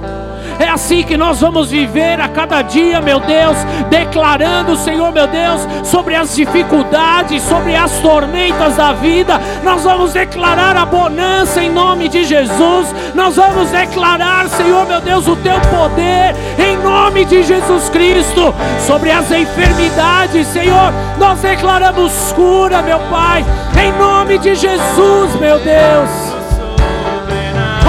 É 0.62 0.70
assim 0.70 1.02
que 1.02 1.18
nós 1.18 1.42
vamos 1.42 1.72
viver 1.72 2.22
a 2.22 2.28
cada 2.28 2.62
dia, 2.62 3.02
meu 3.02 3.20
Deus, 3.20 3.58
declarando, 3.90 4.76
Senhor, 4.76 5.12
meu 5.12 5.26
Deus, 5.26 5.68
sobre 5.84 6.14
as 6.14 6.36
dificuldades, 6.36 7.42
sobre 7.42 7.76
as 7.76 8.00
tormentas 8.00 8.76
da 8.76 8.94
vida. 8.94 9.42
Nós 9.64 9.84
vamos 9.84 10.14
declarar 10.14 10.78
a 10.78 10.86
bonança 10.86 11.64
em 11.64 11.72
nome 11.72 12.08
de 12.08 12.24
Jesus. 12.24 12.94
Nós 13.16 13.38
vamos 13.38 13.72
declarar, 13.72 14.48
Senhor, 14.50 14.86
meu 14.86 15.02
Deus, 15.02 15.28
o 15.28 15.36
teu 15.38 15.60
poder 15.62 16.36
em 16.60 16.78
nome 16.78 17.26
de 17.26 17.42
Jesus 17.42 17.90
Cristo 17.90 18.54
sobre 18.86 19.10
as 19.10 19.32
enfermidades, 19.32 20.46
Senhor. 20.46 20.94
Nós 21.18 21.40
declaramos 21.40 22.14
cura, 22.34 22.84
meu 22.84 23.00
Pai, 23.10 23.44
em 23.84 23.92
nome 23.94 24.38
de 24.38 24.54
Jesus, 24.54 25.36
meu 25.40 25.58
Deus. 25.58 26.31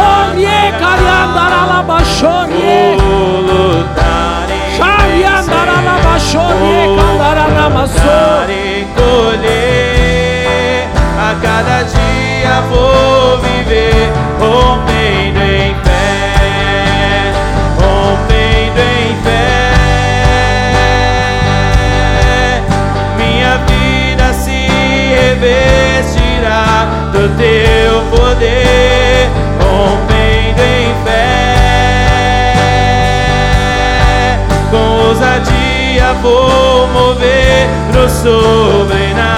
Orie 0.03 0.73
cariandaralabashorie. 0.81 2.97
Vou 2.99 3.41
lutar 3.41 4.47
e 4.49 4.51
Chariandaralabashorie 4.77 6.85
candaranamasso. 6.97 7.99
Dar 7.99 8.51
e 8.51 8.87
colher. 8.97 10.89
A 11.19 11.35
cada 11.41 11.83
dia 11.85 12.61
vou 12.69 13.39
viver 13.39 14.13
rompendo 14.39 15.41
em 15.41 15.75
fé, 15.85 17.33
rompendo 17.79 18.81
em 18.81 19.17
fé. 19.23 19.73
Minha 23.17 23.59
vida 23.59 24.33
se 24.35 24.67
revestirá 25.15 26.87
do 27.13 27.29
teu 27.37 28.03
poder, 28.11 28.62
vou 36.15 36.87
mover 36.89 37.69
no 37.93 38.09
sobrenatural. 38.09 39.33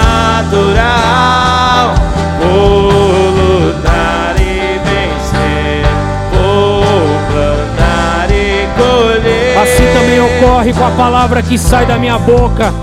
Vou 2.39 2.91
lutar 3.31 4.35
e 4.39 4.79
vencer, 4.79 5.85
vou 6.31 6.83
plantar 7.31 8.29
e 8.31 8.67
colher. 8.77 9.57
Assim 9.57 9.85
também 9.93 10.19
ocorre 10.19 10.73
com 10.73 10.85
a 10.85 10.91
palavra 10.91 11.41
que 11.41 11.57
sai 11.57 11.85
da 11.85 11.97
minha 11.97 12.17
boca. 12.17 12.73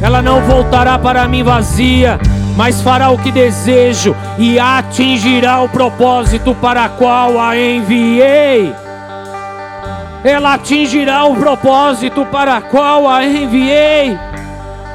Ela 0.00 0.22
não 0.22 0.40
voltará 0.42 0.98
para 0.98 1.26
mim 1.26 1.42
vazia, 1.42 2.20
mas 2.56 2.80
fará 2.80 3.10
o 3.10 3.18
que 3.18 3.32
desejo 3.32 4.14
e 4.38 4.58
atingirá 4.58 5.60
o 5.60 5.68
propósito 5.68 6.54
para 6.54 6.88
qual 6.88 7.40
a 7.40 7.56
enviei. 7.56 8.72
Ela 10.24 10.54
atingirá 10.54 11.24
o 11.24 11.36
propósito 11.36 12.26
para 12.26 12.60
qual 12.60 13.08
a 13.08 13.24
enviei. 13.24 14.18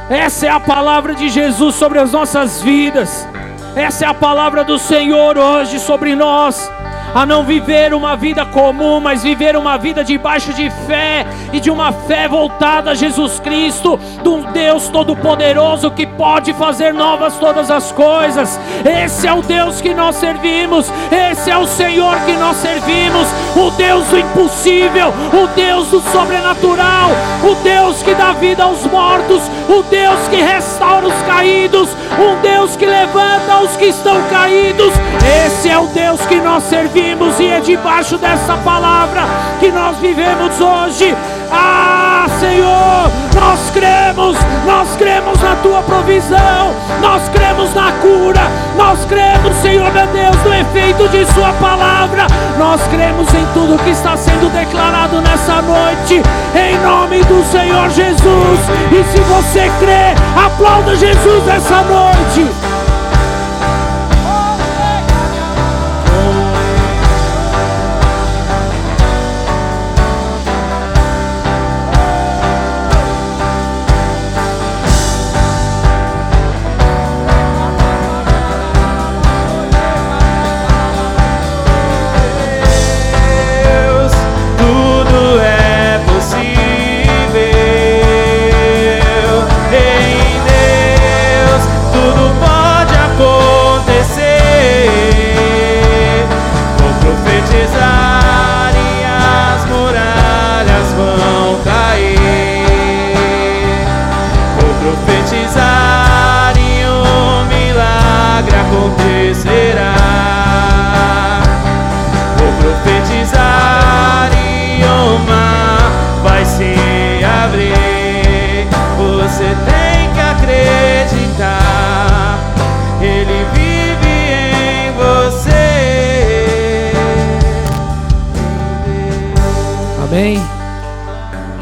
Essa 0.10 0.48
é 0.48 0.50
a 0.50 0.60
palavra 0.60 1.16
de 1.16 1.30
Jesus 1.30 1.76
sobre 1.76 2.00
as 2.00 2.12
nossas 2.12 2.62
vidas. 2.62 3.28
Essa 3.76 4.06
é 4.06 4.08
a 4.08 4.14
palavra 4.14 4.64
do 4.64 4.78
Senhor 4.78 5.38
hoje 5.38 5.80
sobre 5.80 6.16
nós. 6.16 6.70
A 7.14 7.26
não 7.26 7.44
viver 7.44 7.94
uma 7.94 8.16
vida 8.16 8.46
comum, 8.46 9.00
mas 9.00 9.24
viver 9.24 9.56
uma 9.56 9.78
vida 9.78 10.04
debaixo 10.04 10.54
de 10.54 10.70
fé 10.88 11.26
e 11.52 11.60
de 11.60 11.70
uma 11.70 11.92
fé 11.92 12.28
voltada 12.28 12.92
a 12.92 12.96
Jesus 12.96 13.40
Cristo, 13.40 14.00
de 14.22 14.30
um 14.30 14.52
Deus 14.52 14.88
todo-poderoso 14.90 15.92
que 15.92 16.08
pode 16.08 16.54
fazer 16.54 16.94
novas 16.94 17.36
todas 17.38 17.70
as 17.70 17.92
coisas. 17.92 18.60
Esse 18.84 19.28
é 19.28 19.34
o 19.34 19.42
Deus 19.42 19.80
que 19.80 19.94
nós 19.94 20.16
servimos, 20.16 20.92
esse 21.12 21.52
é 21.52 21.58
o 21.58 21.68
Senhor 21.68 22.20
que 22.26 22.34
nós 22.34 22.58
servimos, 22.58 23.28
o 23.56 23.70
Deus 23.72 24.08
do 24.08 24.18
impossível, 24.18 25.10
o 25.10 25.48
Deus 25.56 25.88
do 25.90 26.02
sobrenatural, 26.12 27.12
o 27.44 27.56
Deus 27.64 28.02
que 28.02 28.16
dá 28.16 28.34
vida 28.34 28.64
aos 28.64 28.86
mortos, 28.88 29.42
o 29.70 29.84
Deus 29.84 30.28
que 30.30 30.38
restaura 30.38 31.08
os 31.08 31.22
caídos, 31.24 31.90
um 32.20 32.42
Deus 32.42 32.76
que 32.76 32.86
levanta 32.86 33.60
os 33.64 33.76
que 33.78 33.86
estão 33.86 34.22
caídos. 34.30 34.94
Esse 35.46 35.70
é 35.70 35.78
o 35.78 35.88
Deus 35.88 36.26
que 36.26 36.36
nós 36.36 36.64
servimos 36.64 37.03
e 37.40 37.48
é 37.48 37.60
debaixo 37.60 38.18
dessa 38.18 38.56
palavra 38.58 39.22
que 39.60 39.72
nós 39.72 39.98
vivemos 39.98 40.60
hoje. 40.60 41.16
Ah, 41.52 42.26
Senhor, 42.40 43.12
nós 43.36 43.70
cremos, 43.72 44.38
nós 44.66 44.96
cremos 44.96 45.42
na 45.42 45.56
tua 45.58 45.82
provisão, 45.82 46.74
nós 47.02 47.28
cremos 47.30 47.74
na 47.74 47.92
cura, 47.94 48.42
nós 48.78 49.06
cremos, 49.06 49.56
Senhor 49.62 49.92
meu 49.92 50.08
Deus, 50.08 50.36
no 50.44 50.54
efeito 50.54 51.08
de 51.10 51.26
Sua 51.34 51.52
palavra, 51.54 52.28
nós 52.58 52.82
cremos 52.88 53.32
em 53.34 53.46
tudo 53.54 53.82
que 53.84 53.90
está 53.90 54.16
sendo 54.16 54.52
declarado 54.52 55.22
nessa 55.22 55.62
noite, 55.62 56.22
em 56.56 56.78
nome 56.80 57.24
do 57.26 57.44
Senhor 57.52 57.90
Jesus. 57.90 58.60
E 58.92 59.04
se 59.12 59.22
você 59.22 59.72
crê, 59.80 60.16
aplauda 60.46 60.96
Jesus 60.96 61.48
essa 61.48 61.82
noite. 61.84 62.73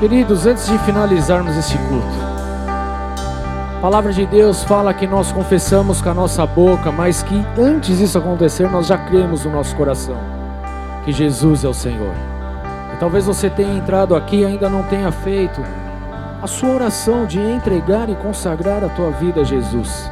Queridos, 0.01 0.47
antes 0.47 0.65
de 0.65 0.79
finalizarmos 0.79 1.55
esse 1.55 1.77
culto, 1.77 2.07
a 2.65 3.79
palavra 3.79 4.11
de 4.11 4.25
Deus 4.25 4.63
fala 4.63 4.95
que 4.95 5.05
nós 5.05 5.31
confessamos 5.31 6.01
com 6.01 6.09
a 6.09 6.13
nossa 6.15 6.43
boca, 6.43 6.91
mas 6.91 7.21
que 7.21 7.35
antes 7.55 7.99
disso 7.99 8.17
acontecer, 8.17 8.67
nós 8.67 8.87
já 8.87 8.97
cremos 8.97 9.45
no 9.45 9.51
nosso 9.51 9.75
coração 9.75 10.17
que 11.05 11.11
Jesus 11.11 11.63
é 11.63 11.67
o 11.67 11.73
Senhor. 11.73 12.15
E 12.95 12.97
talvez 12.99 13.27
você 13.27 13.47
tenha 13.47 13.77
entrado 13.77 14.15
aqui 14.15 14.37
e 14.37 14.45
ainda 14.45 14.67
não 14.67 14.81
tenha 14.81 15.11
feito 15.11 15.61
a 16.41 16.47
sua 16.47 16.69
oração 16.69 17.27
de 17.27 17.39
entregar 17.39 18.09
e 18.09 18.15
consagrar 18.15 18.83
a 18.83 18.89
tua 18.89 19.11
vida 19.11 19.41
a 19.41 19.43
Jesus. 19.43 20.09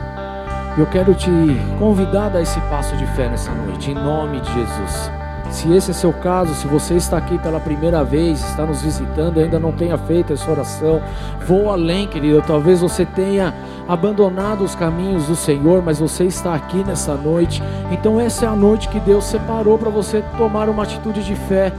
Eu 0.78 0.86
quero 0.86 1.16
te 1.16 1.32
convidar 1.80 2.36
a 2.36 2.42
esse 2.44 2.62
passo 2.70 2.96
de 2.96 3.08
fé 3.16 3.28
nessa 3.28 3.52
noite, 3.54 3.90
em 3.90 3.96
nome 3.96 4.40
de 4.40 4.54
Jesus. 4.54 5.19
Se 5.50 5.72
esse 5.74 5.92
é 5.92 5.94
seu 5.94 6.14
caso, 6.14 6.54
se 6.54 6.68
você 6.68 6.96
está 6.96 7.18
aqui 7.18 7.38
pela 7.40 7.60
primeira 7.60 8.04
vez, 8.04 8.40
está 8.40 8.66
nos 8.66 8.82
visitando, 8.82 9.40
ainda 9.40 9.60
não 9.60 9.72
tenha 9.72 9.98
feito 9.98 10.32
essa 10.32 10.50
oração, 10.50 11.02
vou 11.48 11.72
além, 11.72 12.08
querido. 12.08 12.44
Talvez 12.46 12.82
você 12.82 13.06
tenha 13.06 13.54
abandonado 13.88 14.64
os 14.64 14.76
caminhos 14.76 15.26
do 15.26 15.36
Senhor, 15.36 15.82
mas 15.84 16.00
você 16.00 16.26
está 16.26 16.54
aqui 16.54 16.84
nessa 16.84 17.16
noite. 17.16 17.64
Então 17.92 18.20
essa 18.20 18.46
é 18.46 18.48
a 18.48 18.56
noite 18.56 18.88
que 18.90 19.00
Deus 19.00 19.26
separou 19.26 19.78
para 19.78 19.90
você 19.90 20.24
tomar 20.38 20.70
uma 20.70 20.84
atitude 20.84 21.24
de 21.24 21.36
fé 21.36 21.74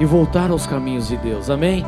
e 0.00 0.04
voltar 0.04 0.50
aos 0.50 0.66
caminhos 0.66 1.08
de 1.08 1.16
Deus. 1.16 1.48
Amém? 1.48 1.86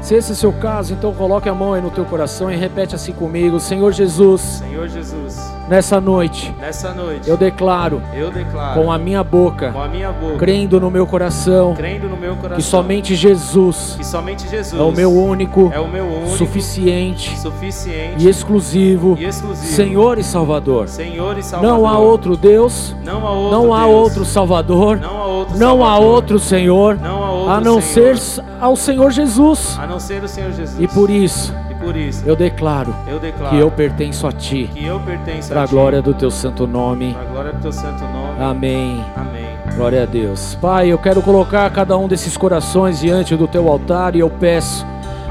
Se 0.00 0.14
esse 0.14 0.30
é 0.30 0.32
o 0.32 0.36
seu 0.36 0.52
caso, 0.52 0.94
então 0.94 1.12
coloque 1.12 1.48
a 1.48 1.54
mão 1.54 1.74
aí 1.74 1.82
no 1.82 1.90
teu 1.90 2.04
coração 2.04 2.50
e 2.50 2.56
repete 2.56 2.94
assim 2.94 3.12
comigo: 3.12 3.60
Senhor 3.60 3.92
Jesus. 3.92 4.40
Senhor 4.40 4.88
Jesus. 4.88 5.58
Nessa 5.68 6.00
noite. 6.00 6.54
Nessa 6.58 6.94
noite. 6.94 7.28
Eu 7.28 7.36
declaro. 7.36 8.00
Eu 8.14 8.30
declaro. 8.30 8.80
Com 8.80 8.90
a 8.90 8.96
minha 8.96 9.22
boca. 9.22 9.70
Com 9.70 9.82
a 9.82 9.88
minha 9.88 10.10
boca. 10.10 10.38
Crendo 10.38 10.80
no 10.80 10.90
meu 10.90 11.06
coração. 11.06 11.74
Crendo 11.74 12.08
no 12.08 12.16
meu 12.16 12.36
coração. 12.36 12.56
Que 12.56 12.62
somente 12.62 13.14
Jesus. 13.14 13.94
Que 13.98 14.06
somente 14.06 14.48
Jesus. 14.48 14.80
É 14.80 14.82
o 14.82 14.90
meu 14.90 15.12
único. 15.12 15.70
É 15.74 15.78
o 15.78 15.86
meu 15.86 16.06
único. 16.06 16.38
Suficiente. 16.38 17.38
Suficiente. 17.38 18.24
E 18.24 18.28
exclusivo. 18.30 19.14
E 19.20 19.26
exclusivo. 19.26 19.66
Senhor 19.74 20.16
e 20.16 20.24
Salvador. 20.24 20.88
Senhor 20.88 21.36
e 21.36 21.42
Salvador. 21.42 21.76
Não 21.76 21.86
há 21.86 21.98
outro 21.98 22.34
Deus. 22.34 22.96
Não 23.04 23.26
há 23.26 23.30
outro. 23.30 23.58
Não 23.58 23.74
há 23.74 23.84
Deus. 23.84 23.94
outro 23.94 24.24
Salvador. 24.24 24.98
Não 24.98 25.18
há 25.18 25.26
outro. 25.26 25.58
Não 25.58 25.68
Salvador. 25.68 25.92
há 25.92 25.98
outro 25.98 26.38
Senhor. 26.38 26.96
Não 26.96 27.17
a 27.48 27.60
não 27.60 27.80
Senhor. 27.80 28.16
ser 28.16 28.44
ao 28.60 28.76
Senhor 28.76 29.10
Jesus. 29.10 29.78
A 29.78 29.86
não 29.86 29.98
ser 29.98 30.22
o 30.22 30.28
Senhor 30.28 30.52
Jesus. 30.52 30.78
E 30.80 30.86
por 30.88 31.10
isso. 31.10 31.54
E 31.70 31.74
por 31.74 31.96
isso. 31.96 32.22
Eu 32.26 32.36
declaro. 32.36 32.94
Eu 33.06 33.18
declaro. 33.18 33.54
Que 33.54 33.62
eu 33.62 33.70
pertenço 33.70 34.26
a 34.26 34.32
Ti. 34.32 34.70
Que 34.72 34.84
eu 34.84 35.00
pertenço 35.00 35.48
Para 35.48 35.60
a 35.60 35.64
a 35.64 35.66
glória 35.66 36.02
do 36.02 36.14
Teu 36.14 36.30
santo 36.30 36.66
nome. 36.66 37.14
Para 37.14 37.22
a 37.22 37.32
glória 37.32 37.52
do 37.52 37.60
Teu 37.60 37.72
santo 37.72 38.04
nome. 38.04 38.42
Amém. 38.42 39.04
Amém. 39.16 39.48
Glória 39.76 40.02
a 40.02 40.06
Deus. 40.06 40.56
Pai, 40.60 40.88
eu 40.92 40.98
quero 40.98 41.22
colocar 41.22 41.70
cada 41.70 41.96
um 41.96 42.08
desses 42.08 42.36
corações 42.36 43.00
diante 43.00 43.36
do 43.36 43.46
Teu 43.46 43.68
altar 43.68 44.16
e 44.16 44.20
eu 44.20 44.30
peço, 44.30 44.84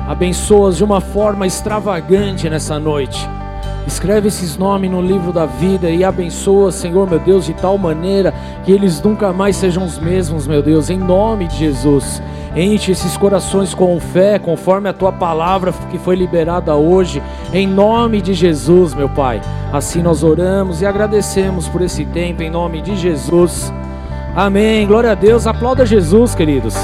abençoa-os 0.07 0.77
de 0.77 0.83
uma 0.83 1.01
forma 1.01 1.45
extravagante 1.45 2.49
nessa 2.49 2.79
noite. 2.79 3.27
Escreve 3.87 4.27
esses 4.27 4.57
nomes 4.57 4.91
no 4.91 5.01
livro 5.01 5.31
da 5.31 5.45
vida 5.45 5.89
e 5.89 6.03
abençoa, 6.03 6.73
Senhor 6.73 7.09
meu 7.09 7.19
Deus, 7.19 7.45
de 7.45 7.53
tal 7.53 7.77
maneira 7.77 8.33
que 8.65 8.71
eles 8.71 9.01
nunca 9.01 9.31
mais 9.31 9.55
sejam 9.55 9.85
os 9.85 9.97
mesmos, 9.97 10.45
meu 10.45 10.61
Deus, 10.61 10.89
em 10.89 10.97
nome 10.97 11.47
de 11.47 11.57
Jesus. 11.57 12.21
Enche 12.53 12.91
esses 12.91 13.15
corações 13.15 13.73
com 13.73 13.97
fé, 13.97 14.37
conforme 14.37 14.89
a 14.89 14.93
tua 14.93 15.13
palavra 15.13 15.71
que 15.89 15.97
foi 15.97 16.17
liberada 16.17 16.75
hoje, 16.75 17.23
em 17.53 17.65
nome 17.65 18.21
de 18.21 18.33
Jesus, 18.33 18.93
meu 18.93 19.07
Pai. 19.07 19.39
Assim 19.71 20.01
nós 20.01 20.21
oramos 20.21 20.81
e 20.81 20.85
agradecemos 20.85 21.69
por 21.69 21.81
esse 21.81 22.03
tempo, 22.03 22.43
em 22.43 22.49
nome 22.49 22.81
de 22.81 22.95
Jesus. 22.97 23.71
Amém. 24.35 24.85
Glória 24.85 25.13
a 25.13 25.15
Deus. 25.15 25.47
Aplauda 25.47 25.85
Jesus, 25.85 26.35
queridos. 26.35 26.75